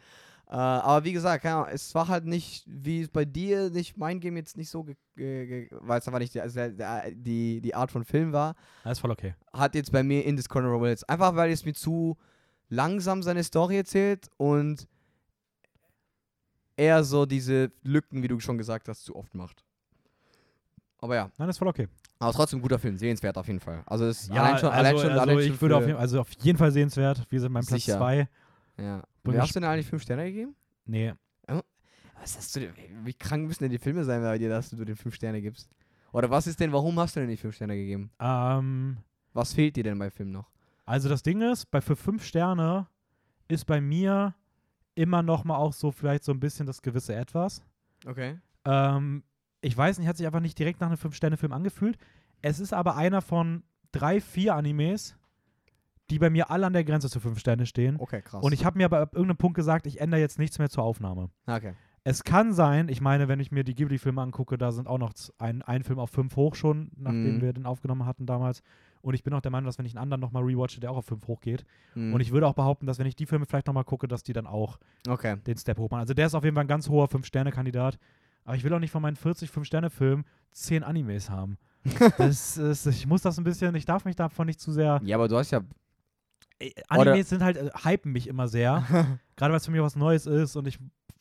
[0.49, 4.19] Äh, aber wie gesagt, Ahnung, es war halt nicht, wie es bei dir nicht, mein
[4.19, 8.03] Game jetzt nicht so, weil es einfach nicht die, also der, die, die Art von
[8.03, 9.35] Film war, ist voll okay.
[9.53, 11.03] hat jetzt bei mir Indiscriminate Wills.
[11.03, 12.17] Einfach weil es mir zu
[12.69, 14.87] langsam seine Story erzählt und
[16.77, 19.63] er so diese Lücken, wie du schon gesagt hast, zu oft macht.
[20.99, 21.87] Aber ja, Nein, das ist voll okay.
[22.19, 23.81] aber trotzdem guter Film, sehenswert auf jeden Fall.
[23.85, 25.85] Also es ist Ja, allein schon, also, allein schon, also allein schon ich würde auf,
[25.87, 27.25] jeden- also auf jeden Fall sehenswert.
[27.29, 27.97] Wir sind mein Platz Sicher.
[27.97, 28.27] 2.
[28.77, 29.03] ja.
[29.23, 30.55] Wie hast du denn eigentlich fünf Sterne gegeben?
[30.85, 31.13] Nee,
[32.21, 32.73] Was hast du denn,
[33.05, 35.69] wie krank müssen denn die Filme sein bei dir, dass du den fünf Sterne gibst?
[36.11, 38.11] Oder was ist denn, warum hast du denn die fünf Sterne gegeben?
[38.19, 38.97] ähm,
[39.33, 40.49] Was fehlt dir denn bei Film noch?
[40.85, 42.87] also das Ding ist, bei für fünf Sterne
[43.47, 44.33] ist bei mir
[44.95, 47.61] immer noch mal auch so vielleicht so ein bisschen das gewisse Etwas.
[48.07, 48.39] Okay.
[48.65, 49.23] Ähm,
[49.61, 51.97] ich weiß nicht, hat sich einfach nicht direkt nach einem Fünf-Sterne-Film angefühlt.
[52.41, 55.17] Es ist aber einer von drei, vier Animes,
[56.09, 57.97] die bei mir alle an der Grenze zu fünf Sterne stehen.
[57.99, 58.43] Okay, krass.
[58.43, 60.83] Und ich habe mir aber ab irgendeinem Punkt gesagt, ich ändere jetzt nichts mehr zur
[60.83, 61.29] Aufnahme.
[61.45, 61.73] Okay.
[62.05, 65.13] Es kann sein, ich meine, wenn ich mir die Ghibli-Filme angucke, da sind auch noch
[65.37, 67.41] ein, ein Film auf 5 hoch schon, nachdem Mhm.
[67.41, 68.63] wir den aufgenommen hatten damals.
[69.01, 70.97] Und ich bin auch der Meinung, dass wenn ich einen anderen nochmal rewatche, der auch
[70.97, 71.63] auf 5 hochgeht.
[71.93, 72.13] Hm.
[72.13, 74.33] Und ich würde auch behaupten, dass wenn ich die Filme vielleicht nochmal gucke, dass die
[74.33, 75.37] dann auch Okay.
[75.45, 76.01] den Step hoch machen.
[76.01, 77.97] Also der ist auf jeden Fall ein ganz hoher 5-Sterne-Kandidat.
[78.49, 81.59] Aber ich will auch nicht von meinen 40 5-Sterne-Filmen 10 Animes haben.
[82.17, 84.99] das ist, ich muss das ein bisschen, ich darf mich davon nicht zu sehr.
[85.03, 85.61] Ja, aber du hast ja
[86.87, 88.83] Animes sind halt, äh, hypen mich immer sehr.
[89.37, 90.79] Gerade weil es für mich was Neues ist und ich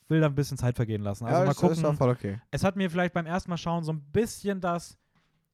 [0.09, 1.27] will da ein bisschen Zeit vergehen lassen.
[1.27, 1.77] Also ja, mal gucken.
[1.77, 2.41] ist auch voll okay.
[2.51, 4.97] es hat mir vielleicht beim ersten Mal schauen so ein bisschen das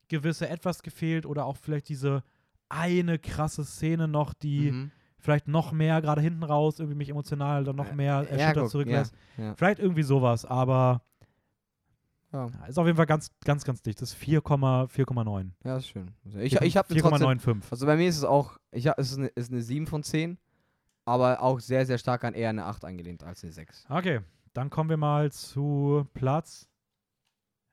[0.09, 2.23] gewisse Etwas gefehlt oder auch vielleicht diese
[2.69, 4.91] eine krasse Szene noch, die Mhm.
[5.19, 8.63] vielleicht noch mehr gerade hinten raus irgendwie mich emotional dann noch Äh, mehr ja, erschüttert
[8.63, 9.13] guck, zurücklässt.
[9.37, 9.55] ja, ja.
[9.57, 11.03] Vielleicht irgendwie sowas, aber
[12.35, 14.03] Ja, ja, ist auf jeden Fall ganz, ganz, ganz dicht.
[14.03, 14.91] Das ist 4,9.
[14.91, 15.51] 4,9.
[15.63, 16.11] ja ist schön.
[16.25, 17.63] Also ich ich habe trotzdem 4,95.
[17.71, 20.03] Also bei mir ist es auch ich hab, es ist eine, ist eine 7 von
[20.03, 20.37] 10,
[21.05, 23.87] aber auch sehr sehr stark an eher eine 8 angelehnt als eine 6.
[23.89, 24.21] Okay,
[24.53, 26.69] dann kommen wir mal zu Platz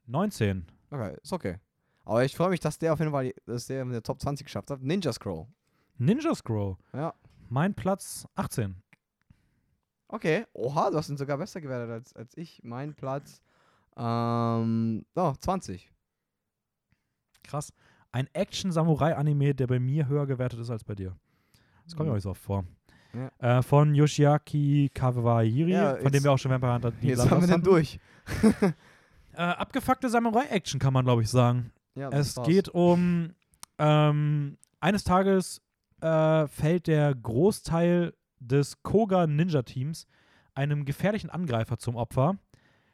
[0.06, 0.68] 19.
[0.92, 1.58] Okay, ist okay.
[2.06, 4.46] Aber ich freue mich, dass der auf jeden Fall dass der in der Top 20
[4.46, 4.84] geschafft hat.
[4.84, 5.48] Ninja Scroll.
[5.98, 6.78] Ninja Scroll.
[6.94, 7.16] Ja.
[7.50, 8.76] Mein Platz 18.
[10.08, 10.46] Okay.
[10.54, 12.62] Oha, du hast ihn sogar besser gewertet als, als ich.
[12.64, 13.42] Mein Platz
[13.98, 15.92] ähm, oh, 20.
[17.44, 17.74] Krass.
[18.12, 21.16] Ein Action-Samurai-Anime, der bei mir höher gewertet ist als bei dir.
[21.86, 22.12] Das kommt mir Mhm.
[22.12, 22.66] auch nicht so oft vor.
[23.14, 23.58] Ja.
[23.60, 27.42] Äh, von Yoshiaki Kawahiri, Ja, von dem wir auch schon Vampire Hunter die Jetzt haben
[27.42, 28.00] wir den durch.
[29.34, 31.72] Äh, abgefuckte Samurai-Action kann man, glaube ich, sagen.
[31.96, 32.48] Ja, das Es war's.
[32.50, 33.34] geht um
[33.80, 35.62] ähm, eines Tages
[36.02, 40.06] äh, fällt der Großteil des Koga Ninja Teams
[40.54, 42.36] einem gefährlichen Angreifer zum Opfer,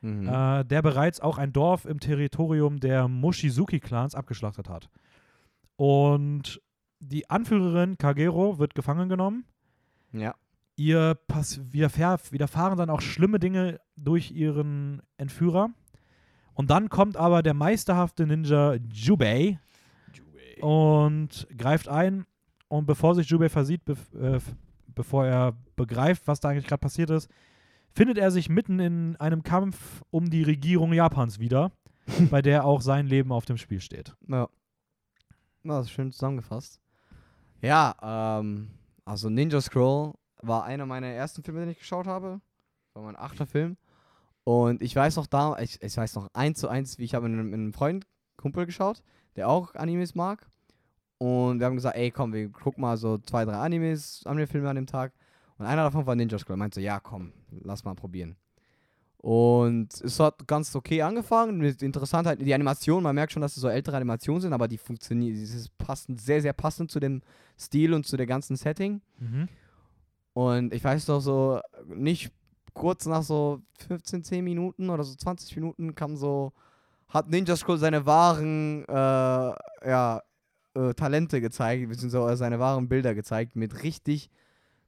[0.07, 0.27] Mhm.
[0.27, 4.89] äh, der bereits auch ein Dorf im Territorium der Mushizuki-Clans abgeschlachtet hat.
[5.75, 6.61] Und
[6.99, 9.45] die Anführerin Kagero wird gefangen genommen.
[10.11, 10.33] ja.
[10.79, 15.71] Ihr pass widerfahr widerfahren dann auch schlimme Dinge durch ihren Entführer.
[16.53, 19.59] Und dann kommt aber der meisterhafte Ninja Jubei
[20.61, 22.27] und greift ein.
[22.67, 24.39] Und bevor sich Jubei versieht, bef äh,
[24.85, 27.27] bevor er begreift, was da eigentlich gerade passiert ist,
[27.97, 31.71] findet er sich mitten in einem Kampf um die Regierung Japans wieder,
[32.29, 34.15] bei der auch sein Leben auf dem Spiel steht.
[34.27, 34.47] Ja.
[35.63, 36.79] Na, das ist schön zusammengefasst.
[37.59, 37.95] Ja,
[38.39, 38.69] ähm,
[39.03, 42.39] also Ninja Scroll war einer meiner ersten Filme, den ich geschaut habe.
[42.93, 43.77] War mein achter Film.
[44.43, 47.27] Und ich weiß noch da, ich, ich weiß noch eins zu eins, wie ich habe
[47.27, 48.05] mit einem, mit einem Freund,
[48.37, 49.01] Kumpel geschaut,
[49.35, 50.47] der auch Animes mag.
[51.17, 54.75] Und wir haben gesagt, ey, komm, wir gucken mal so zwei, drei Animes, Anime-Filme an
[54.75, 55.13] dem Tag.
[55.57, 56.55] Und einer davon war Ninja Scroll.
[56.55, 57.33] Er meinte so, ja, komm,
[57.63, 58.35] lass mal probieren.
[59.17, 62.39] Und es hat ganz okay angefangen mit Interessantheit.
[62.39, 65.75] Die Animation, man merkt schon, dass es so ältere Animationen sind, aber die funktionieren, ist
[65.77, 67.21] passend, sehr, sehr passend zu dem
[67.59, 69.01] Stil und zu der ganzen Setting.
[69.19, 69.49] Mhm.
[70.33, 72.31] Und ich weiß doch so, nicht
[72.75, 76.53] kurz nach so 15, 10 Minuten oder so 20 Minuten kam so,
[77.09, 80.21] hat Ninja Scroll seine wahren, äh, ja,
[80.75, 84.29] äh, Talente gezeigt, beziehungsweise seine wahren Bilder gezeigt mit richtig,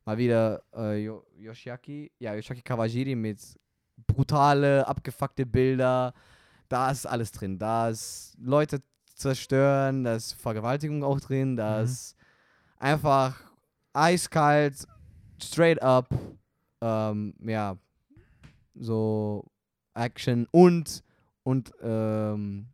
[0.10, 3.40] mal wieder äh, Yo- Yoshiaki, ja, Yoshiaki Kawajiri mit
[4.08, 6.14] brutale, abgefuckte Bilder.
[6.68, 7.60] Da ist alles drin.
[7.60, 8.82] Da ist Leute
[9.14, 11.84] zerstören, da ist Vergewaltigung auch drin, da Mhm.
[11.86, 12.16] ist
[12.80, 13.40] einfach
[13.94, 14.88] eiskalt,
[15.42, 16.08] straight up,
[16.82, 17.78] ähm, ja,
[18.74, 19.46] so
[19.94, 21.04] Action und,
[21.44, 22.68] und, ähm,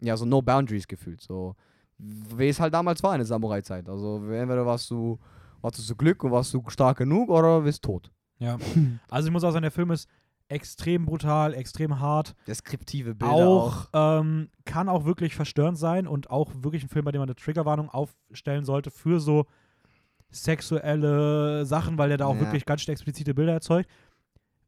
[0.00, 1.20] ja, so No Boundaries gefühlt.
[1.22, 1.56] So,
[1.98, 3.88] wie es halt damals war in der Samurai-Zeit.
[3.88, 5.18] Also, entweder warst du,
[5.62, 8.10] hattest du Glück und warst du stark genug oder bist tot.
[8.38, 8.56] Ja.
[9.08, 10.08] Also ich muss auch sagen, der Film ist
[10.48, 12.34] extrem brutal, extrem hart.
[12.46, 13.88] Deskriptive Bilder auch.
[13.92, 17.28] auch, Ähm, kann auch wirklich verstörend sein und auch wirklich ein Film, bei dem man
[17.28, 19.46] eine Triggerwarnung aufstellen sollte für so
[20.30, 22.40] sexuelle Sachen, weil der da auch Ja.
[22.40, 23.88] wirklich ganz schön explizite Bilder erzeugt.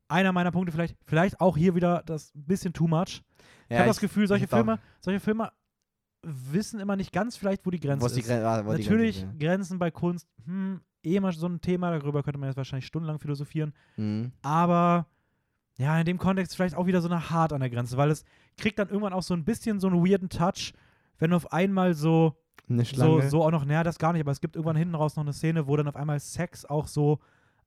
[0.09, 3.23] Einer meiner Punkte vielleicht, vielleicht auch hier wieder das bisschen too much.
[3.69, 5.51] Ich habe das Gefühl, solche Filme, solche Filme
[6.27, 8.23] wissen immer nicht ganz vielleicht, wo die Grenze ist die.
[8.23, 11.61] Gren- ah, wo die Natürlich Grenze ist, Grenzen bei Kunst, hm, eh mal so ein
[11.61, 13.73] Thema, darüber könnte man jetzt wahrscheinlich stundenlang philosophieren.
[13.97, 14.03] ja.
[14.05, 14.33] Mhm.
[14.43, 15.07] Aber
[15.77, 18.25] ja, in dem Kontext vielleicht auch wieder so eine hart an der Grenze, weil es
[18.57, 20.73] kriegt dann irgendwann auch so ein bisschen so einen weirden Touch,
[21.19, 22.37] wenn auf einmal so,
[22.69, 23.29] Eine so, Schlange.
[23.29, 25.33] so auch noch, naja, das gar nicht, aber es gibt irgendwann hinten raus noch eine
[25.33, 27.19] Szene, wo dann auf einmal Sex auch so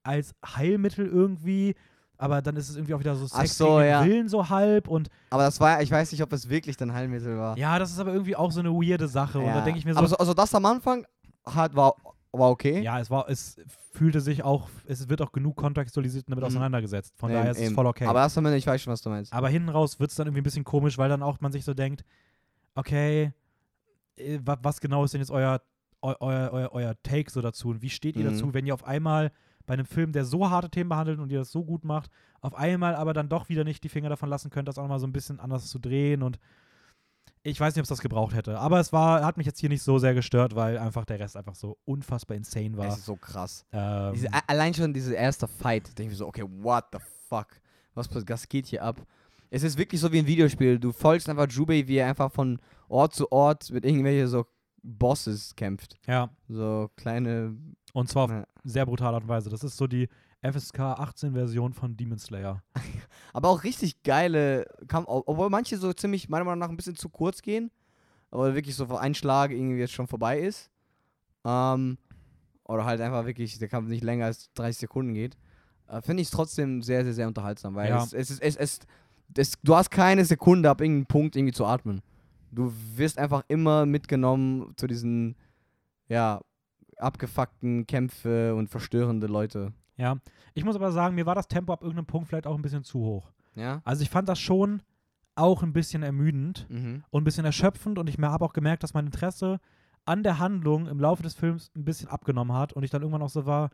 [0.04, 1.76] als Heilmittel irgendwie,
[2.18, 4.04] aber dann ist es irgendwie auch wieder so Sex so, gegen ja.
[4.06, 7.38] Willen so halb und Aber das war, ich weiß nicht, ob es wirklich dann Heilmittel
[7.38, 7.58] war.
[7.58, 9.62] ja, das ist aber irgendwie auch so eine weirde Sache und da Ja.
[9.62, 11.06] denke ich mir so, Aber so, also das am Anfang
[11.46, 11.94] hat, war,
[12.32, 12.82] war okay.
[12.82, 13.56] ja, es war, es
[13.94, 16.48] fühlte sich auch, es wird auch genug kontextualisiert und damit Mhm.
[16.48, 17.76] auseinandergesetzt, von Eben, daher ist es eben.
[17.76, 18.06] voll okay.
[18.06, 19.34] Aber erst einmal, ich weiß schon, was du meinst.
[19.34, 21.66] Aber hinten raus wird es dann irgendwie ein bisschen komisch, weil dann auch man sich
[21.66, 22.04] so denkt,
[22.76, 23.32] okay,
[24.18, 25.62] äh, wa was genau ist denn jetzt euer,
[26.02, 28.34] eu, euer, euer, euer Take so dazu und wie steht ihr Mhm.
[28.34, 29.32] dazu, wenn ihr auf einmal
[29.68, 32.10] bei einem Film, der so harte Themen behandelt und ihr das so gut macht,
[32.42, 34.98] auf einmal aber dann doch wieder nicht die Finger davon lassen könnt, das auch mal
[34.98, 36.40] so ein bisschen anders zu drehen und
[37.44, 38.60] ich weiß nicht, ob es das gebraucht hätte.
[38.60, 41.38] Aber es war, hat mich jetzt hier nicht so sehr gestört, weil einfach der Rest
[41.38, 42.88] einfach so unfassbar insane war.
[42.88, 43.66] Es ist so krass.
[43.72, 46.98] Ähm, Diese, allein schon diese erste Fight, denke ich mir so, okay, what the
[47.30, 47.48] fuck?
[47.94, 49.02] Was, was geht hier ab?
[49.50, 50.78] Es ist wirklich so wie ein Videospiel.
[50.78, 52.60] Du folgst einfach Jubei, wie er einfach von
[52.90, 54.46] Ort zu Ort mit irgendwelchen so
[54.84, 55.96] Bosses kämpft.
[56.06, 57.56] ja, So kleine.
[57.94, 58.46] Und zwar auf Ja.
[58.64, 59.50] sehr brutale Art und Weise.
[59.50, 60.08] Das ist so die
[60.42, 62.62] FSK 18 Version von Demon Slayer.
[63.34, 66.96] Aber auch richtig geile Kampf, ob- obwohl manche so ziemlich, meiner Meinung nach, ein bisschen
[66.96, 67.72] zu kurz gehen.
[68.30, 70.70] Aber wirklich so ein Schlag irgendwie jetzt schon vorbei ist.
[71.46, 71.98] Ähm,
[72.66, 75.38] oder halt einfach wirklich der Kampf nicht länger als 30 Sekunden geht.
[75.88, 78.04] Äh, Finde ich es trotzdem sehr, sehr, sehr unterhaltsam, weil Ja.
[78.04, 78.80] es, es, ist- es, es,
[79.36, 82.02] es, du hast keine Sekunde ab irgendeinem Punkt irgendwie zu atmen.
[82.52, 85.36] Du wirst einfach immer mitgenommen zu diesen,
[86.10, 86.42] ja,
[86.98, 89.74] abgefuckten Kämpfe und verstörende Leute.
[89.98, 90.18] Ja,
[90.54, 92.84] ich muss aber sagen, mir war das Tempo ab irgendeinem Punkt vielleicht auch ein bisschen
[92.84, 93.32] zu hoch.
[93.56, 93.82] Ja?
[93.84, 94.82] Also ich fand das schon
[95.36, 97.04] auch ein bisschen ermüdend Mhm.
[97.10, 99.60] und ein bisschen erschöpfend und ich habe auch gemerkt, dass mein Interesse
[100.06, 103.22] an der Handlung im Laufe des Films ein bisschen abgenommen hat und ich dann irgendwann
[103.22, 103.70] auch so war,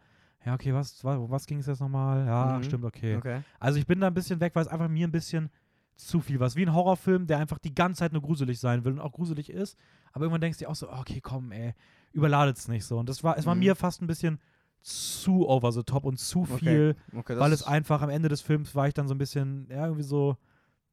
[0.46, 2.26] ja, okay, was, was, was ging es jetzt nochmal?
[2.26, 2.64] Ja, Mhm.
[2.64, 3.16] stimmt, okay.
[3.18, 3.42] Okay.
[3.60, 5.50] Also ich bin da ein bisschen weg, weil es einfach mir ein bisschen
[5.96, 8.94] zu viel ist wie ein Horrorfilm, der einfach die ganze Zeit nur gruselig sein will
[8.94, 9.78] und auch gruselig ist,
[10.12, 11.76] aber irgendwann denkst du dir auch so, okay, komm, ey,
[12.14, 12.98] überladet es nicht so.
[12.98, 13.60] Und das war, es war Mhm.
[13.62, 14.40] mir fast ein bisschen
[14.82, 16.58] zu over the top und zu Okay.
[16.58, 19.18] viel okay weil das es einfach am Ende des Films war ich dann so ein
[19.18, 20.38] bisschen, ja, irgendwie so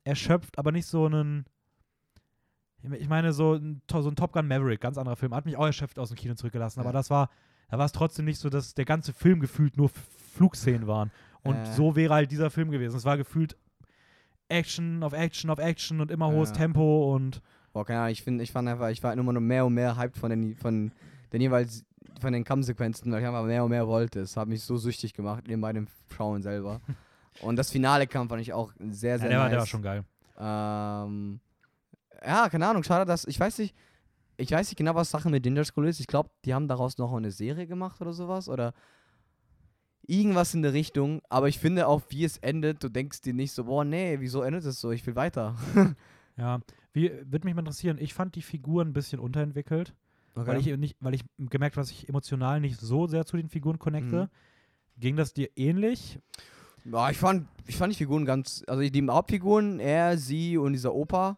[0.05, 1.45] erschöpft, aber nicht so einen.
[2.99, 5.67] Ich meine, so ein, so ein Top Gun Maverick, ganz anderer Film, hat mich auch
[5.67, 6.85] erschöpft aus dem Kino zurückgelassen, Ja.
[6.85, 7.29] aber das war,
[7.69, 11.11] da war es trotzdem nicht so, dass der ganze Film gefühlt nur Flugszenen waren.
[11.43, 11.73] Und Äh.
[11.75, 12.97] so wäre halt dieser Film gewesen.
[12.97, 13.57] Es war gefühlt
[14.49, 16.57] Action auf Action auf Action und immer hohes Ja.
[16.57, 17.43] Tempo und
[17.73, 19.97] Boah, keine Ahnung, ich, find, ich fand einfach, ich war immer nur mehr und mehr
[19.97, 20.93] hyped von den, von
[21.33, 21.85] den jeweils,
[22.21, 24.21] von den Kampfsequenzen, weil ich einfach mehr und mehr wollte.
[24.21, 26.81] Es hat mich so süchtig gemacht, eben bei dem Schauen selber.
[27.43, 29.51] und das finale Kampf fand ich auch sehr, ja, sehr der, war, nice.
[29.51, 30.05] der war schon geil.
[30.39, 31.41] Ähm,
[32.25, 33.75] ja, keine Ahnung, schade, dass, ich weiß nicht,
[34.37, 36.01] ich weiß nicht genau, was Sache mit Ninja Scroll ist.
[36.01, 38.73] Ich glaube, die haben daraus noch eine Serie gemacht oder sowas, oder
[40.07, 41.21] irgendwas in der Richtung.
[41.29, 44.43] Aber ich finde auch, wie es endet, du denkst dir nicht so, boah, nee, wieso
[44.43, 44.91] endet es so?
[44.91, 45.57] Ich will weiter.
[46.37, 46.59] Ja,
[46.93, 49.95] wie, würde mich mal interessieren, ich fand die Figuren ein bisschen unterentwickelt.
[50.35, 53.49] weil ich nicht, weil ich gemerkt habe, dass ich emotional nicht so sehr zu den
[53.49, 54.25] Figuren connecte.
[54.25, 55.01] Mhm.
[55.01, 56.19] Ging das dir ähnlich?
[56.85, 60.95] Ja, ich fand, ich fand die Figuren ganz, also die Hauptfiguren, er, sie und dieser
[60.95, 61.37] Opa,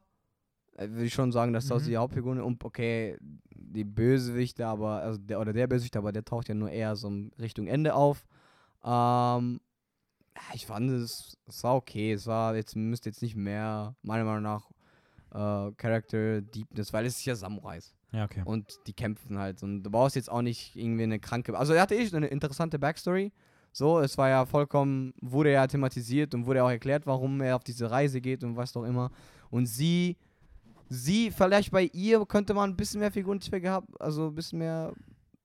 [0.76, 1.86] äh, würde ich schon sagen, dass das Mhm.
[1.88, 3.16] die Hauptfiguren und okay,
[3.50, 7.11] die Bösewichte, aber, also der, oder der Bösewicht, aber der taucht ja nur eher so
[7.40, 8.24] Richtung Ende auf.
[8.84, 9.61] Ähm,
[10.55, 12.12] Ich fand es, es war okay.
[12.12, 14.70] Es war jetzt, müsste jetzt nicht mehr, meiner Meinung nach,
[15.32, 17.94] äh, Character Deepness, weil es ist ja Samurais.
[18.12, 18.42] Ja, okay.
[18.44, 19.62] Und die kämpfen halt.
[19.62, 21.56] Und du brauchst jetzt auch nicht irgendwie eine kranke.
[21.56, 23.32] Also, er hatte eh eine interessante Backstory.
[23.72, 27.64] So, es war ja vollkommen, wurde ja thematisiert und wurde auch erklärt, warum er auf
[27.64, 29.10] diese Reise geht und was doch immer.
[29.48, 30.18] Und sie,
[30.90, 34.92] sie, vielleicht bei ihr könnte man ein bisschen mehr Figurentiefe gehabt, also ein bisschen mehr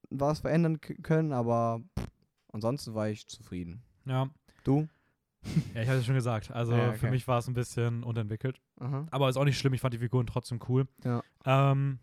[0.10, 1.82] was verändern können, aber
[2.52, 3.82] ansonsten war ich zufrieden.
[4.06, 4.30] Ja.
[4.66, 4.90] Du?
[5.74, 6.52] ja, ich hatte es schon gesagt.
[6.52, 7.10] Also für okay.
[7.10, 8.60] mich war es ein bisschen unterentwickelt.
[8.80, 9.06] Aha.
[9.12, 10.88] Aber ist auch nicht schlimm, ich fand die Figuren trotzdem cool.
[11.04, 11.22] Ja.
[11.46, 12.00] Ähm,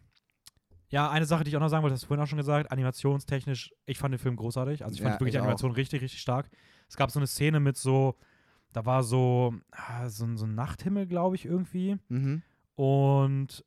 [0.88, 2.70] ja, eine Sache, die ich auch noch sagen wollte, hast du vorhin auch schon gesagt,
[2.70, 4.84] animationstechnisch, ich fand den Film großartig.
[4.84, 5.44] Also ich fand Ja, wirklich die ich auch.
[5.44, 6.48] Animation richtig, richtig stark.
[6.88, 8.16] Es gab so eine Szene mit so,
[8.72, 11.96] da war so, ah, so, ein- so ein Nachthimmel, glaube ich, irgendwie.
[12.08, 12.42] Mhm.
[12.76, 13.64] Und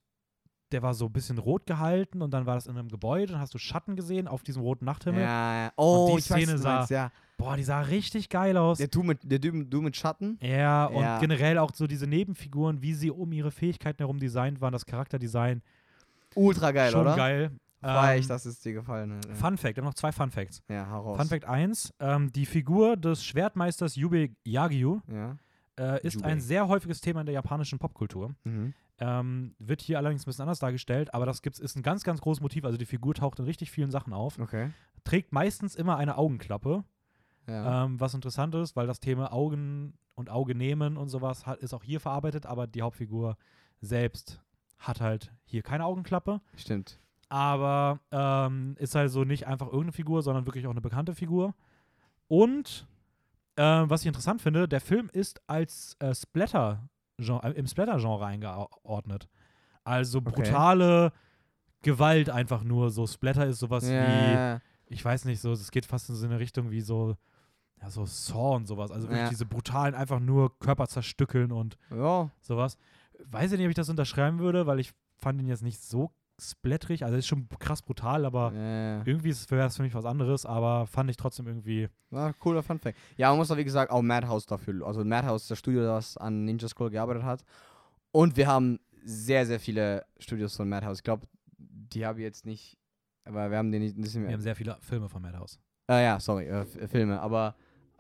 [0.72, 3.40] der war so ein bisschen rot gehalten und dann war das in einem Gebäude und
[3.40, 5.22] hast du Schatten gesehen auf diesem roten Nachthimmel.
[5.22, 5.72] Ja, ja.
[5.78, 7.12] Oh, die ich weiß, Szene du sah- meinst, ja.
[7.38, 8.80] Boah, die sah richtig geil aus.
[8.80, 10.40] Der Du mit, der du, du mit Schatten?
[10.42, 11.20] Ja, und Ja.
[11.20, 15.62] generell auch so diese Nebenfiguren, wie sie um ihre Fähigkeiten herum designt waren, das Charakterdesign.
[16.36, 17.16] Ultra geil, schon oder?
[17.16, 17.52] geil.
[17.82, 19.26] War Ähm, ich, dass es dir gefallen hat.
[19.28, 20.64] Ja, Fun Fact, ich habe noch zwei Fun Facts.
[20.68, 21.18] ja hau raus.
[21.18, 25.38] Fun Fact 1, ähm, die Figur des Schwertmeisters Yube Yagyu Ja.
[25.80, 26.28] äh, ist Jubei.
[26.30, 28.34] ein sehr häufiges Thema in der japanischen Popkultur.
[28.46, 28.74] Mhm.
[29.00, 32.20] Ähm, wird hier allerdings ein bisschen anders dargestellt, aber das gibt's, ist ein ganz, ganz
[32.20, 32.66] großes Motiv.
[32.66, 34.40] Also die Figur taucht in richtig vielen Sachen auf.
[34.40, 34.72] Okay.
[35.04, 36.84] Trägt meistens immer eine Augenklappe,
[37.48, 37.86] Ja.
[37.86, 41.74] ähm, was interessant ist, weil das Thema Augen und Auge nehmen und sowas hat, ist
[41.74, 43.38] auch hier verarbeitet, aber die Hauptfigur
[43.82, 44.42] selbst
[44.78, 46.42] hat halt hier keine Augenklappe.
[46.56, 47.00] Stimmt.
[47.30, 51.54] aber ähm, ist halt so nicht einfach irgendeine Figur, sondern wirklich auch eine bekannte Figur.
[52.28, 52.88] Und
[53.56, 56.88] äh, was ich interessant finde, der Film ist als äh, Splatter
[57.20, 59.28] äh, im Splatter-Genre eingeordnet.
[59.84, 60.32] Also Okay.
[60.32, 61.12] brutale
[61.82, 62.90] Gewalt einfach nur.
[62.92, 63.90] So Splatter ist sowas wie,
[64.34, 64.62] Ja.
[64.88, 67.16] ich weiß nicht, so, es geht fast in so eine Richtung wie so,
[67.82, 68.92] ja, so Saw und sowas.
[68.92, 69.30] Also wirklich Ja.
[69.30, 72.30] diese brutalen, einfach nur Körper zerstückeln und Ja.
[72.42, 72.78] sowas.
[73.26, 76.12] Weiß ich nicht, ob ich das unterschreiben würde, weil ich fand ihn jetzt nicht so
[76.40, 77.04] splatterig.
[77.04, 79.02] Also ist schon krass brutal, aber Ja.
[79.06, 81.90] irgendwie wäre es für mich was anderes, aber fand ich trotzdem irgendwie.
[82.12, 82.98] War cooler Fun Fact.
[83.18, 84.86] Ja, man muss auch, wie gesagt, auch Madhouse dafür.
[84.86, 87.44] Also Madhouse das Studio, das an Ninja Scroll gearbeitet hat.
[88.12, 91.00] Und wir haben sehr, sehr viele Studios von Madhouse.
[91.00, 92.78] Ich glaube, die habe ich jetzt nicht,
[93.26, 93.96] aber wir haben die nicht.
[93.98, 95.60] Wir haben sehr viele Filme von Madhouse.
[95.88, 97.20] Ah ja, sorry, äh, Filme.
[97.20, 97.56] Aber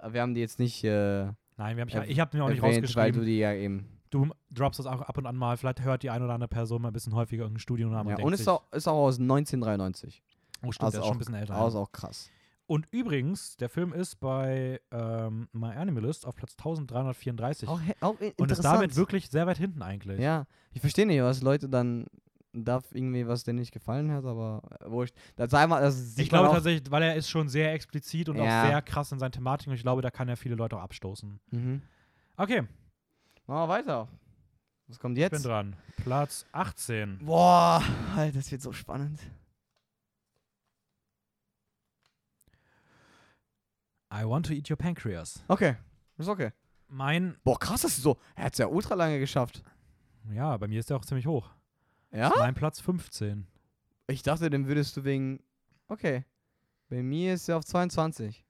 [0.10, 1.26] wir haben die jetzt nicht äh,
[1.60, 3.26] Nein, wir haben, ich, ich habe mir auch nicht erwähnt, weil du rausgeschrieben.
[3.26, 3.88] die ja eben.
[4.10, 5.58] Du, droppst das auch ab und an mal.
[5.58, 8.24] Vielleicht hört die eine oder andere Person mal ein bisschen häufiger irgendein Studionamen Ja, und
[8.24, 10.24] und ist auch, ist auch aus 1993.
[10.66, 11.54] oh stimmt, also der ist auch- schon ein bisschen älter.
[11.56, 12.30] Das ist auch krass.
[12.68, 18.52] Und übrigens, der Film ist bei ähm, My Animalist auf Platz 1334 Auch, auch und
[18.52, 20.20] ist damit wirklich sehr weit hinten eigentlich.
[20.20, 22.08] Ja, ich verstehe nicht, was Leute dann
[22.66, 25.16] darf irgendwie was denen nicht gefallen hat, aber äh, wurscht.
[25.36, 28.44] Das sei mal, das Ich glaube tatsächlich, weil er ist schon sehr explizit und Ja.
[28.44, 30.82] auch sehr krass in seinen Thematiken und ich glaube, da kann er viele Leute auch
[30.82, 31.40] abstoßen.
[31.52, 31.82] Mhm.
[32.38, 32.64] Okay,
[33.48, 34.08] Machen wir weiter.
[34.88, 35.46] Was kommt ich bin jetzt?
[35.46, 35.76] dran.
[36.04, 37.20] Platz 18.
[37.26, 37.82] Boah,
[38.16, 39.20] Alter, das wird so spannend.
[44.14, 45.44] I want to eat your pancreas.
[45.48, 45.76] Okay,
[46.18, 46.52] ist okay.
[46.90, 48.18] Mein, Boah, krass, das ist so.
[48.36, 49.62] Er hat es ja ultra lange geschafft.
[50.34, 51.50] ja, bei mir ist der auch ziemlich hoch.
[52.12, 52.32] Ja?
[52.38, 53.48] Mein Platz 15.
[54.08, 55.42] Ich dachte, den würdest du wegen.
[55.88, 56.24] Okay.
[56.90, 58.46] Bei mir ist er auf 22.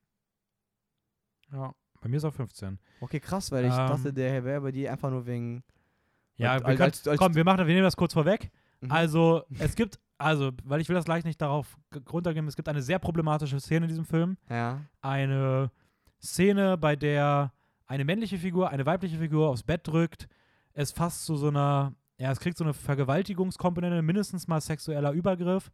[1.52, 2.78] Ja, bei mir ist auch 15.
[3.02, 3.88] Okay, krass, weil ich Ähm.
[3.88, 5.64] dachte, der wäre bei dir einfach nur wegen.
[6.36, 8.52] Ja, Als- wir können, als- als- komm, wir machen, wir nehmen das kurz vorweg.
[8.82, 8.92] Mhm.
[8.92, 11.78] Also, es gibt, also, weil ich will das gleich nicht darauf
[12.12, 14.38] runtergehen, es gibt eine sehr problematische Szene in diesem Film.
[14.50, 14.82] Ja.
[15.02, 15.72] Eine
[16.22, 17.52] Szene, bei der
[17.88, 20.28] eine männliche Figur eine weibliche Figur aufs Bett drückt.
[20.74, 25.72] Es fast zu so einer, ja, es kriegt so eine Vergewaltigungskomponente, mindestens mal sexueller Übergriff.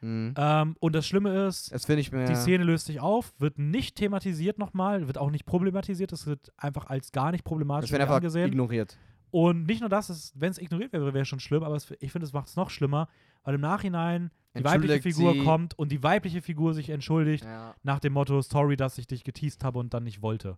[0.00, 0.34] Mhm.
[0.36, 2.24] Ähm, und das Schlimme ist, Das ich mir.
[2.26, 6.52] die Szene löst sich auf, wird nicht thematisiert nochmal, wird auch nicht problematisiert, es wird
[6.56, 8.48] einfach als gar nicht das problematisch wird einfach angesehen.
[8.48, 8.96] ignoriert.
[9.30, 12.26] Und nicht nur das, wenn es ignoriert wäre, wäre schon schlimm, aber es, ich finde,
[12.26, 13.08] es macht es noch schlimmer,
[13.42, 15.42] weil im Nachhinein die weibliche Figur sie.
[15.44, 17.74] kommt und die weibliche Figur sich entschuldigt Ja.
[17.82, 20.56] nach dem Motto, sorry, dass ich dich geteased habe und dann nicht wollte.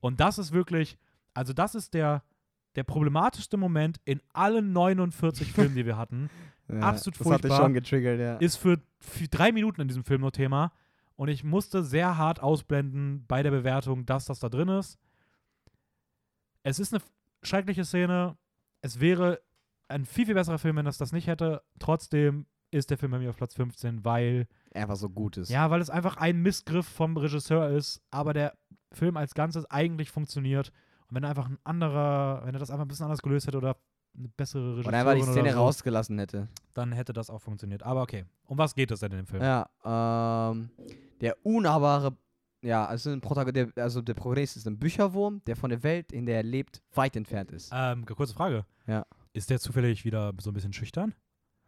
[0.00, 0.98] Und das ist wirklich,
[1.32, 2.22] also das ist der,
[2.76, 6.30] der problematischste Moment in allen 49 Filmen, die wir hatten,
[6.68, 7.58] Ja, Absolut das hat dich furchtbar.
[7.58, 8.36] schon getriggert, ja.
[8.36, 10.72] ist für, für drei Minuten in diesem Film nur Thema.
[11.16, 14.98] Und ich musste sehr hart ausblenden bei der Bewertung, dass das da drin ist.
[16.62, 17.02] Es ist eine
[17.42, 18.36] schreckliche Szene.
[18.80, 19.40] Es wäre
[19.88, 21.62] ein viel, viel besserer Film, wenn das das nicht hätte.
[21.78, 25.50] Trotzdem ist der Film bei mir auf Platz 15, weil, einfach so gut ist.
[25.50, 28.56] ja, weil es einfach ein Missgriff vom Regisseur ist, aber der
[28.90, 30.72] Film als Ganzes eigentlich funktioniert.
[31.14, 33.58] Und wenn er einfach ein anderer, wenn er das einfach ein bisschen anders gelöst hätte
[33.58, 33.76] oder
[34.18, 36.48] eine bessere Regisseurin einfach die Szene oder so, rausgelassen hätte.
[36.72, 37.84] dann hätte das auch funktioniert.
[37.84, 38.24] Aber okay.
[38.46, 39.40] Um was geht es denn in dem Film?
[39.40, 40.70] Ja, ähm,
[41.20, 42.16] der unnahbare,
[42.62, 46.26] ja, also, ein der, also der Protagonist ist ein Bücherwurm, der von der Welt, in
[46.26, 47.70] der er lebt, weit entfernt ist.
[47.72, 48.66] Ähm, kurze Frage.
[48.88, 49.06] Ja.
[49.34, 51.14] Ist der zufällig wieder so ein bisschen schüchtern?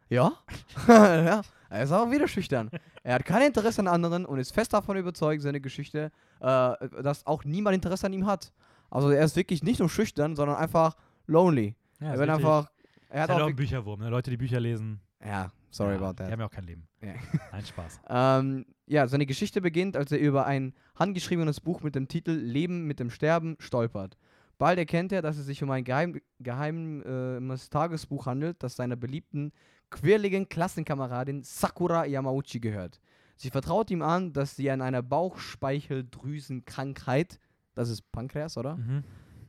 [0.09, 0.33] Ja?
[0.89, 2.69] ja, er ist auch wieder schüchtern.
[3.03, 7.25] Er hat kein Interesse an anderen und ist fest davon überzeugt, seine Geschichte, äh, dass
[7.25, 8.51] auch niemand Interesse an ihm hat.
[8.89, 11.75] Also er ist wirklich nicht nur schüchtern, sondern einfach lonely.
[11.99, 12.69] Ja, er wird einfach.
[13.09, 13.35] Er hat auch.
[13.35, 14.09] auch ein wirk- Bücherwurm, ne?
[14.09, 14.99] Leute, die Bücher lesen.
[15.23, 16.31] ja, sorry ja, about Die that.
[16.31, 16.87] haben ja auch kein Leben.
[17.01, 17.13] Ja.
[17.51, 17.99] Nein, Spaß.
[18.09, 22.85] Ähm, ja, seine Geschichte beginnt, als er über ein handgeschriebenes Buch mit dem Titel Leben
[22.85, 24.17] mit dem Sterben stolpert.
[24.57, 29.51] Bald erkennt er, dass es sich um ein geheim, geheimes Tagesbuch handelt, das seiner beliebten,
[29.89, 32.99] quirligen Klassenkameradin Sakura Yamauchi gehört.
[33.35, 37.39] Sie vertraut ihm an, dass sie an einer Bauchspeicheldrüsenkrankheit,
[37.77, 38.75] das ist Pankreas, oder?
[38.75, 39.03] Mhm.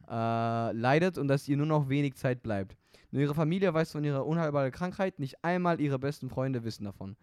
[0.09, 2.77] äh, leidet und dass ihr nur noch wenig Zeit bleibt.
[3.11, 7.17] Nur ihre Familie weiß von ihrer unheilbaren Krankheit, nicht einmal ihre besten Freunde wissen davon.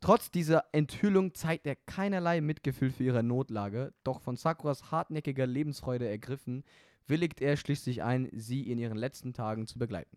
[0.00, 6.06] Trotz dieser Enthüllung zeigt er keinerlei Mitgefühl für ihre Notlage, doch von Sakuras hartnäckiger Lebensfreude
[6.08, 6.64] ergriffen,
[7.06, 10.16] willigt er schließlich ein, sie in ihren letzten Tagen zu begleiten.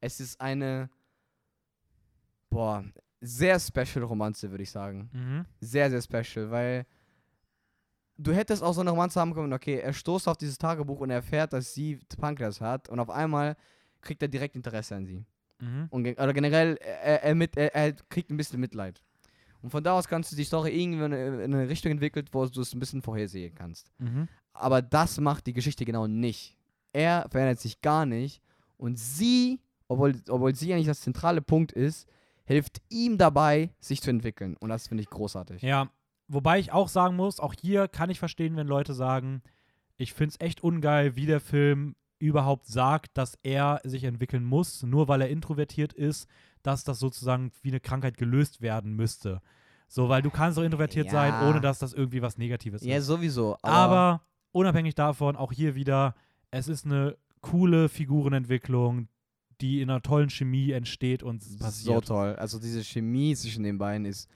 [0.00, 0.90] Es ist eine,
[2.50, 2.84] boah,
[3.20, 5.46] sehr special Romanze, würde ich sagen Mhm.
[5.60, 6.86] sehr, sehr special, weil
[8.18, 11.10] du hättest auch so eine Romanze haben können, okay, er stoßt auf dieses Tagebuch und
[11.10, 13.56] er erfährt, dass sie Pankreas hat und auf einmal
[14.00, 15.24] kriegt er direkt Interesse an sie.
[15.60, 15.86] Mhm.
[15.90, 19.02] Und oder generell, er, er, mit, er, er kriegt ein bisschen Mitleid.
[19.62, 22.28] Und von da aus kannst du die Story irgendwie in eine, in eine Richtung entwickelt,
[22.32, 23.90] wo du es ein bisschen vorhersehen kannst.
[23.98, 24.28] Mhm.
[24.52, 26.56] Aber das macht die Geschichte genau nicht.
[26.92, 28.42] Er verändert sich gar nicht
[28.76, 32.08] und sie, obwohl, obwohl sie eigentlich das zentrale Punkt ist,
[32.44, 34.56] hilft ihm dabei, sich zu entwickeln.
[34.56, 35.60] Und das finde ich großartig.
[35.62, 35.90] Ja,
[36.28, 39.42] wobei ich auch sagen muss, auch hier kann ich verstehen, wenn Leute sagen,
[39.96, 44.82] ich finde es echt ungeil, wie der Film überhaupt sagt, dass er sich entwickeln muss,
[44.82, 46.28] nur weil er introvertiert ist,
[46.62, 49.40] dass das sozusagen wie eine Krankheit gelöst werden müsste.
[49.88, 51.12] So, weil du kannst auch introvertiert Ja.
[51.12, 53.06] sein, ohne dass das irgendwie was Negatives Ja, ist.
[53.06, 53.56] sowieso.
[53.62, 54.22] Aber, Aber
[54.52, 56.14] unabhängig davon, auch hier wieder,
[56.50, 59.08] es ist eine coole Figurenentwicklung,
[59.60, 62.06] die in einer tollen Chemie entsteht und es so passiert.
[62.06, 62.36] toll.
[62.36, 64.28] Also diese Chemie zwischen den beiden ist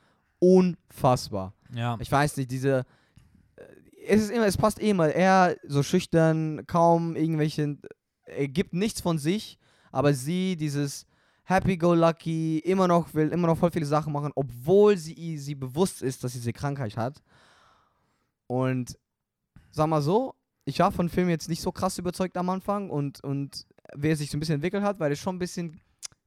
[0.43, 1.55] unfassbar.
[1.73, 1.97] Ja.
[2.01, 2.85] Ich weiß nicht, diese.
[3.57, 3.63] äh,
[4.07, 5.09] Es ist immer, es passt eh immer.
[5.09, 7.79] Er so schüchtern, kaum irgendwelche.
[8.25, 9.59] Er gibt nichts von sich,
[9.93, 11.07] aber sie, dieses
[11.45, 16.25] Happy-Go-Lucky, immer noch will immer noch voll viele Sachen machen, obwohl sie sie bewusst ist,
[16.25, 17.23] dass sie diese Krankheit hat.
[18.47, 18.99] Und
[19.71, 20.35] sag mal so,
[20.65, 23.67] ich war von dem Film jetzt nicht so krass überzeugt am Anfang und, und
[23.97, 25.81] wie er sich so ein bisschen entwickelt hat, weil es schon ein bisschen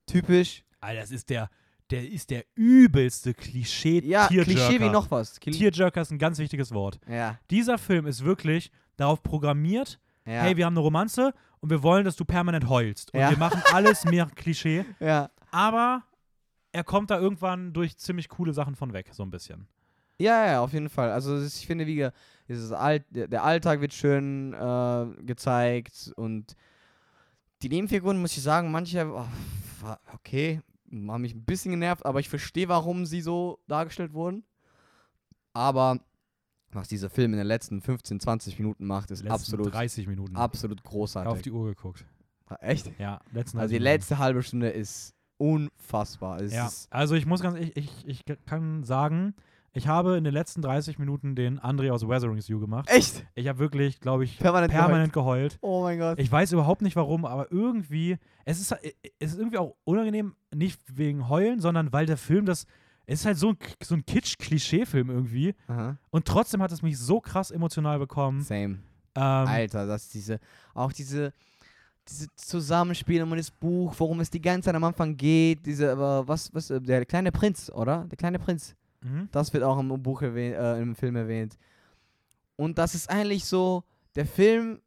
[0.05, 0.63] typisch.
[0.81, 1.49] Alter, das ist der,
[1.91, 4.27] der ist der übelste Klischee Ja.
[4.27, 5.39] Klischee wie noch was.
[5.39, 6.99] Kli Tearjerker ist ein ganz wichtiges Wort.
[7.07, 10.41] ja, Dieser Film ist wirklich darauf programmiert, ja.
[10.41, 13.13] hey, wir haben eine Romanze und wir wollen, dass du permanent heulst.
[13.13, 13.29] Und Ja.
[13.29, 14.85] wir machen alles mehr Klischee.
[14.99, 15.29] ja.
[15.51, 16.03] Aber
[16.73, 19.67] er kommt da irgendwann durch ziemlich coole Sachen von weg, so ein bisschen.
[20.19, 21.11] Ja, ja, auf jeden Fall.
[21.11, 22.09] Also ich finde, wie
[22.49, 26.55] dieses Alt, der, Alltag wird schön äh, gezeigt und
[27.61, 29.25] die Nebenfiguren, muss ich sagen, manche, oh,
[30.13, 30.61] okay,
[30.91, 34.43] haben mich ein bisschen genervt, aber ich verstehe, warum sie so dargestellt wurden.
[35.53, 35.99] Aber
[36.71, 40.35] was dieser Film in den letzten 15, 20 Minuten macht, ist Letzten absolut, 30 Minuten.
[40.35, 41.43] absolut auf großartig.
[41.43, 42.05] die Uhr geguckt.
[42.59, 42.91] Echt?
[42.99, 43.83] Ja, letzten Also die 30 Minuten.
[43.83, 46.41] letzte halbe Stunde ist unfassbar.
[46.41, 49.35] Es Ja, ist, also ich muss ganz, ich, ich, ich kann sagen,
[49.75, 52.89] ich habe in den letzten 30 Minuten den André aus Weathering You gemacht.
[52.89, 55.57] echt Ich habe wirklich, glaube ich, permanent, permanent geheult.
[55.61, 56.17] Oh mein Gott.
[56.17, 58.71] Ich weiß überhaupt nicht warum, aber irgendwie, es ist,
[59.19, 62.65] es ist irgendwie auch unangenehm, nicht wegen Heulen, sondern weil der Film das,
[63.05, 65.97] es ist halt so ein, so ein Kitsch-Klischee-Film irgendwie Aha.
[66.09, 68.41] und trotzdem hat es mich so krass emotional bekommen.
[68.41, 68.79] Same.
[69.15, 70.39] Ähm, Alter, dass diese,
[70.73, 71.33] auch diese,
[72.07, 76.25] diese Zusammenspiele um das Buch, worum es die ganze Zeit am Anfang geht, diese, aber
[76.27, 78.05] was, was, äh, der kleine Prinz, oder?
[78.09, 78.73] Der kleine Prinz.
[79.05, 79.29] Mhm.
[79.31, 81.57] Das wird auch im Buch erwähnt, äh, im Film erwähnt.
[82.55, 83.83] Und das ist eigentlich so,
[84.15, 84.81] der Film,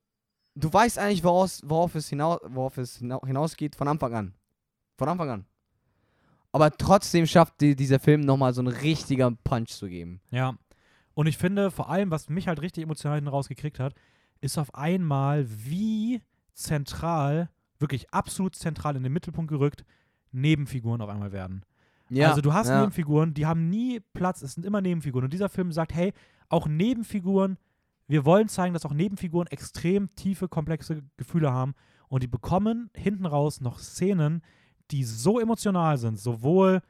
[0.54, 4.34] du weißt eigentlich, woraus, worauf es, hinaus, worauf es hinau- hinausgeht von Anfang an.
[4.96, 5.44] Von Anfang an.
[6.50, 10.20] Aber trotzdem schafft die, dieser Film nochmal so einen richtigen Punch zu geben.
[10.30, 10.56] Ja.
[11.14, 13.94] Und ich finde, vor allem, was mich halt richtig emotional rausgekriegt hat,
[14.40, 16.22] ist auf einmal, wie
[16.54, 19.84] zentral, wirklich absolut zentral in den Mittelpunkt gerückt,
[20.32, 21.64] Nebenfiguren auf einmal werden.
[22.28, 22.80] Also du hast ja.
[22.80, 25.24] Nebenfiguren, die haben nie Platz, es sind immer Nebenfiguren.
[25.24, 26.12] Und dieser Film sagt, hey,
[26.48, 27.58] auch Nebenfiguren,
[28.06, 31.74] wir wollen zeigen, dass auch Nebenfiguren extrem tiefe, komplexe Gefühle haben.
[32.08, 34.42] Und die bekommen hinten raus noch Szenen,
[34.90, 36.18] die so emotional sind.
[36.18, 36.80] Sowohl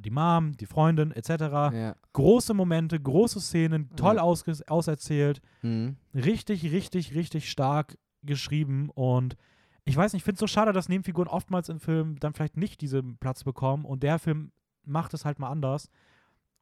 [0.00, 1.28] die Mom, die Freundin etc.
[1.30, 1.96] Ja.
[2.14, 4.22] Große Momente, große Szenen, toll Ja.
[4.22, 5.40] ausges- auserzählt.
[5.62, 5.96] Mhm.
[6.14, 8.88] Richtig, richtig, richtig stark geschrieben.
[8.94, 9.36] Und
[9.86, 12.56] ich weiß nicht, ich finde es so schade, dass Nebenfiguren oftmals in Filmen dann vielleicht
[12.56, 13.84] nicht diesen Platz bekommen.
[13.84, 14.52] Und der Film
[14.84, 15.88] macht es halt mal anders.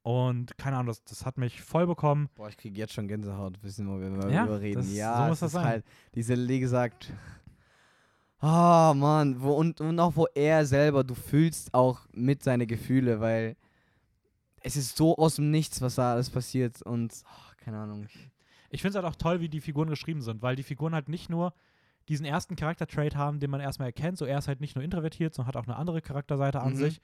[0.02, 2.28] Und keine Ahnung, das, das hat mich voll bekommen.
[2.34, 4.76] Boah, ich kriege jetzt schon Gänsehaut, wissen wir, wenn wir Ja, darüber reden.
[4.82, 5.64] das- ja, so muss das sein.
[5.64, 7.10] halt diese, wie gesagt,
[8.40, 13.20] ah, Mann, wo, und, und auch wo er selber, du fühlst auch mit seine Gefühle,
[13.20, 13.56] weil
[14.60, 18.06] es ist so aus dem Nichts, was da alles passiert und, ah, keine Ahnung.
[18.70, 21.08] Ich finde es halt auch toll, wie die Figuren geschrieben sind, weil die Figuren halt
[21.08, 21.54] nicht nur
[22.08, 24.18] diesen ersten Charaktertrait haben, den man erstmal erkennt.
[24.18, 26.76] So, er ist halt nicht nur introvertiert, sondern hat auch eine andere Charakterseite an Mhm.
[26.76, 27.00] sich.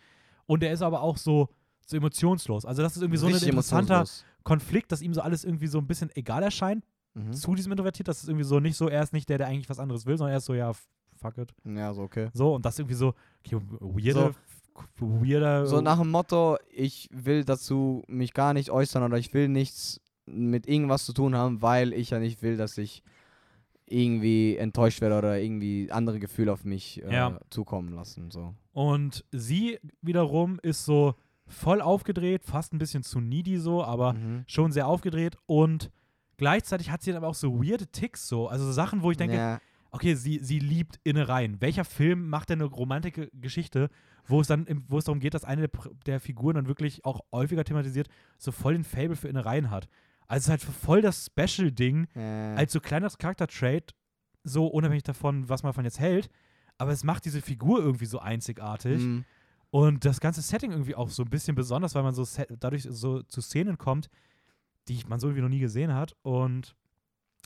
[0.46, 1.48] Und er ist aber auch so,
[1.86, 2.64] so emotionslos.
[2.66, 4.24] Also, das ist irgendwie so ein Richtig interessanter emotionslos.
[4.44, 6.84] Konflikt, dass ihm so alles irgendwie so ein bisschen egal erscheint
[7.14, 7.32] Mhm.
[7.32, 8.06] zu diesem Introvertiert.
[8.08, 10.16] Das ist irgendwie so nicht so, er ist nicht der, der eigentlich was anderes will,
[10.16, 10.72] sondern er ist so, ja,
[11.20, 11.52] fuck it.
[11.64, 12.28] Ja, so, okay.
[12.32, 14.32] So, und das irgendwie so, okay, weirder,
[14.98, 15.66] weirder.
[15.66, 20.00] So nach dem Motto, ich will dazu mich gar nicht äußern oder ich will nichts
[20.26, 23.02] mit irgendwas zu tun haben, weil ich ja nicht will, dass ich
[23.90, 27.38] irgendwie enttäuscht werde oder irgendwie andere Gefühle auf mich äh, Ja.
[27.50, 28.30] zukommen lassen.
[28.30, 28.54] So.
[28.72, 31.14] Und sie wiederum ist so
[31.46, 34.44] voll aufgedreht, fast ein bisschen zu needy so, aber Mhm.
[34.46, 35.90] schon sehr aufgedreht und
[36.36, 39.16] gleichzeitig hat sie dann aber auch so weirde Ticks so, also so Sachen, wo ich
[39.16, 39.60] denke, ja,
[39.90, 41.60] okay, sie, sie liebt Innereien.
[41.60, 43.90] Welcher Film macht denn eine romantische Geschichte,
[44.26, 47.20] wo es dann, wo es darum geht, dass eine der, der Figuren dann wirklich auch
[47.32, 49.88] häufiger thematisiert, so voll den Fable für Innereien hat.
[50.30, 53.94] Also es ist halt voll das Special-Ding, äh, als so kleines Charakter-Trait,
[54.44, 56.30] so unabhängig davon, was man von jetzt hält,
[56.78, 59.02] aber es macht diese Figur irgendwie so einzigartig.
[59.02, 59.24] mhm.
[59.70, 62.24] Und das ganze Setting irgendwie auch so ein bisschen besonders, weil man so
[62.58, 64.08] dadurch so zu Szenen kommt,
[64.88, 66.16] die man so irgendwie noch nie gesehen hat.
[66.22, 66.76] Und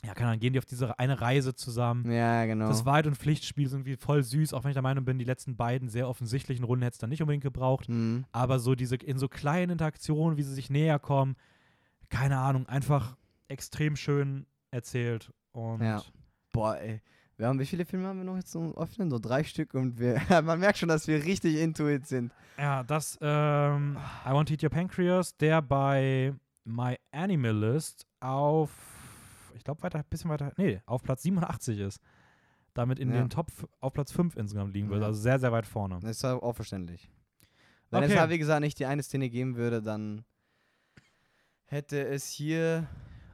[0.03, 2.11] ja, keine Ahnung, gehen die auf diese eine Reise zusammen.
[2.11, 2.67] ja, genau.
[2.67, 5.25] Das Wahrheit- und Pflichtspiel ist irgendwie voll süß, auch wenn ich der Meinung bin, die
[5.25, 7.89] letzten beiden sehr offensichtlichen Runden hätte es dann nicht unbedingt gebraucht.
[7.89, 8.25] mhm.
[8.31, 11.35] Aber so diese in so kleinen Interaktionen, wie sie sich näher kommen,
[12.09, 13.15] keine Ahnung, einfach
[13.47, 15.31] extrem schön erzählt.
[15.51, 16.01] Und Ja.
[16.51, 17.01] Boah, ey.
[17.37, 19.09] Wir haben, wie viele Filme haben wir noch jetzt zum Öffnen?
[19.09, 22.31] So drei Stück und wir, man merkt schon, dass wir richtig into it sind.
[22.57, 26.33] Ja, das ähm, I Want to Eat Your Pancreas, der bei
[26.63, 28.71] My Animalist auf,
[29.53, 31.99] ich glaube, weiter, bisschen weiter, nee, auf Platz 87 ist.
[32.73, 33.21] Damit in Ja.
[33.21, 33.51] den Top
[33.81, 35.01] auf Platz 5 insgesamt liegen würde.
[35.01, 35.07] Ja.
[35.07, 35.99] Also sehr, sehr weit vorne.
[36.01, 37.09] Das ist auch verständlich.
[37.89, 38.19] Wenn es Okay.
[38.19, 40.23] halt, wie gesagt, nicht die eine Szene geben würde, dann
[41.65, 42.87] hätte es hier.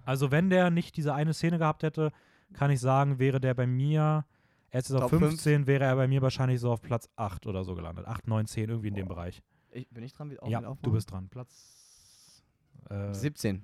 [0.06, 2.12] Also, wenn der nicht diese eine Szene gehabt hätte,
[2.54, 4.26] kann ich sagen, wäre der bei mir,
[4.70, 5.28] er ist jetzt auf Top fünf?
[5.28, 8.08] 15, wäre er bei mir wahrscheinlich so auf Platz 8 oder so gelandet.
[8.08, 9.16] 8, 9, 10, irgendwie in dem Boah.
[9.16, 9.42] Bereich.
[9.72, 10.28] Ich, bin ich dran?
[10.28, 11.30] Mit, ja, du bist dran.
[11.30, 12.44] Platz
[12.90, 13.64] äh, 17.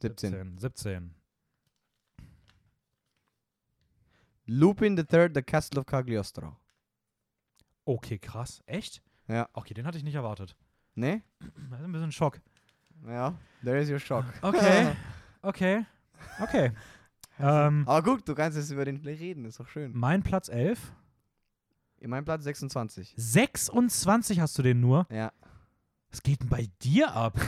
[0.00, 0.30] 17.
[0.30, 0.58] 17.
[0.58, 1.14] 17.
[4.46, 6.56] Lupin the Third, The Castle of Cagliostro.
[7.84, 8.62] Okay, krass.
[8.66, 9.02] Echt?
[9.28, 9.48] Ja.
[9.52, 10.56] Okay, den hatte ich nicht erwartet.
[10.94, 11.22] Ne?
[11.70, 12.40] Das ist ein bisschen Schock.
[13.06, 13.34] Ja,
[13.64, 14.24] there is your shock.
[14.42, 14.92] Okay,
[15.42, 15.86] okay,
[16.40, 16.72] okay.
[17.38, 19.92] ähm, Aber gut, du kannst jetzt über den Play reden, ist doch schön.
[19.94, 20.78] mein Platz 11.
[21.98, 23.12] In meinem Platz 26.
[23.16, 25.06] 26 hast du den nur.
[25.10, 25.32] Ja.
[26.10, 27.38] Was geht denn bei dir ab?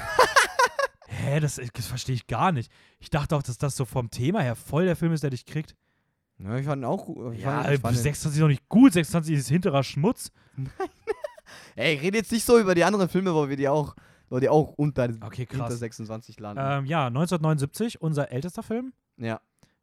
[1.07, 2.71] Hä, das, das verstehe ich gar nicht.
[2.99, 5.47] Ich dachte auch, dass das so vom Thema her voll der Film ist, der dich
[5.47, 5.75] kriegt.
[6.39, 7.35] Ja, ich fand ihn auch gut.
[7.35, 8.93] Ich Ja, fand, ich fand ihn- 26 ist doch nicht gut.
[8.93, 10.31] 26 ist hinterer Schmutz.
[11.77, 13.95] Ey, ich rede jetzt nicht so über die anderen Filme, wo wir die auch,
[14.33, 15.79] wo die auch unter, Okay, unter krass.
[15.79, 16.63] 26 landen.
[16.65, 19.41] Ähm, ja, 1979, unser ältester Film ja.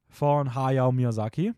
[0.09, 1.53] von Hayao Miyazaki,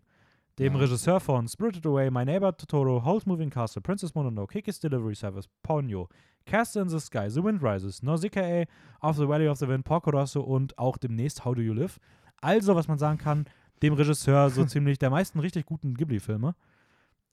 [0.60, 0.80] dem Ja.
[0.80, 5.48] Regisseur von Spirited Away, My Neighbor Totoro, Howl's Moving Castle, Princess Mononoke, Kiki's Delivery Service,
[5.64, 6.10] Ponyo,
[6.46, 8.66] Cast in the Sky, The Wind Rises, Nausicaa,
[9.02, 11.98] Of the Valley of the Wind, Porco Rosso und auch demnächst How Do You Live.
[12.42, 13.46] Also, was man sagen kann,
[13.82, 16.56] dem Regisseur so ziemlich der meisten richtig guten Ghibli-Filme.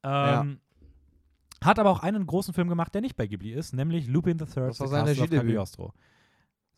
[0.05, 0.61] Ähm,
[1.63, 4.45] Hat aber auch einen großen Film gemacht, der nicht bei Ghibli ist, nämlich Lupin the
[4.45, 5.61] Third, Das war sein Regiedebüt.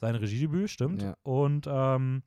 [0.01, 1.03] Sein Regiedebüt, stimmt.
[1.03, 1.15] Ja.
[1.23, 2.23] Und ähm,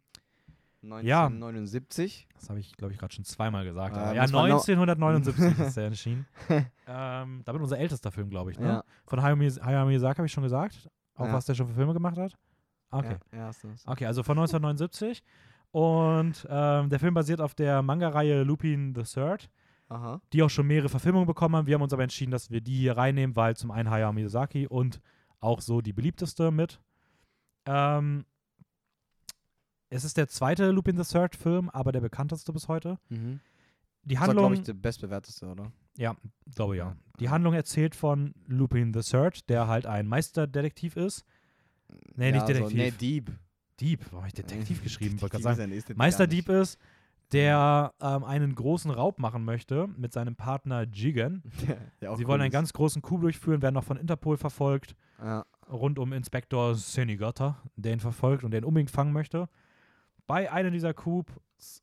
[0.84, 2.28] 1979.
[2.36, 3.95] das habe ich, glaube ich, gerade schon zweimal gesagt.
[3.97, 6.26] Äh, ja, muss man noch- 1979 ist er erschienen.
[6.88, 8.60] ähm, damit unser ältester Film, glaube ich.
[8.60, 8.68] Ne?
[8.68, 8.84] Ja.
[9.06, 10.89] Von Hayao Miyaz- Hayao Miyazaki habe ich schon gesagt.
[11.16, 11.34] Auch Ja.
[11.34, 12.34] was der schon für Filme gemacht hat.
[12.91, 13.18] Okay.
[13.32, 13.51] Ja, ja.
[13.86, 15.24] Okay, also von 1979.
[15.72, 19.49] Und ähm, der Film basiert auf der Manga-Reihe Lupin the Third,
[19.94, 20.22] Aha.
[20.34, 21.68] die auch schon mehrere Verfilmungen bekommen haben.
[21.68, 24.68] Wir haben uns aber entschieden, dass wir die hier reinnehmen, weil zum einen Hayao Miyazaki
[24.68, 25.00] und
[25.39, 26.80] auch so die beliebteste mit.
[27.66, 28.26] Ähm,
[29.89, 32.98] es ist der zweite Lupin the Third Film, aber der bekannteste bis heute.
[33.10, 33.39] Mhm.
[34.04, 35.72] Die Das war, Handlung, glaube ich, der bestbewerteste, oder?
[35.96, 36.16] ja,
[36.56, 36.96] glaube ja.
[37.20, 41.24] Die Handlung erzählt von Lupin the Third, der halt ein Meisterdetektiv ist.
[42.16, 42.72] Nee, nicht ja, Detektiv.
[42.72, 43.32] So, nee, Dieb.
[43.80, 45.18] Dieb, warum habe ich Detektiv geschrieben?
[45.18, 46.58] Detektiv ist Meisterdieb nicht.
[46.58, 46.80] ist,
[47.34, 51.44] der ähm, einen großen Raub machen möchte mit seinem Partner Jigen.
[52.00, 52.54] Sie cool wollen einen ist.
[52.54, 55.46] ganz großen Coup durchführen, werden noch von Interpol verfolgt, Ja.
[55.70, 59.50] rund um Inspektor Senigata, der ihn verfolgt und den unbedingt fangen möchte.
[60.28, 61.34] Bei einem dieser Coups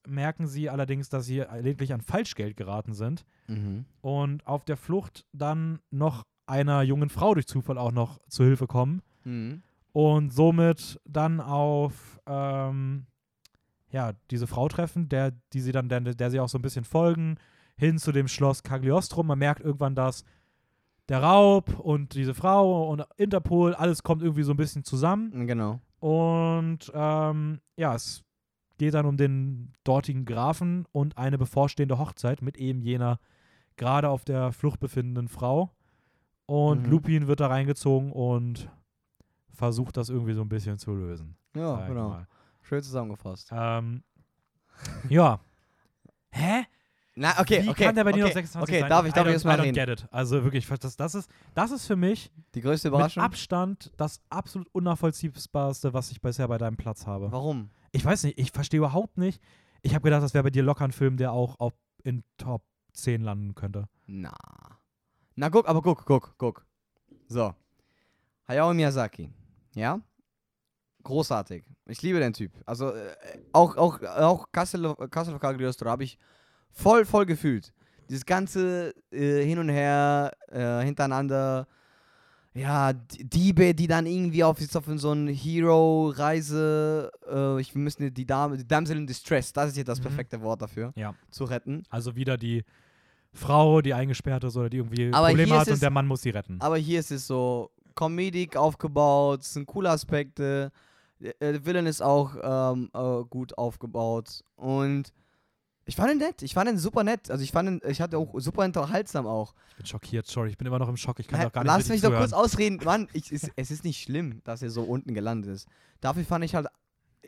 [0.07, 3.85] merken sie allerdings, dass sie lediglich an Falschgeld geraten sind Mhm.
[4.01, 8.67] und auf der Flucht dann noch einer jungen Frau durch Zufall auch noch zu Hilfe
[8.67, 9.03] kommen.
[9.25, 9.63] Mhm.
[9.93, 13.07] und somit dann auf ähm,
[13.91, 16.85] ja, diese Frau treffen, der, die sie dann, der, der sie auch so ein bisschen
[16.85, 17.37] folgen,
[17.77, 19.23] hin zu dem Schloss Cagliostro.
[19.23, 20.25] Man merkt irgendwann, dass
[21.09, 25.47] der Raub und diese Frau und Interpol, alles kommt irgendwie so ein bisschen zusammen.
[25.47, 25.81] Genau.
[25.99, 28.23] Und ähm, ja, es
[28.79, 33.19] geht dann um den dortigen Grafen und eine bevorstehende Hochzeit mit eben jener
[33.77, 35.71] gerade auf der Flucht befindenden Frau.
[36.47, 36.91] Und Mhm.
[36.91, 38.71] Lupin wird da reingezogen und
[39.53, 41.37] versucht das irgendwie so ein bisschen zu lösen.
[41.55, 42.09] Ja, genau.
[42.11, 42.27] mal.
[42.63, 43.51] Schön zusammengefasst.
[43.53, 44.03] Ähm,
[45.09, 45.41] ja.
[46.31, 46.65] Hä?
[47.17, 47.85] Na, okay, Wie okay.
[47.87, 48.89] kann der bei dir okay, noch 26 okay, sein?
[48.89, 49.75] darf ich, darf I ich don't- jetzt mal I don't reden?
[49.75, 50.09] get it.
[50.11, 53.23] Also wirklich, das, das, ist, das ist für mich Die größte mit Überraschung?
[53.23, 57.31] Abstand das absolut unnachvollziehbarste, was ich bisher bei deinem Platz habe.
[57.33, 57.71] Warum?
[57.93, 59.43] Ich weiß nicht, ich verstehe überhaupt nicht.
[59.83, 61.73] Ich habe gedacht, das wäre bei dir locker ein Film, der auch auf,
[62.05, 63.89] in Top 10 landen könnte.
[64.07, 64.33] Na.
[65.35, 66.65] Na, guck, aber guck, guck, guck.
[67.27, 67.55] So.
[68.49, 69.31] Hayao Miyazaki.
[69.75, 70.01] Ja?
[71.03, 71.65] Großartig.
[71.87, 72.53] Ich liebe den Typ.
[72.67, 73.15] Also, äh,
[73.53, 76.19] auch, auch, auch Castle, Castle of Cagliostro habe ich
[76.71, 77.73] voll, voll gefühlt.
[78.09, 81.67] Dieses ganze äh, Hin und Her, äh, hintereinander.
[82.53, 88.27] Ja, Diebe, die dann irgendwie auf, jetzt auf so eine Hero-Reise, äh, ich müssen die
[88.27, 90.05] Dame, die Damsel in Distress, das ist jetzt das Mhm.
[90.05, 91.15] perfekte Wort dafür, Ja.
[91.31, 91.85] zu retten.
[91.91, 92.65] Also wieder die
[93.33, 96.07] Frau, die eingesperrt ist oder die irgendwie Aber Probleme hat ist und es- der Mann
[96.07, 96.61] muss sie retten.
[96.61, 100.73] Aber hier ist es so comedic aufgebaut, es sind coole Aspekte.
[101.21, 104.43] Der äh, der Villain ist auch ähm, äh, gut aufgebaut.
[104.57, 105.13] Und
[105.85, 106.43] ich fand ihn nett.
[106.43, 107.31] Ich fand ihn super nett.
[107.31, 109.55] Also ich fand ihn, ich hatte auch super unterhaltsam auch.
[109.71, 111.19] Ich bin schockiert, sorry, ich bin immer noch im Schock.
[111.21, 112.79] Ich kann Hä, doch gar nicht Lass mich doch kurz ausreden.
[112.85, 115.69] Mann, ich, es, es ist nicht schlimm, dass er so unten gelandet ist.
[116.01, 116.69] Dafür fand ich halt.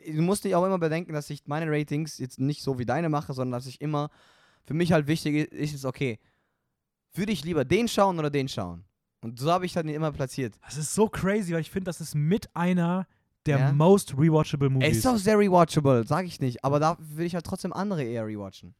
[0.05, 3.09] Du musst dich auch immer bedenken, dass ich meine Ratings jetzt nicht so wie deine
[3.09, 4.09] mache, sondern dass ich immer.
[4.65, 6.19] Für mich halt wichtig ist, ist es okay.
[7.13, 8.85] Würde ich lieber den schauen oder den schauen?
[9.19, 10.55] Und so habe ich halt immer platziert.
[10.63, 13.07] Das ist so crazy, weil ich finde, das ist mit einer
[13.45, 13.71] der Ja?
[13.73, 14.97] most rewatchable Er Movies.
[14.97, 16.63] ist auch sehr rewatchable, sag ich nicht.
[16.63, 18.73] Aber da will ich halt trotzdem andere eher rewatchen.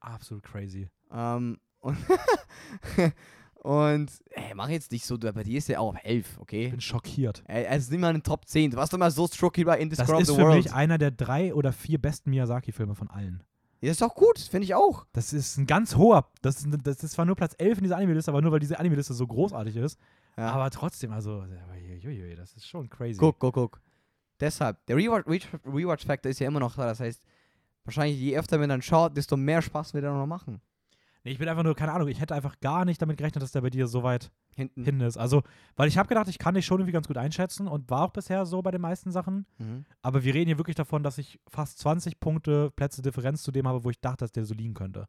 [0.00, 0.88] Absolut crazy.
[1.12, 1.96] Ähm, und,
[3.62, 6.38] und ey, mach jetzt nicht so, du- bei dir ist er auch auf 11, Ich
[6.38, 6.68] okay?
[6.68, 7.42] bin schockiert.
[7.46, 8.70] Ey, er ist nicht mal in den Top 10.
[8.70, 10.56] Du warst doch mal so struck bei In Das Describe ist the für World.
[10.64, 13.42] mich einer der drei oder vier besten Miyazaki-Filme von allen.
[13.82, 15.06] Ja, ist doch gut, finde ich auch.
[15.12, 16.26] Das ist ein ganz hoher.
[16.42, 18.78] Das ist, das ist zwar nur Platz 11 in dieser Anime-Liste, aber nur weil diese
[18.78, 19.98] Anime-Liste so großartig ist.
[20.36, 20.52] Ja.
[20.52, 21.44] Aber trotzdem, also,
[22.36, 23.18] das ist schon crazy.
[23.18, 23.80] Guck, guck, guck.
[24.40, 26.86] Deshalb, der Rewatch, Rewatch- Rewatch Factor ist ja immer noch da.
[26.86, 27.22] Das heißt,
[27.84, 30.60] wahrscheinlich je öfter man dann schaut, desto mehr Spaß wird er noch machen.
[31.22, 33.52] Nee, ich bin einfach nur, keine Ahnung, ich hätte einfach gar nicht damit gerechnet, dass
[33.52, 34.84] der bei dir so weit Hinten.
[34.84, 35.18] hin ist.
[35.18, 35.42] Also,
[35.76, 38.12] weil ich habe gedacht, ich kann dich schon irgendwie ganz gut einschätzen und war auch
[38.12, 39.44] bisher so bei den meisten Sachen.
[39.58, 39.84] Mhm.
[40.00, 43.68] Aber wir reden hier wirklich davon, dass ich fast 20 Punkte Plätze Differenz zu dem
[43.68, 45.06] habe, wo ich dachte, dass der so liegen könnte.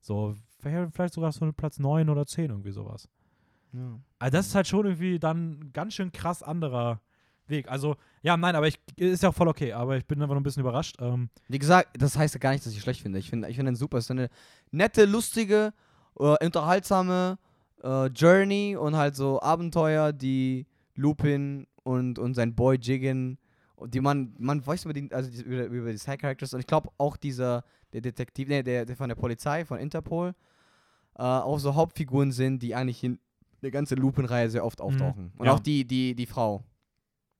[0.00, 3.06] So, vielleicht vielleicht sogar so Platz 9 oder 10, irgendwie sowas.
[3.72, 4.00] Ja.
[4.18, 7.00] Also das ist halt schon irgendwie dann ein ganz schön krass anderer
[7.46, 7.68] Weg.
[7.68, 10.40] Also, ja, nein, aber ich ist ja auch voll okay, aber ich bin einfach noch
[10.40, 10.96] ein bisschen überrascht.
[11.00, 13.18] Ähm, Wie gesagt, das heißt ja gar nicht, dass ich schlecht finde.
[13.18, 13.98] Ich finde ich find ihn super.
[13.98, 14.28] Es ist eine
[14.70, 15.72] nette, lustige,
[16.18, 17.38] äh, unterhaltsame
[17.82, 23.38] äh, Journey und halt so Abenteuer, die Lupin und, und sein Boy Jigen,
[23.80, 26.90] und die man, man weiß über die, also über, über die Side-Characters und ich glaube
[26.98, 27.64] auch dieser,
[27.94, 30.34] der Detektiv, nee, der, der von der Polizei, von Interpol,
[31.16, 33.18] äh, auch so Hauptfiguren sind, die eigentlich in
[33.62, 35.32] der ganzen Lupin-Reihe sehr oft auftauchen.
[35.36, 35.52] Und Ja.
[35.54, 36.64] auch die, die, die Frau.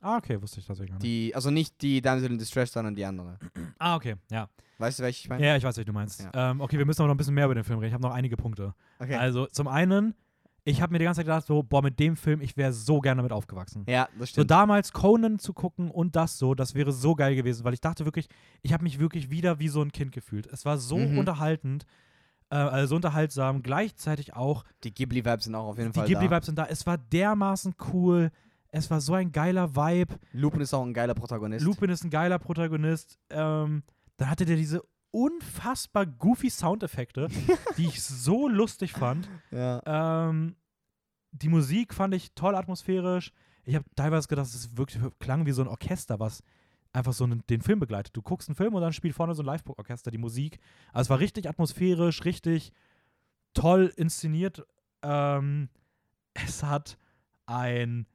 [0.01, 1.05] ah, okay, wusste ich tatsächlich gar nicht.
[1.05, 3.39] Die, also nicht die Damsel in Distress, sondern die andere.
[3.79, 4.49] ah, okay, ja.
[4.79, 5.45] Weißt du, welche ich meine?
[5.47, 6.23] Ja, ich weiß, was du meinst.
[6.23, 6.51] Ja.
[6.53, 7.89] Ähm, okay, wir müssen aber noch ein bisschen mehr über den Film reden.
[7.89, 8.75] Ich habe noch einige Punkte.
[8.99, 9.15] Okay.
[9.17, 10.15] Also, zum einen,
[10.65, 13.01] ich habe mir die ganze Zeit gedacht, so, boah, mit dem Film, ich wäre so
[13.01, 13.85] gerne damit aufgewachsen.
[13.87, 14.51] ja, das So stimmt.
[14.51, 18.07] damals Conan zu gucken und das so, das wäre so geil gewesen, weil ich dachte
[18.07, 18.29] wirklich,
[18.63, 20.47] ich habe mich wirklich wieder wie so ein Kind gefühlt.
[20.47, 21.19] Es war so Mhm.
[21.19, 21.85] unterhaltend,
[22.51, 26.47] äh, also so unterhaltsam, gleichzeitig auch, Die Ghibli-Vibes sind auch auf jeden die Fall Ghibli-Vibes
[26.47, 26.67] sind da.
[26.67, 28.31] Es war dermaßen cool,
[28.69, 30.15] es war so ein geiler Vibe.
[30.33, 30.39] da.
[30.39, 31.65] Lupin ist auch ein geiler Protagonist.
[31.65, 33.19] Lupin ist ein geiler Protagonist.
[33.31, 33.83] Ähm,
[34.17, 34.83] dann hatte der diese
[35.13, 37.29] unfassbar goofy Soundeffekte,
[37.77, 39.29] die ich so lustig fand.
[39.51, 40.29] Ja.
[40.29, 40.57] Ähm,
[41.33, 43.33] die Musik fand ich toll atmosphärisch.
[43.65, 46.43] Ich habe teilweise gedacht, es wirklich klang wie so ein Orchester, was
[46.93, 48.17] einfach so einen, den Film begleitet.
[48.17, 50.59] Du guckst einen Film und dann spielt vorne so ein Live-Orchester die Musik.
[50.93, 52.73] Also es war richtig atmosphärisch, richtig
[53.55, 54.67] toll inszeniert.
[55.03, 55.69] Ähm,
[56.35, 56.99] es hat
[57.47, 58.07] ein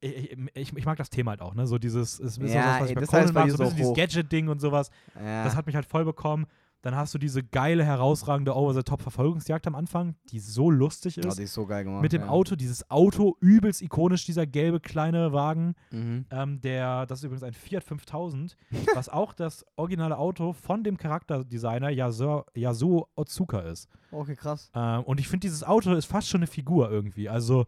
[0.00, 1.66] ich, ich, ich mag das Thema halt auch, ne?
[1.66, 3.56] So dieses, es ist Ja, so was ich bei das Conan bei mag, so ein
[3.56, 3.96] so bisschen dieses hoch.
[3.96, 4.90] Gadget-Ding und sowas.
[5.16, 5.42] ja.
[5.44, 6.46] Das hat mich halt voll bekommen.
[6.82, 11.38] Dann hast du diese geile, herausragende Over-the-Top-Verfolgungsjagd am Anfang, die so lustig ist.
[11.38, 12.02] die ist so geil gemacht.
[12.02, 12.28] mit dem ja.
[12.28, 15.74] Auto, dieses Auto, übelst ikonisch, dieser gelbe kleine Wagen.
[15.90, 16.26] Mhm.
[16.30, 18.56] Ähm, der, das ist übrigens ein Fiat 5000,
[18.94, 23.88] was auch das originale Auto von dem Charakterdesigner Yasuo, Yasuo Otsuka ist.
[24.12, 24.70] Okay, krass.
[24.74, 27.28] Ähm, und ich finde, dieses Auto ist fast schon eine Figur irgendwie.
[27.28, 27.66] Also,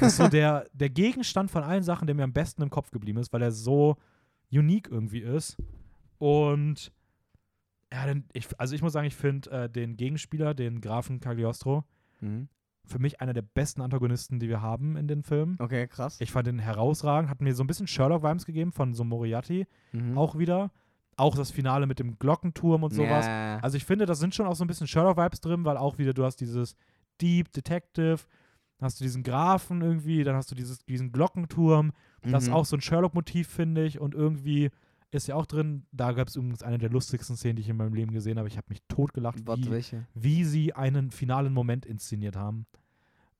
[0.00, 2.90] das ist so der, der Gegenstand von allen Sachen, der mir am besten im Kopf
[2.90, 3.96] geblieben ist, weil er so
[4.52, 5.56] unique irgendwie ist.
[6.18, 6.92] Und
[7.94, 11.84] ja, denn ich, also ich muss sagen, ich finde äh, den Gegenspieler, den Grafen Cagliostro,
[12.20, 12.48] Mhm.
[12.86, 15.56] für mich einer der besten Antagonisten, die wir haben in den Filmen.
[15.58, 16.16] Okay, krass.
[16.20, 20.16] Ich fand den herausragend, hat mir so ein bisschen Sherlock-Vibes gegeben von so Moriarty Mhm.
[20.18, 20.70] auch wieder.
[21.16, 23.26] Auch das Finale mit dem Glockenturm und sowas.
[23.26, 23.58] Ja.
[23.60, 26.12] Also ich finde, da sind schon auch so ein bisschen Sherlock-Vibes drin, weil auch wieder
[26.12, 26.74] du hast dieses
[27.20, 28.18] Deep Detective,
[28.80, 31.92] hast du diesen Grafen irgendwie, dann hast du dieses, diesen Glockenturm.
[32.22, 32.54] Das ist Mhm.
[32.56, 34.00] auch so ein Sherlock-Motiv, finde ich.
[34.00, 34.70] Und irgendwie
[35.14, 37.76] ist ja auch drin, da gab es übrigens eine der lustigsten Szenen, die ich in
[37.76, 38.48] meinem Leben gesehen habe.
[38.48, 40.06] Ich habe mich totgelacht, Was, wie, welche?
[40.14, 42.66] wie sie einen finalen Moment inszeniert haben.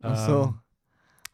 [0.01, 0.43] Ach so.
[0.45, 0.61] Ähm,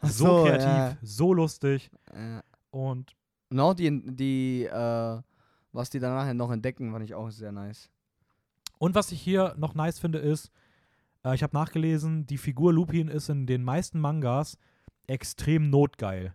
[0.03, 0.97] Ach so, so, kreativ, ja.
[1.03, 1.91] so lustig.
[2.15, 2.43] Ja.
[2.71, 3.15] Und
[3.55, 5.21] auch die, die äh,
[5.73, 7.91] was die danach noch entdecken, fand ich auch sehr nice.
[8.79, 10.51] Und was ich hier noch nice finde, ist,
[11.25, 14.57] äh, ich habe nachgelesen, die Figur Lupin ist in den meisten Mangas
[15.07, 16.35] extrem notgeil.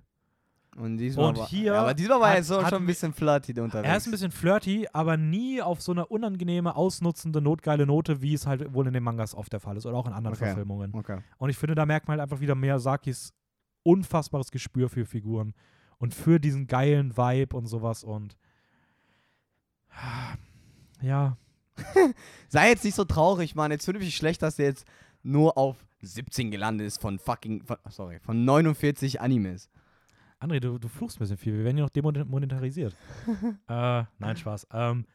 [0.78, 2.86] Und diesmal Und war, hier ja, aber diesmal war hat- er so hat schon ein
[2.86, 3.88] bisschen flirty unterwegs.
[3.90, 8.34] Er ist ein bisschen flirty, aber nie auf so eine unangenehme, ausnutzende, notgeile Note, wie
[8.34, 10.46] es halt wohl in den Mangas oft der Fall ist oder auch in anderen Okay.
[10.48, 10.94] Verfilmungen.
[10.94, 11.20] Okay.
[11.38, 13.34] Und ich finde, da merkt man halt einfach wieder Miyazakis
[13.84, 15.54] unfassbares Gespür für Figuren
[15.98, 18.36] und für diesen geilen Vibe und sowas und
[21.02, 21.38] ja,
[22.48, 23.70] Sei jetzt nicht so traurig, Mann.
[23.72, 24.86] Jetzt finde ich mich schlecht, dass der jetzt
[25.24, 29.70] nur auf 17 gelandet ist von fucking, von, sorry, von 49 Animes.
[30.40, 31.58] André, du, du fluchst ein bisschen viel.
[31.58, 32.96] Wir werden ja noch demonetarisiert.
[33.68, 34.68] äh, nein, Spaß.
[34.72, 35.06] Ähm,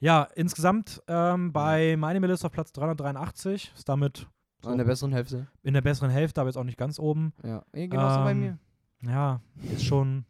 [0.00, 3.72] ja, insgesamt ähm, bei My Anime List auf Platz 383.
[3.76, 4.26] Ist damit
[4.62, 5.46] so An der besseren Hälfte.
[5.62, 7.32] in der besseren Hälfte, aber jetzt auch nicht ganz oben.
[7.44, 8.58] Ja, eh, genauso bei Ähm, mir.
[9.02, 9.40] Ja,
[9.72, 10.24] ist schon.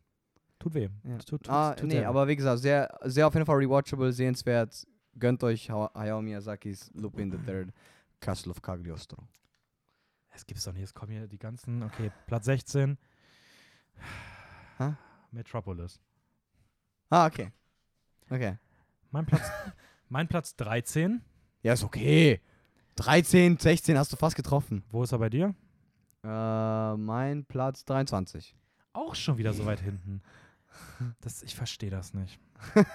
[0.58, 0.88] Tut weh.
[1.04, 1.18] Ja.
[1.18, 2.04] Tut, tut, Ah, tut nee, weh.
[2.04, 4.86] aber wie gesagt, sehr, sehr auf jeden Fall rewatchable, sehenswert.
[5.18, 7.70] Gönnt euch Ha- Hayao Miyazakis Lupin the Third,
[8.20, 9.22] Castle of Cagliostro.
[10.30, 10.84] Es gibt's doch nicht.
[10.84, 11.82] Es kommen hier die ganzen.
[11.82, 12.96] Okay, Platz 16.
[14.82, 14.94] Hä?
[15.30, 16.00] Metropolis.
[17.10, 17.52] Ah, okay.
[18.30, 18.58] Okay.
[19.10, 19.42] Mein Platz,
[20.08, 21.22] mein Platz 13.
[21.62, 22.40] Ja, ist okay.
[22.96, 24.82] 13, 16 hast du fast getroffen.
[24.90, 25.54] Wo ist er bei dir?
[26.24, 28.56] Äh, mein Platz 23.
[28.92, 30.22] Auch schon wieder so weit hinten.
[31.20, 32.38] Das, ich verstehe das nicht.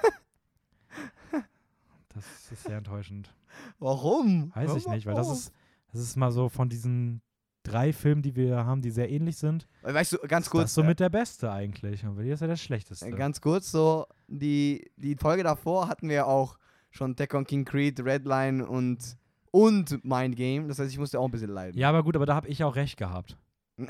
[2.13, 3.31] Das ist sehr enttäuschend.
[3.77, 4.51] Warum?
[4.55, 5.53] Weiß ich nicht, weil das ist,
[5.91, 7.21] das ist mal so von diesen
[7.67, 9.67] drei Filmen, die wir haben, die sehr ähnlich sind.
[9.81, 10.63] Weißt du, ganz ist kurz.
[10.65, 12.05] das so mit der Beste eigentlich.
[12.05, 13.05] Und dir ist er der schlechteste.
[13.05, 16.57] Äh, Ganz kurz, so, die, die Folge davor hatten wir auch
[16.91, 19.17] schon Tekken King Creed, Redline und,
[19.51, 20.67] und Mind Game.
[20.67, 21.77] Das heißt, ich musste auch ein bisschen leiden.
[21.77, 23.37] ja, aber gut, aber da habe ich auch recht gehabt.
[23.77, 23.83] oh.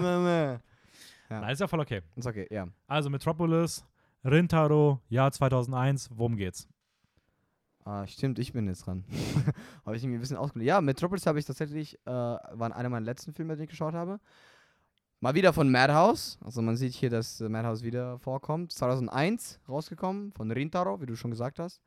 [0.00, 0.60] Ja.
[1.40, 2.02] Nein, ist ja voll okay.
[2.16, 2.66] Ist okay, ja.
[2.86, 3.84] Also Metropolis,
[4.24, 6.68] Rintaro, Jahr 2001, worum geht's?
[7.88, 9.02] Ah, stimmt, ich bin jetzt dran.
[9.86, 10.68] habe ich irgendwie ein bisschen ausgelegt.
[10.68, 14.20] Ja, Metropolis habe ich tatsächlich, äh, war einer meiner letzten Filme, die ich geschaut habe.
[15.20, 16.38] Mal wieder von Madhouse.
[16.44, 18.72] Also man sieht hier, dass äh, Madhouse wieder vorkommt.
[18.72, 21.80] 2001 rausgekommen, von Rintaro, wie du schon gesagt hast.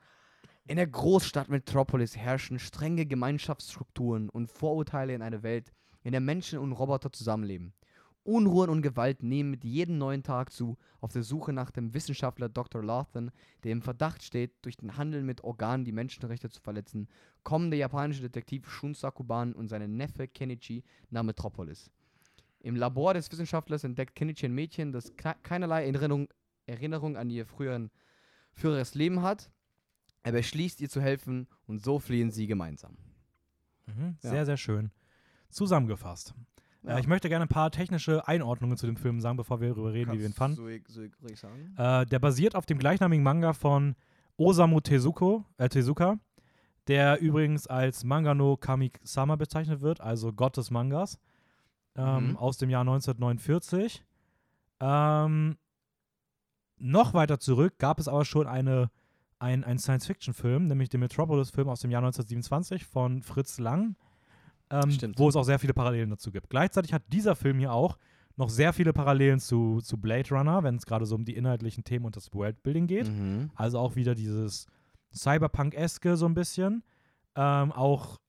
[0.65, 5.71] In der Großstadt Metropolis herrschen strenge Gemeinschaftsstrukturen und Vorurteile in einer Welt,
[6.01, 7.73] in der Menschen und Roboter zusammenleben.
[8.23, 12.49] Unruhen und Gewalt nehmen mit jedem neuen Tag zu, auf der Suche nach dem Wissenschaftler
[12.49, 12.83] Dr.
[12.83, 13.31] Lawton,
[13.63, 17.07] der im Verdacht steht, durch den Handel mit Organen die Menschenrechte zu verletzen,
[17.43, 21.89] kommen der japanische Detektiv Shun Sakuban und sein Neffe Kenichi nach Metropolis.
[22.59, 26.27] Im Labor des Wissenschaftlers entdeckt Kenichi ein Mädchen, das ke- keinerlei Erinnerung,
[26.67, 27.89] Erinnerung an ihr früheren,
[28.53, 29.51] früheres Leben hat.
[30.21, 32.95] Er beschließt, ihr zu helfen und so fliehen sie gemeinsam.
[33.87, 34.29] Mhm, Ja.
[34.29, 34.91] Sehr, sehr schön.
[35.49, 36.35] Zusammengefasst.
[36.83, 36.97] Ja.
[36.97, 39.93] Äh, ich möchte gerne ein paar technische Einordnungen zu dem Film sagen, bevor wir darüber
[39.93, 40.57] reden, wie wir ihn fanden.
[40.57, 41.75] So, so ich sagen?
[41.77, 43.95] Äh, der basiert auf dem gleichnamigen Manga von
[44.37, 46.17] Osamu Tezuko, äh, Tezuka,
[46.87, 51.19] der übrigens als Manga no Kami-sama bezeichnet wird, also Gott des Mangas,
[51.95, 52.37] ähm, Mhm.
[52.37, 54.03] aus dem Jahr 1949.
[54.79, 55.57] Ähm,
[56.77, 58.89] noch weiter zurück gab es aber schon eine,
[59.37, 63.95] ein, einen Science-Fiction-Film, nämlich den Metropolis-Film aus dem Jahr 1927 von Fritz Lang,
[64.71, 66.49] ähm, wo es auch sehr viele Parallelen dazu gibt.
[66.49, 67.97] Gleichzeitig hat dieser Film hier auch
[68.37, 71.83] noch sehr viele Parallelen zu, zu Blade Runner, wenn es gerade so um die inhaltlichen
[71.83, 73.09] Themen und das Worldbuilding geht.
[73.09, 73.51] Mhm.
[73.55, 74.67] Also auch wieder dieses
[75.13, 76.83] Cyberpunk-eske so ein bisschen.
[77.35, 78.19] Ähm, auch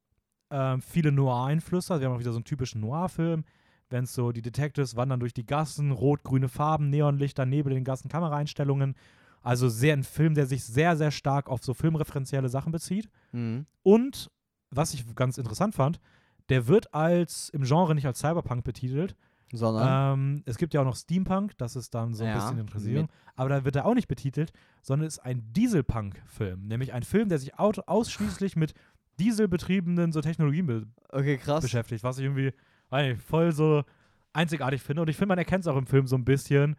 [0.50, 1.94] ähm, viele Noir-Einflüsse.
[1.94, 3.44] Also wir haben auch wieder so einen typischen Noir-Film.
[3.90, 7.84] Wenn es so, die Detectives wandern durch die Gassen, rot-grüne Farben, Neonlichter, Nebel in den
[7.84, 8.96] Gassen, Kameraeinstellungen.
[9.42, 13.08] Also sehr ein Film, der sich sehr, sehr stark auf so filmreferenzielle Sachen bezieht.
[13.32, 13.66] Mhm.
[13.82, 14.30] Und,
[14.70, 16.00] was ich ganz interessant fand,
[16.48, 19.16] der wird als im Genre nicht als Cyberpunk betitelt.
[19.54, 20.14] Sondern.
[20.18, 23.08] Ähm, es gibt ja auch noch Steampunk, das ist dann so ein Ja, bisschen Interessierung.
[23.36, 26.66] Aber da wird er auch nicht betitelt, sondern ist ein Dieselpunk-Film.
[26.68, 28.72] Nämlich ein Film, der sich au ausschließlich mit
[29.18, 32.52] dieselbetriebenen so Technologien be okay, beschäftigt, was ich irgendwie
[32.90, 33.84] nicht, voll so
[34.32, 35.02] einzigartig finde.
[35.02, 36.76] Und ich finde, man erkennt es auch im Film so ein bisschen,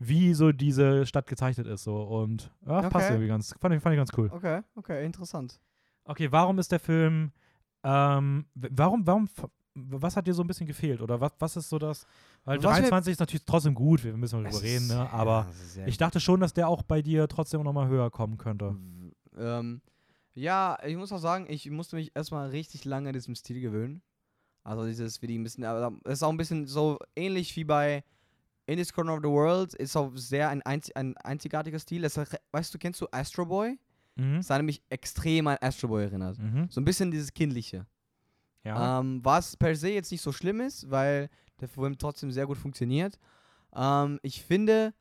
[0.00, 1.84] wie so diese Stadt gezeichnet ist.
[1.84, 2.02] So.
[2.02, 3.12] Und ja, passt Okay.
[3.14, 3.54] irgendwie ganz.
[3.60, 4.30] Fand ich, fand ich ganz cool.
[4.32, 5.60] Okay, okay, interessant.
[6.04, 7.30] Okay, warum ist der Film.
[7.82, 9.28] Ähm, warum, warum,
[9.74, 11.00] was hat dir so ein bisschen gefehlt?
[11.00, 12.06] Oder was, was ist so das?
[12.44, 15.10] Weil Was mir- 23 ist natürlich trotzdem gut, wir müssen drüber reden, ne?
[15.12, 18.76] aber ja, ich dachte schon, dass der auch bei dir trotzdem nochmal höher kommen könnte.
[19.38, 19.80] Ähm,
[20.34, 24.02] ja, ich muss auch sagen, ich musste mich erstmal richtig lange an diesem Stil gewöhnen.
[24.62, 27.64] Also dieses, wie die ein bisschen, aber es ist auch ein bisschen so ähnlich wie
[27.64, 28.04] bei
[28.66, 32.04] In This Corner of the World, ist auch sehr ein, einzi ein einzigartiger Stil.
[32.04, 33.78] Re- weißt du, kennst du Astro Boy?
[34.16, 34.36] Mhm.
[34.36, 36.38] Das hat mich extrem an Astro Boy erinnert.
[36.38, 36.68] Mhm.
[36.70, 37.86] So ein bisschen dieses Kindliche.
[38.64, 39.00] Ja.
[39.00, 41.30] Ähm, was per se jetzt nicht so schlimm ist, weil
[41.60, 43.18] der Film trotzdem sehr gut funktioniert.
[43.74, 44.92] Ähm, ich finde,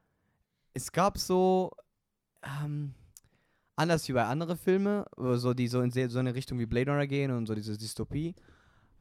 [0.73, 1.71] es gab so,
[2.43, 2.93] ähm,
[3.75, 7.07] anders wie bei anderen Filmen, so die so in so eine Richtung wie Blade Runner
[7.07, 8.35] gehen und so diese Dystopie,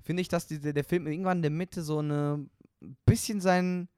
[0.01, 2.47] finde ich, dass diese, der Film irgendwann in der Mitte so eine
[3.05, 3.89] bisschen sein,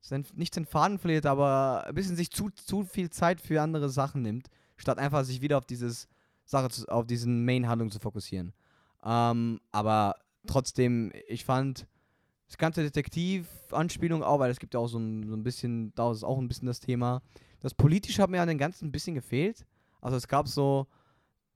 [0.00, 3.88] sein nicht seinen Faden verliert, aber ein bisschen sich zu, zu viel Zeit für andere
[3.88, 6.08] Sachen nimmt, statt einfach sich wieder auf dieses
[6.44, 8.52] Sache, zu, auf diesen Main-Handlung zu fokussieren.
[9.04, 10.16] Ähm, aber
[10.46, 11.86] trotzdem, ich fand
[12.46, 16.12] das ganze Detektiv-Anspielung auch, weil es gibt ja auch so ein, so ein bisschen, da
[16.12, 17.22] ist auch ein bisschen das Thema.
[17.60, 19.66] Das Politische hat mir an den ganzen ein bisschen gefehlt.
[20.00, 20.86] Also es gab so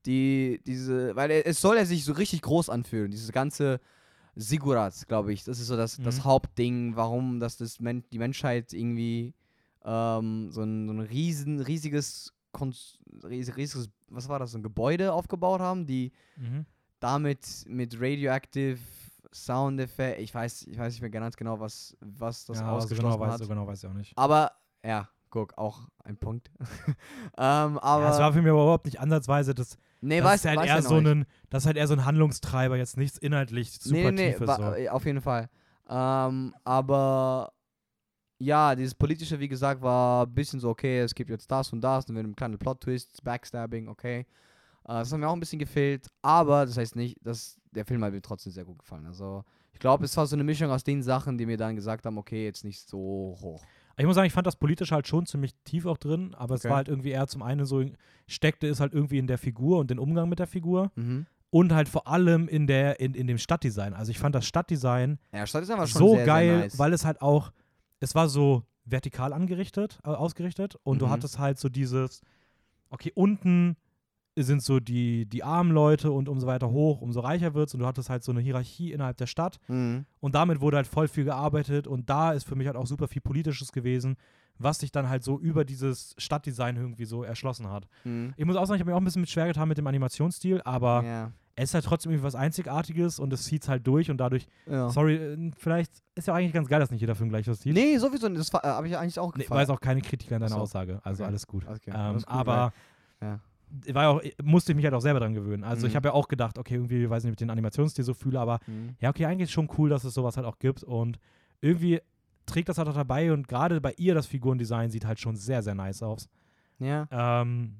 [0.05, 3.79] die, diese, weil es soll ja sich so richtig groß anfühlen, dieses ganze
[4.35, 5.43] Sigurat, glaube ich.
[5.43, 6.23] Das ist so das, das Mhm.
[6.23, 9.33] Hauptding, warum dass das Men die Menschheit irgendwie
[9.85, 12.33] ähm, so, ein, so ein riesen, riesiges,
[13.23, 16.65] riesiges, was war das, ein Gebäude aufgebaut haben, die Mhm.
[16.99, 18.79] damit mit Radioactive
[19.33, 23.11] Soundeffekt, ich weiß, ich weiß nicht mehr ganz genau, was, was das ja, also ausgeschlossen
[23.11, 23.39] genau weiß, hat.
[23.39, 24.17] so genau weiß ich auch nicht.
[24.17, 24.51] Aber,
[24.83, 26.51] ja, guck, auch ein Punkt.
[27.37, 29.77] ähm, aber, ja, es war für mich aber überhaupt nicht ansatzweise das.
[30.01, 32.03] nee, das weiß, ist halt weiß eher so ein, das ist halt eher so ein
[32.05, 34.47] Handlungstreiber, jetzt nichts inhaltlich super nee, nee, tiefes.
[34.47, 34.89] wa- so.
[34.89, 35.49] auf jeden Fall.
[35.89, 37.53] Ähm, aber
[38.41, 41.81] ja, dieses politische, wie gesagt, war ein bisschen so, okay, es gibt jetzt das und
[41.81, 44.19] das, dann wird ein kleiner Plot-Twist, Backstabbing, okay.
[44.19, 44.25] Äh,
[44.85, 48.11] das hat mir auch ein bisschen gefehlt, aber das heißt nicht, dass der Film hat
[48.13, 49.05] mir trotzdem sehr gut gefallen.
[49.05, 52.05] Also, ich glaube, es war so eine Mischung aus den Sachen, die mir dann gesagt
[52.05, 53.63] haben, okay, jetzt nicht so hoch.
[53.97, 56.61] Ich muss sagen, ich fand das politisch halt schon ziemlich tief auch drin, aber es
[56.61, 56.69] Okay.
[56.69, 57.83] war halt irgendwie eher zum einen so,
[58.27, 61.27] steckte es halt irgendwie in der Figur und den Umgang mit der Figur Mhm.
[61.51, 63.93] und halt vor allem in der, in, in dem Stadtdesign.
[63.93, 66.79] Also ich fand das Stadtdesign Ja, Stadt ist einfach schon so sehr, geil, sehr nice.
[66.79, 67.51] weil es halt auch,
[68.01, 71.11] es war so vertikal angerichtet, äh, ausgerichtet und du Mhm.
[71.11, 72.21] hattest halt so dieses,
[72.89, 73.77] okay, unten
[74.37, 77.85] sind so die, die armen Leute und umso weiter hoch, umso reicher wird's und du
[77.85, 80.05] hattest halt so eine Hierarchie innerhalb der Stadt mhm.
[80.19, 83.07] und damit wurde halt voll viel gearbeitet und da ist für mich halt auch super
[83.07, 84.15] viel Politisches gewesen,
[84.57, 87.87] was sich dann halt so über dieses Stadtdesign irgendwie so erschlossen hat.
[88.05, 88.33] Mhm.
[88.37, 89.87] Ich muss auch sagen, ich habe mir auch ein bisschen mit schwer getan mit dem
[89.87, 91.31] Animationsstil, aber Ja.
[91.61, 94.89] Es ist halt trotzdem irgendwie was Einzigartiges und es zieht halt durch und dadurch, ja.
[94.89, 97.73] sorry, äh, vielleicht ist ja eigentlich ganz geil, dass nicht jeder Film gleich was sieht.
[97.73, 99.55] Nee, sowieso, das äh, habe ich eigentlich auch Nee, gefallen.
[99.55, 100.61] war jetzt auch keine Kritik an deiner so.
[100.61, 101.29] Aussage, also Okay.
[101.29, 101.65] alles gut.
[101.67, 102.73] Okay, Ähm, alles gut, aber
[103.21, 103.39] ja.
[103.93, 105.63] war auch, musste ich mich halt auch selber dran gewöhnen.
[105.63, 105.97] Also ich Mhm.
[105.97, 108.95] habe ja auch gedacht, okay, irgendwie, weiß nicht, ich den Animationsstil so fühle, aber Mhm.
[108.99, 111.19] ja, okay, eigentlich ist schon cool, dass es sowas halt auch gibt und
[111.61, 112.01] irgendwie
[112.47, 115.61] trägt das halt auch dabei und gerade bei ihr das Figurendesign sieht halt schon sehr,
[115.61, 116.27] sehr nice aus.
[116.79, 117.07] Ja.
[117.11, 117.75] Ähm,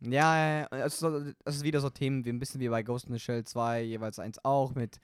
[0.00, 0.66] Ja.
[0.70, 3.82] Es ist, wieder so Themen wie ein bisschen wie bei Ghost in the Shell 2,
[3.82, 4.98] jeweils eins auch mit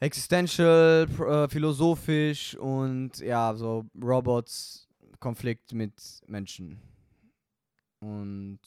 [0.00, 4.88] existential, äh, philosophisch und ja, so Robots,
[5.20, 5.94] Konflikt mit
[6.26, 6.80] Menschen.
[8.00, 8.58] Und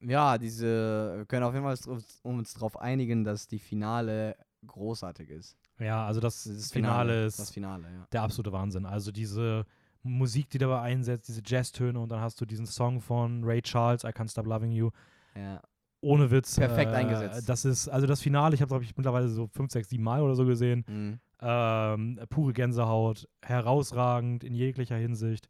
[0.00, 4.36] ja, diese, wir können auf jeden Fall drauf- uns darauf einigen, dass die Finale
[4.66, 5.56] großartig ist.
[5.78, 8.06] ja, also das, Das Finale ist Das Finale, ja.
[8.10, 8.84] der absolute Wahnsinn.
[8.86, 9.64] Also diese
[10.06, 14.04] Musik, die dabei einsetzt, diese Jazztöne und dann hast du diesen Song von Ray Charles,
[14.04, 14.90] I Can't Stop Loving You.
[15.34, 15.60] ja.
[16.02, 16.56] Ohne Witz.
[16.56, 17.48] Perfekt äh, eingesetzt.
[17.48, 20.20] Das ist, also das Finale, ich habe glaube ich mittlerweile so fünf, sechs, sieben Mal
[20.22, 20.84] oder so gesehen.
[20.86, 21.18] Mhm.
[21.40, 25.48] Ähm, pure Gänsehaut, herausragend in jeglicher Hinsicht.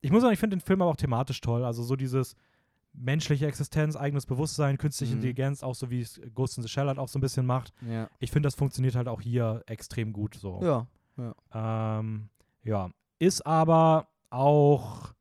[0.00, 1.64] Ich muss sagen, ich finde den Film aber auch thematisch toll.
[1.64, 2.36] Also so dieses
[2.94, 5.18] menschliche Existenz, eigenes Bewusstsein, künstliche Mhm.
[5.18, 7.72] Intelligenz, auch so wie es Ghost in the Shell halt auch so ein bisschen macht.
[7.86, 8.08] Ja.
[8.18, 10.60] Ich finde, das funktioniert halt auch hier extrem gut so.
[10.62, 10.86] Ja.
[11.52, 12.28] Ähm,
[12.64, 12.88] ja.
[13.22, 15.14] Ist aber auch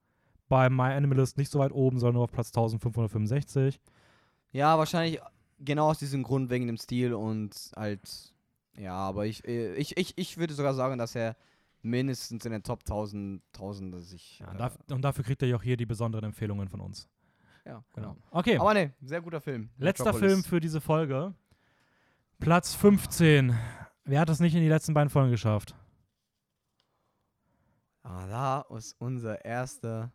[0.49, 3.79] bei My Animalist nicht so weit oben, sondern nur auf Platz 1565.
[4.53, 5.21] Ja, wahrscheinlich
[5.59, 8.33] genau aus diesem Grund wegen dem Stil und halt,
[8.75, 11.35] ja, aber ich, äh, ich, ich, ich würde sogar sagen, dass er
[11.83, 14.39] mindestens in den Top 1000, 1000 dass ich.
[14.39, 16.81] Ja, äh, und, daf und dafür kriegt er ja auch hier die besonderen Empfehlungen von
[16.81, 17.07] uns.
[17.67, 18.17] ja, genau.
[18.31, 19.69] Okay, Aber ne, sehr guter Film.
[19.77, 20.31] letzter Metropolis.
[20.31, 21.35] Film für diese Folge.
[22.39, 23.55] Platz 15.
[24.05, 25.75] Wer hat es nicht in die letzten beiden Folgen geschafft?
[28.03, 30.11] Ah, da ist unser erster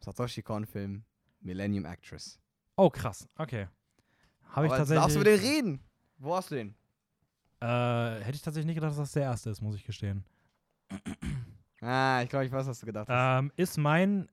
[0.00, 1.04] Satoshi Kon-Film,
[1.40, 2.38] Millennium Actress.
[2.76, 3.28] Oh, krass.
[3.36, 3.68] Okay.
[4.50, 5.02] Habe ich tatsächlich.
[5.02, 5.80] darfst du mit dem reden.
[6.18, 6.74] Wo hast du den?
[7.60, 10.24] Äh, hätte ich tatsächlich nicht gedacht, dass das der erste ist, muss ich gestehen.
[11.80, 13.38] Ah, ich glaube, ich weiß, was du gedacht hast.
[13.40, 14.28] Ähm, ist mein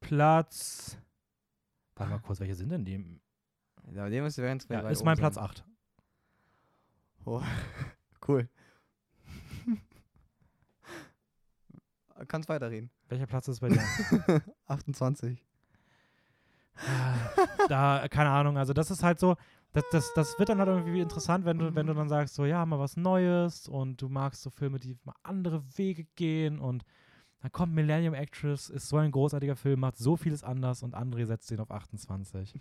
[0.00, 0.98] Platz.
[1.96, 3.20] Warte mal kurz, welche sind denn die?
[3.92, 4.52] Ja, dem ist, Ja,
[4.88, 5.22] ist mein sein.
[5.22, 5.64] Platz 8.
[7.26, 7.42] Oh,
[8.28, 8.48] cool.
[12.26, 12.90] Kannst weiterreden.
[13.08, 13.82] Welcher Platz ist bei dir?
[14.66, 15.44] 28.
[17.68, 19.36] da, keine Ahnung, also das ist halt so,
[19.72, 22.44] das, das, das wird dann halt irgendwie interessant, wenn du, wenn du dann sagst, so,
[22.44, 26.84] ja, mal was Neues und du magst so Filme, die mal andere Wege gehen und
[27.42, 31.26] dann kommt Millennium Actress, ist so ein großartiger Film, macht so vieles anders und André
[31.26, 32.54] setzt den auf 28.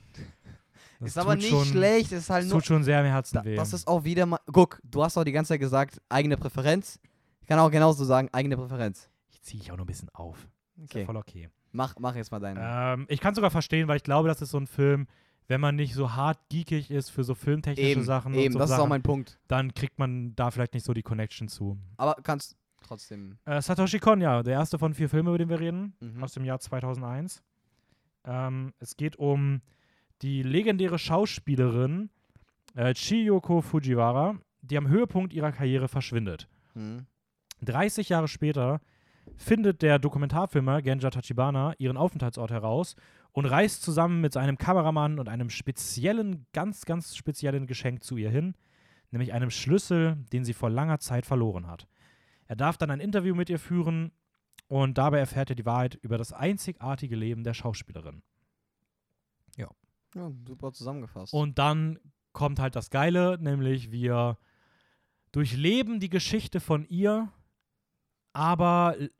[0.99, 2.55] Das ist aber nicht schon, schlecht, ist halt nur.
[2.55, 3.55] tut schon sehr im Herzen Da, weh.
[3.55, 4.39] das ist auch wieder mal.
[4.51, 6.99] Guck, du hast auch die ganze Zeit gesagt, eigene Präferenz.
[7.41, 9.09] Ich kann auch genauso sagen, eigene Präferenz.
[9.43, 10.47] Ziehe ich auch noch ein bisschen auf.
[10.77, 10.99] Ist Okay.
[11.01, 11.49] ja voll okay.
[11.71, 12.59] Mach, mach jetzt mal deinen.
[12.61, 15.07] Ähm, ich kann sogar verstehen, weil ich glaube, das ist so ein Film,
[15.47, 18.69] wenn man nicht so hart geekig ist für so filmtechnische eben, Sachen, eben, so das
[18.69, 19.39] ist Sachen auch mein Punkt.
[19.47, 21.77] dann kriegt man da vielleicht nicht so die Connection zu.
[21.97, 23.37] Aber kannst trotzdem.
[23.45, 26.23] Äh, Satoshi Kon, ja, der erste von vier Filmen, über den wir reden, Mhm.
[26.23, 27.43] aus dem Jahr 2001.
[28.25, 29.61] Ähm, es geht um
[30.21, 32.09] die legendäre Schauspielerin
[32.75, 36.47] äh, Chiyoko Fujiwara, die am Höhepunkt ihrer Karriere verschwindet.
[36.73, 37.05] Mhm.
[37.61, 38.79] 30 Jahre später
[39.35, 42.95] findet der Dokumentarfilmer Genja Tachibana ihren Aufenthaltsort heraus
[43.31, 48.29] und reist zusammen mit seinem Kameramann und einem speziellen, ganz, ganz speziellen Geschenk zu ihr
[48.29, 48.55] hin,
[49.11, 51.87] nämlich einem Schlüssel, den sie vor langer Zeit verloren hat.
[52.47, 54.11] Er darf dann ein Interview mit ihr führen
[54.67, 58.21] und dabei erfährt er die Wahrheit über das einzigartige Leben der Schauspielerin.
[60.15, 61.33] Ja, super zusammengefasst.
[61.33, 61.99] Und dann
[62.33, 64.37] kommt halt das Geile, nämlich wir
[65.31, 67.31] durchleben die Geschichte von ihr,
[68.33, 69.11] aber l-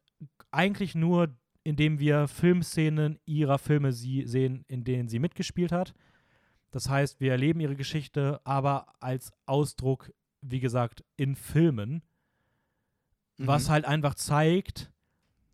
[0.52, 5.94] eigentlich nur, indem wir Filmszenen ihrer Filme sie sehen, in denen sie mitgespielt hat.
[6.72, 10.12] Das heißt, wir erleben ihre Geschichte, aber als Ausdruck,
[10.42, 12.04] wie gesagt, in Filmen,
[13.38, 13.48] Mhm.
[13.48, 14.92] was halt einfach zeigt,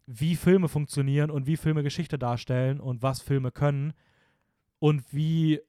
[0.06, 3.94] wie Filme funktionieren und wie Filme Geschichte darstellen und was Filme können
[4.80, 5.62] und wie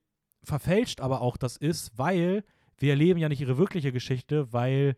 [0.42, 2.42] verfälscht aber auch das ist, weil
[2.78, 4.96] wir erleben ja nicht ihre wirkliche Geschichte, weil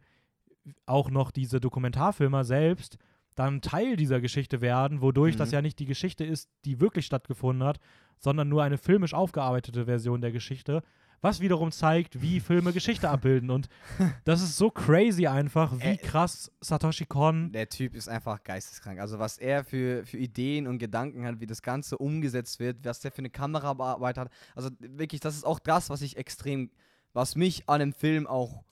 [0.86, 2.98] auch noch diese Dokumentarfilmer selbst
[3.34, 5.38] dann Teil dieser Geschichte werden, wodurch Mhm.
[5.38, 7.80] das ja nicht die Geschichte ist, die wirklich stattgefunden hat,
[8.18, 10.82] sondern nur eine filmisch aufgearbeitete Version der Geschichte,
[11.22, 13.50] was wiederum zeigt, wie Filme Geschichte abbilden.
[13.50, 13.68] Und
[14.24, 19.00] das ist so crazy einfach, wie Äh, krass Satoshi Kon Der Typ ist einfach geisteskrank.
[19.00, 23.00] Also was er für, für Ideen und Gedanken hat, wie das Ganze umgesetzt wird, was
[23.00, 24.30] der für eine Kameraarbeit hat.
[24.54, 26.70] Also wirklich, das ist auch das, was ich extrem,
[27.12, 28.64] was mich an dem Film auch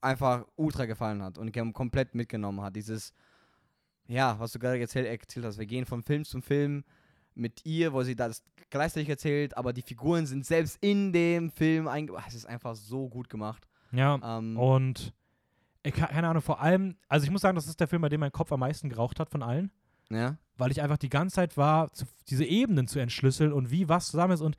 [0.00, 2.76] einfach ultra gefallen hat und komplett mitgenommen hat.
[2.76, 3.12] Dieses,
[4.06, 6.84] ja, was du gerade erzählt, erzählt hast, wir gehen von Film zu Film
[7.34, 11.88] mit ihr, wo sie das gleichzeitig erzählt, aber die Figuren sind selbst in dem Film
[11.88, 12.22] eingebaut.
[12.28, 13.66] Es ist einfach so gut gemacht.
[13.92, 15.12] Ja, Ähm, und
[15.82, 18.20] ich, keine Ahnung, vor allem, also ich muss sagen, das ist der Film, bei dem
[18.20, 19.70] mein Kopf am meisten geraucht hat von allen,
[20.10, 20.36] ja.
[20.58, 21.90] weil ich einfach die ganze Zeit war,
[22.28, 24.56] diese Ebenen zu entschlüsseln und wie was zusammen ist und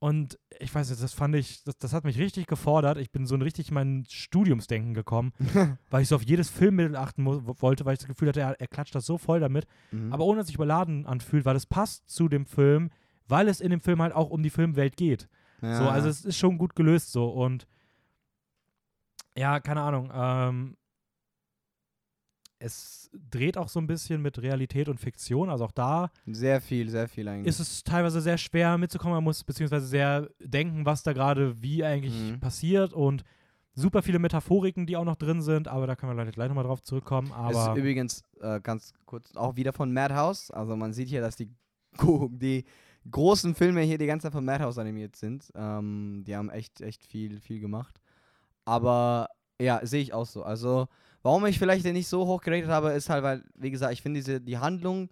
[0.00, 2.98] und ich weiß nicht, das fand ich, das, das hat mich richtig gefordert.
[2.98, 5.32] Ich bin so ein richtig in mein Studiumsdenken gekommen,
[5.90, 8.68] weil ich so auf jedes Filmmittel achten wollte, weil ich das Gefühl hatte, er, er
[8.68, 10.12] klatscht das so voll damit, Mhm.
[10.12, 12.90] aber ohne dass sich überladen anfühlt, weil es passt zu dem Film,
[13.26, 15.28] weil es in dem Film halt auch um die Filmwelt geht.
[15.62, 15.76] ja.
[15.76, 17.66] So, also es ist schon gut gelöst so und
[19.36, 20.10] ja, keine Ahnung.
[20.12, 20.76] Ähm,
[22.60, 25.48] es dreht auch so ein bisschen mit Realität und Fiktion.
[25.50, 27.46] Also auch da Sehr viel, sehr viel eigentlich.
[27.46, 29.14] ist es teilweise sehr schwer mitzukommen.
[29.14, 32.40] Man muss beziehungsweise sehr denken, was da gerade wie eigentlich Mhm.
[32.40, 33.22] passiert und
[33.74, 35.68] super viele Metaphoriken, die auch noch drin sind.
[35.68, 37.28] Aber da können wir leider gleich nochmal drauf zurückkommen.
[37.48, 40.50] es ist Aber übrigens äh, ganz kurz auch wieder von Madhouse.
[40.50, 41.48] Also man sieht hier, dass die,
[42.30, 42.64] die
[43.08, 45.50] großen Filme hier die ganze Zeit von Madhouse animiert sind.
[45.54, 48.00] Ähm, die haben echt, echt viel, viel gemacht.
[48.64, 49.28] Aber
[49.60, 50.42] ja, sehe ich auch so.
[50.42, 50.88] Also
[51.22, 54.02] warum ich vielleicht den nicht so hoch geratet habe, ist halt, weil, wie gesagt, ich
[54.02, 55.10] finde die Handlung,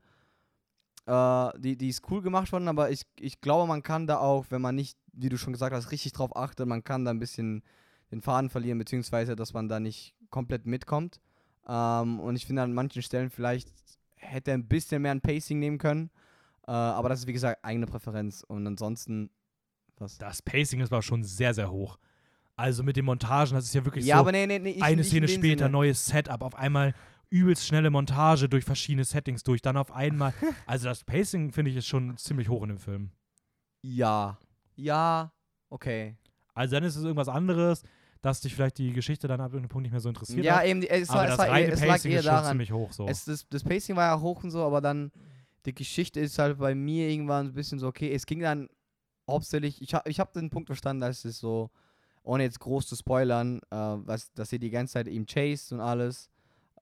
[1.06, 4.46] äh, die, die ist cool gemacht worden, aber ich, ich glaube, man kann da auch,
[4.50, 7.18] wenn man nicht, wie du schon gesagt hast, richtig drauf achtet, man kann da ein
[7.18, 7.62] bisschen
[8.10, 11.20] den Faden verlieren, beziehungsweise, dass man da nicht komplett mitkommt.
[11.68, 13.68] Ähm, und ich finde an manchen Stellen vielleicht
[14.16, 16.10] hätte er ein bisschen mehr ein Pacing nehmen können.
[16.66, 18.44] Äh, aber das ist wie gesagt eigene Präferenz.
[18.46, 19.30] Und ansonsten,
[19.98, 20.18] was?
[20.18, 21.98] das Pacing ist aber schon sehr, sehr hoch.
[22.56, 24.70] Also mit den Montagen, das ist ja wirklich Ja, so aber nee, nee, nee.
[24.70, 25.70] Ich, eine in Szene später, Sinne.
[25.70, 26.94] neues Setup, auf einmal
[27.28, 30.32] übelst schnelle Montage durch verschiedene Settings durch, dann auf einmal.
[30.66, 33.10] also das Pacing, finde ich, ist schon ziemlich hoch in dem Film.
[33.82, 34.38] Ja.
[34.74, 35.32] Ja.
[35.68, 36.16] Okay.
[36.54, 37.82] Also dann ist es irgendwas anderes,
[38.22, 40.66] dass dich vielleicht die Geschichte dann ab irgendeinem Punkt nicht mehr so interessiert Ja, hat.
[40.66, 42.34] eben, es, aber war, es, das war reine eher, es lag Pacing eher ist schon
[42.34, 42.50] daran.
[42.52, 43.06] ziemlich hoch so.
[43.06, 45.12] Es, das, das Pacing war ja hoch und so, aber dann
[45.66, 48.68] die Geschichte ist halt bei mir irgendwann ein bisschen so, okay, es ging dann
[49.28, 51.70] hauptsächlich, ich habe ich hab den Punkt verstanden, dass es so,
[52.26, 55.80] ohne jetzt groß zu spoilern, äh, was, dass sie die ganze Zeit ihm chased und
[55.80, 56.28] alles.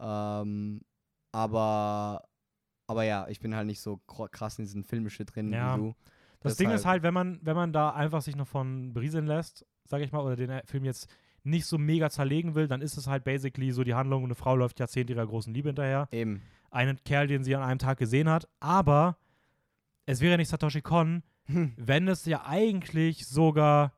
[0.00, 0.80] Ähm,
[1.32, 2.24] aber,
[2.86, 5.76] aber ja, ich bin halt nicht so kr- krass in diesen Filmshit drin Ja.
[5.76, 5.94] wie du.
[6.40, 9.26] Das Ding ist Deshalb- halt, wenn man, wenn man da einfach sich noch von berieseln
[9.26, 11.08] lässt, sag ich mal, oder den Film jetzt
[11.42, 14.54] nicht so mega zerlegen will, dann ist es halt basically so die Handlung, eine Frau
[14.56, 16.08] läuft Jahrzehnte ihrer großen Liebe hinterher.
[16.10, 16.42] Eben.
[16.70, 19.16] Einen Kerl, den sie an einem Tag gesehen hat, aber
[20.06, 21.22] es wäre nicht Satoshi Kon,
[21.76, 23.92] wenn es ja eigentlich sogar.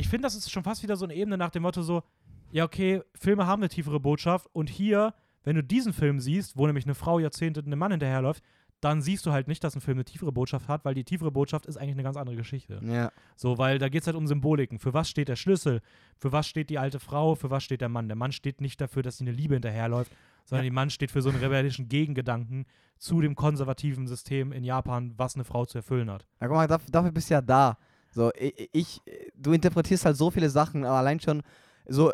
[0.00, 2.02] Ich finde, das ist schon fast wieder so eine Ebene nach dem Motto so,
[2.50, 5.14] ja, okay, Filme haben eine tiefere Botschaft und hier,
[5.44, 8.42] wenn du diesen Film siehst, wo nämlich eine Frau Jahrzehnte einem Mann hinterherläuft,
[8.80, 11.30] dann siehst du halt nicht, dass ein Film eine tiefere Botschaft hat, weil die tiefere
[11.30, 12.80] Botschaft ist eigentlich eine ganz andere Geschichte.
[12.82, 13.12] Ja.
[13.36, 14.78] So, weil da geht es halt um Symboliken.
[14.78, 15.82] Für was steht der Schlüssel?
[16.16, 17.34] Für was steht die alte Frau?
[17.34, 18.08] Für was steht der Mann?
[18.08, 20.12] Der Mann steht nicht dafür, dass sie eine Liebe hinterherläuft,
[20.46, 22.64] sondern der Mann steht für so einen rebellischen Gegengedanken
[22.96, 26.26] zu dem konservativen System in Japan, was eine Frau zu erfüllen hat.
[26.40, 27.76] Ja, guck mal, dafür, dafür bist du ja da.
[28.10, 29.02] So, ich, ich,
[29.34, 31.42] du interpretierst halt so viele Sachen, aber allein schon,
[31.86, 32.12] so,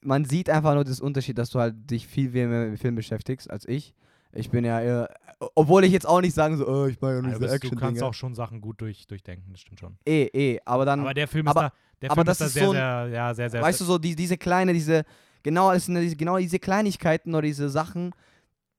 [0.00, 3.50] man sieht einfach nur das Unterschied, dass du halt dich viel mehr mit Film beschäftigst
[3.50, 3.94] als ich.
[4.32, 5.08] Ich bin ja eher,
[5.54, 7.76] obwohl ich jetzt auch nicht sagen so, oh, ich mag ja nur Also bist, du
[7.76, 9.96] kannst auch schon Sachen gut durch, durchdenken, das stimmt schon.
[10.04, 12.40] Eh, eh, aber dann, Aber der Film aber- ist da, der aber Film das ist
[12.40, 13.62] da ist sehr, so ein- sehr, ja, sehr, sehr.
[13.62, 15.04] weißt du, so die, diese kleine, diese,
[15.42, 18.12] genau, es sind diese, genau diese Kleinigkeiten oder diese Sachen,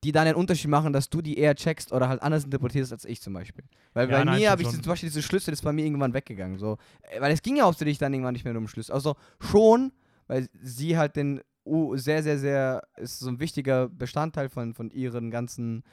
[0.05, 3.05] die dann den Unterschied machen, dass du die eher checkst oder halt anders interpretierst als
[3.05, 3.63] ich zum Beispiel.
[3.93, 5.83] Weil Ja, bei nein, mir habe ich zum Beispiel diese Schlüssel, das ist bei mir
[5.83, 6.59] irgendwann weggegangen.
[6.59, 6.77] So.
[7.01, 8.93] Äh, Weil es ging ja hauptsächlich dann irgendwann nicht mehr um Schlüssel.
[8.93, 9.91] Also schon,
[10.27, 14.91] weil sie halt den uh, sehr, sehr, sehr, ist so ein wichtiger Bestandteil von, von
[14.91, 15.83] ihren ganzen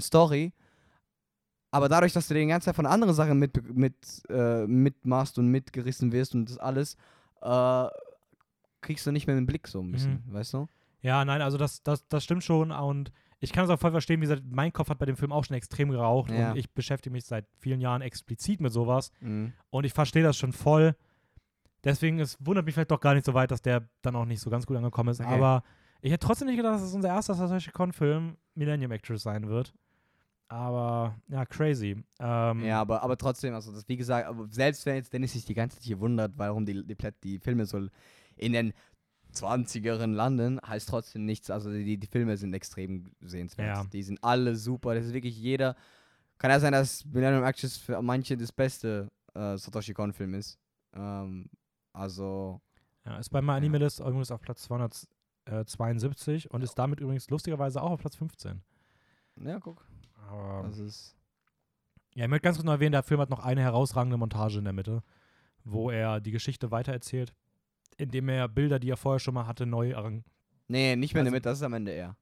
[0.00, 0.52] Story.
[1.70, 3.94] Aber dadurch, dass du die ganze Zeit von anderen Sachen mit, mit,
[4.28, 6.98] äh, mitmachst und mitgerissen wirst und das alles,
[7.40, 7.86] äh,
[8.82, 10.68] kriegst du nicht mehr den Blick so ein bisschen, weißt du?
[11.00, 13.10] Ja, nein, also das, das, das stimmt schon und
[13.42, 15.44] ich kann es auch voll verstehen, wie gesagt, mein Kopf hat bei dem Film auch
[15.44, 16.52] schon extrem geraucht Ja.
[16.52, 19.52] und ich beschäftige mich seit vielen Jahren explizit mit sowas Mhm.
[19.70, 20.94] und ich verstehe das schon voll.
[21.84, 24.40] Deswegen, es wundert mich vielleicht doch gar nicht so weit, dass der dann auch nicht
[24.40, 25.28] so ganz gut angekommen ist, Okay.
[25.34, 25.62] aber
[26.00, 29.72] ich hätte trotzdem nicht gedacht, dass es unser erster Satoshi Kon-Film Millennium Actress sein wird.
[30.48, 31.96] Aber, ja, crazy.
[32.20, 35.54] Ähm, Ja, aber, aber trotzdem, also das, wie gesagt, selbst wenn jetzt Dennis sich die
[35.54, 37.88] ganze Zeit hier wundert, warum die, die, die Filme so
[38.36, 38.72] in den
[39.34, 41.50] 20eren landen, heißt trotzdem nichts.
[41.50, 43.76] Also die, die Filme sind extrem sehenswert.
[43.76, 43.84] Ja.
[43.84, 44.94] Die sind alle super.
[44.94, 45.76] Das ist wirklich jeder.
[46.38, 50.58] Kann ja sein, dass Millennium Actress für manche das beste äh, Satoshi Kon-Film ist.
[50.94, 51.48] Ähm,
[51.92, 52.60] also,
[53.04, 57.92] Ja, ist bei meinem Anime-List übrigens auf Platz 272 und ist damit übrigens lustigerweise auch
[57.92, 58.62] auf Platz 15.
[59.44, 59.86] ja, guck.
[60.28, 61.16] Aber Das ist.
[62.14, 64.64] Ja, ich möchte ganz kurz noch erwähnen, der Film hat noch eine herausragende Montage in
[64.64, 65.02] der Mitte,
[65.64, 67.32] wo er die Geschichte weitererzählt,
[67.96, 70.26] indem er Bilder, die er vorher schon mal hatte, neu arrangiert.
[70.68, 72.16] Nee, nicht mehr Also- damit, das ist am Ende eher.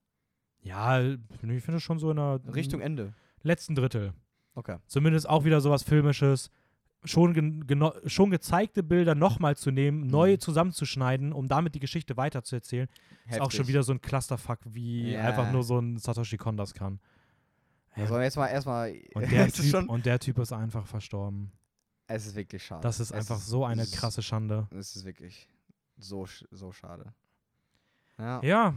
[0.62, 3.14] Ja, ich finde es schon so in der Richtung Ende.
[3.42, 4.12] letzten Drittel.
[4.54, 4.76] Okay.
[4.86, 6.50] Zumindest auch wieder sowas Filmisches.
[7.04, 7.32] Schon,
[7.66, 10.40] geno- schon gezeigte Bilder nochmal zu nehmen, neu Mhm.
[10.40, 12.88] zusammenzuschneiden, um damit die Geschichte weiterzuerzählen.
[13.26, 13.68] Ist auch schon Heftig.
[13.68, 15.22] wieder so ein Clusterfuck, wie Ja.
[15.22, 17.00] einfach nur so ein Satoshi Kon das kann.
[17.96, 18.02] Ja.
[18.02, 18.90] Also erstmal, erstmal.
[19.14, 21.50] Und der, ist typ, und der Typ ist einfach verstorben.
[22.06, 22.82] Es ist wirklich schade.
[22.82, 24.68] Das ist Es einfach so eine ist- krasse Schande.
[24.70, 25.48] Es ist wirklich
[26.00, 27.12] so, so schade.
[28.18, 28.40] Ja.
[28.42, 28.74] Ja.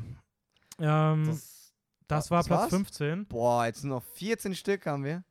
[0.80, 1.74] Ähm, das,
[2.08, 2.70] Das, war das Platz war's?
[2.70, 3.26] 15.
[3.28, 5.24] Boah, jetzt nur noch 14 Stück haben wir.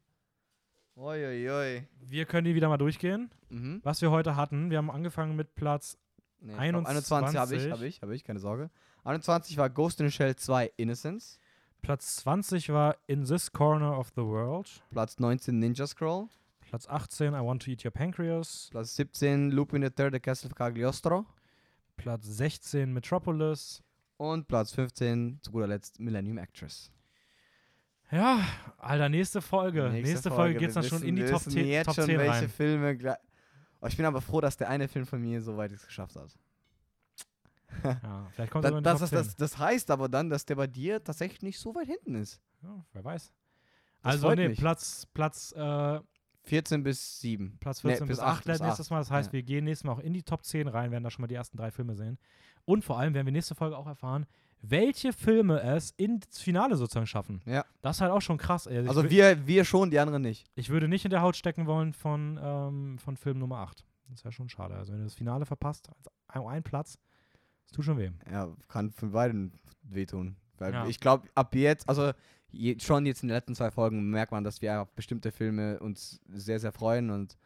[0.97, 1.86] Uiuiui.
[2.01, 3.31] Wir können die wieder mal durchgehen.
[3.48, 3.81] Mhm.
[3.82, 5.97] Was wir heute hatten, wir haben angefangen mit Platz.
[6.40, 7.73] Nee, ich glaub, 21 habe ich, 21.
[7.73, 8.70] habe ich, habe ich, keine Sorge.
[9.05, 11.39] 21 war Ghost in the Shell 2 Innocence.
[11.81, 14.82] Platz 20 war In This Corner of the World.
[14.90, 16.28] Platz 19 Ninja Scroll.
[16.69, 18.69] Platz 18 I Want to Eat Your Pancreas.
[18.70, 21.27] Platz 17 Lupin the Third, The Castle of Cagliostro.
[22.02, 23.82] Platz 16 Metropolis.
[24.16, 26.92] Und Platz 15 zu guter Letzt Millennium Actress.
[28.10, 28.46] Ja,
[28.76, 29.88] Alter, nächste Folge.
[29.90, 32.04] Nächste, Folge, geht es dann schon wissen- in die Top wissen 10, jetzt Top schon,
[32.04, 32.48] 10 welche rein.
[32.50, 33.18] Filme.
[33.80, 36.14] Oh, ich bin aber froh, dass der eine Film von mir so weit es geschafft
[36.16, 36.38] hat.
[38.02, 39.18] Ja, vielleicht kommt Da, das, das, 10.
[39.18, 42.38] das, das heißt aber dann, dass der bei dir tatsächlich nicht so weit hinten ist.
[42.62, 43.32] Ja, wer weiß.
[44.02, 44.58] Das also, nee, mich.
[44.58, 46.00] Platz, Platz, äh,
[46.44, 47.56] 14 bis 7.
[47.60, 48.90] Platz Nee, 14 bis bis 8, 8 bis nächstes 8.
[48.90, 48.98] Mal.
[48.98, 49.32] Das heißt, Ja.
[49.35, 51.35] wir gehen nächstes Mal auch in die Top 10 rein, werden da schon mal die
[51.35, 52.19] ersten drei Filme sehen.
[52.64, 54.27] Und vor allem werden wir nächste Folge auch erfahren,
[54.60, 57.40] welche Filme es ins Finale sozusagen schaffen.
[57.47, 57.64] Ja.
[57.81, 58.66] Das ist halt auch schon krass.
[58.66, 58.86] Ey.
[58.86, 60.47] Also wü- wir, wir schon, die anderen nicht.
[60.55, 63.85] ich würde nicht in der Haut stecken wollen von, ähm, von Film Nummer 8.
[64.09, 64.74] Das wäre schon schade.
[64.74, 65.89] Also wenn du das Finale verpasst,
[66.28, 66.98] also ein, ein Platz,
[67.64, 68.10] das tut schon weh.
[68.31, 69.52] Ja, kann von beiden
[69.82, 70.36] wehtun.
[70.59, 70.86] Weil Ja.
[70.86, 72.12] ich glaube, ab jetzt, also
[72.52, 75.78] je, schon jetzt in den letzten zwei Folgen merkt man, dass wir auf bestimmte Filme
[75.80, 77.36] uns sehr, sehr freuen und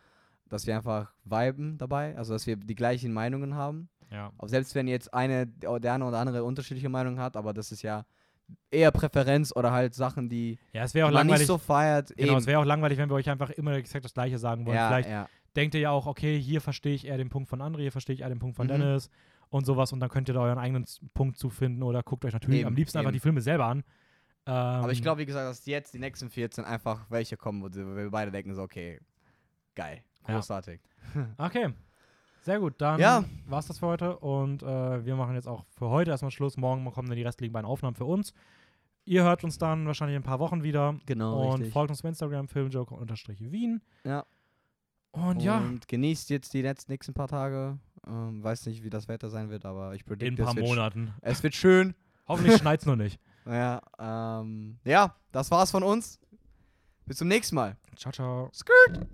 [0.49, 3.89] dass wir einfach viben dabei, also dass wir die gleichen Meinungen haben.
[4.11, 4.33] Ja.
[4.39, 7.83] Auch selbst wenn jetzt eine, der eine oder andere unterschiedliche Meinung hat, aber das ist
[7.83, 8.05] ja
[8.71, 11.41] eher Präferenz oder halt Sachen, die Ja, es wäre auch man langweilig.
[11.41, 12.15] nicht so feiert.
[12.17, 12.39] genau, eben.
[12.39, 14.77] es wäre auch langweilig, wenn wir euch einfach immer exakt das Gleiche sagen wollen.
[14.77, 15.29] ja, Vielleicht ja.
[15.57, 18.15] denkt ihr ja auch, okay, hier verstehe ich eher den Punkt von André, hier verstehe
[18.15, 18.71] ich eher den Punkt von Mhm.
[18.73, 19.11] Dennis
[19.49, 22.61] und sowas und dann könnt ihr da euren eigenen Punkt zufinden oder guckt euch natürlich
[22.61, 23.15] Eben, am liebsten einfach eben.
[23.17, 23.83] die Filme selber an.
[24.47, 27.69] Ähm, Aber ich glaube, wie gesagt, dass jetzt die nächsten 14 einfach welche kommen, wo
[27.75, 29.01] wir beide denken so, okay,
[29.75, 30.35] geil, Ja.
[30.35, 30.81] großartig.
[31.39, 31.73] Okay.
[32.43, 33.25] Sehr gut, dann Ja.
[33.47, 36.57] war's das für heute und äh, wir machen jetzt auch für heute erstmal Schluss.
[36.57, 38.33] Morgen kommen dann die restlichen beiden Aufnahmen für uns.
[39.05, 42.09] Ihr hört uns dann wahrscheinlich in ein paar Wochen wieder Genau, und folgt uns auf
[42.09, 43.81] Instagram, filmjoker-wien.
[44.05, 44.25] Ja.
[45.11, 47.79] Und ja, Und genießt jetzt die letzten nächsten paar Tage.
[48.07, 50.67] Ähm, weiß nicht, wie das Wetter sein wird, aber ich in ein paar es, wird
[50.67, 51.15] Monaten.
[51.23, 51.95] es wird schön.
[52.29, 53.19] Hoffentlich schneit's nur nicht.
[53.47, 56.19] Ja, ähm, ja, das war's von uns.
[57.07, 57.77] Bis zum nächsten Mal.
[57.97, 58.51] Ciao, ciao.
[58.53, 59.07] Skirt!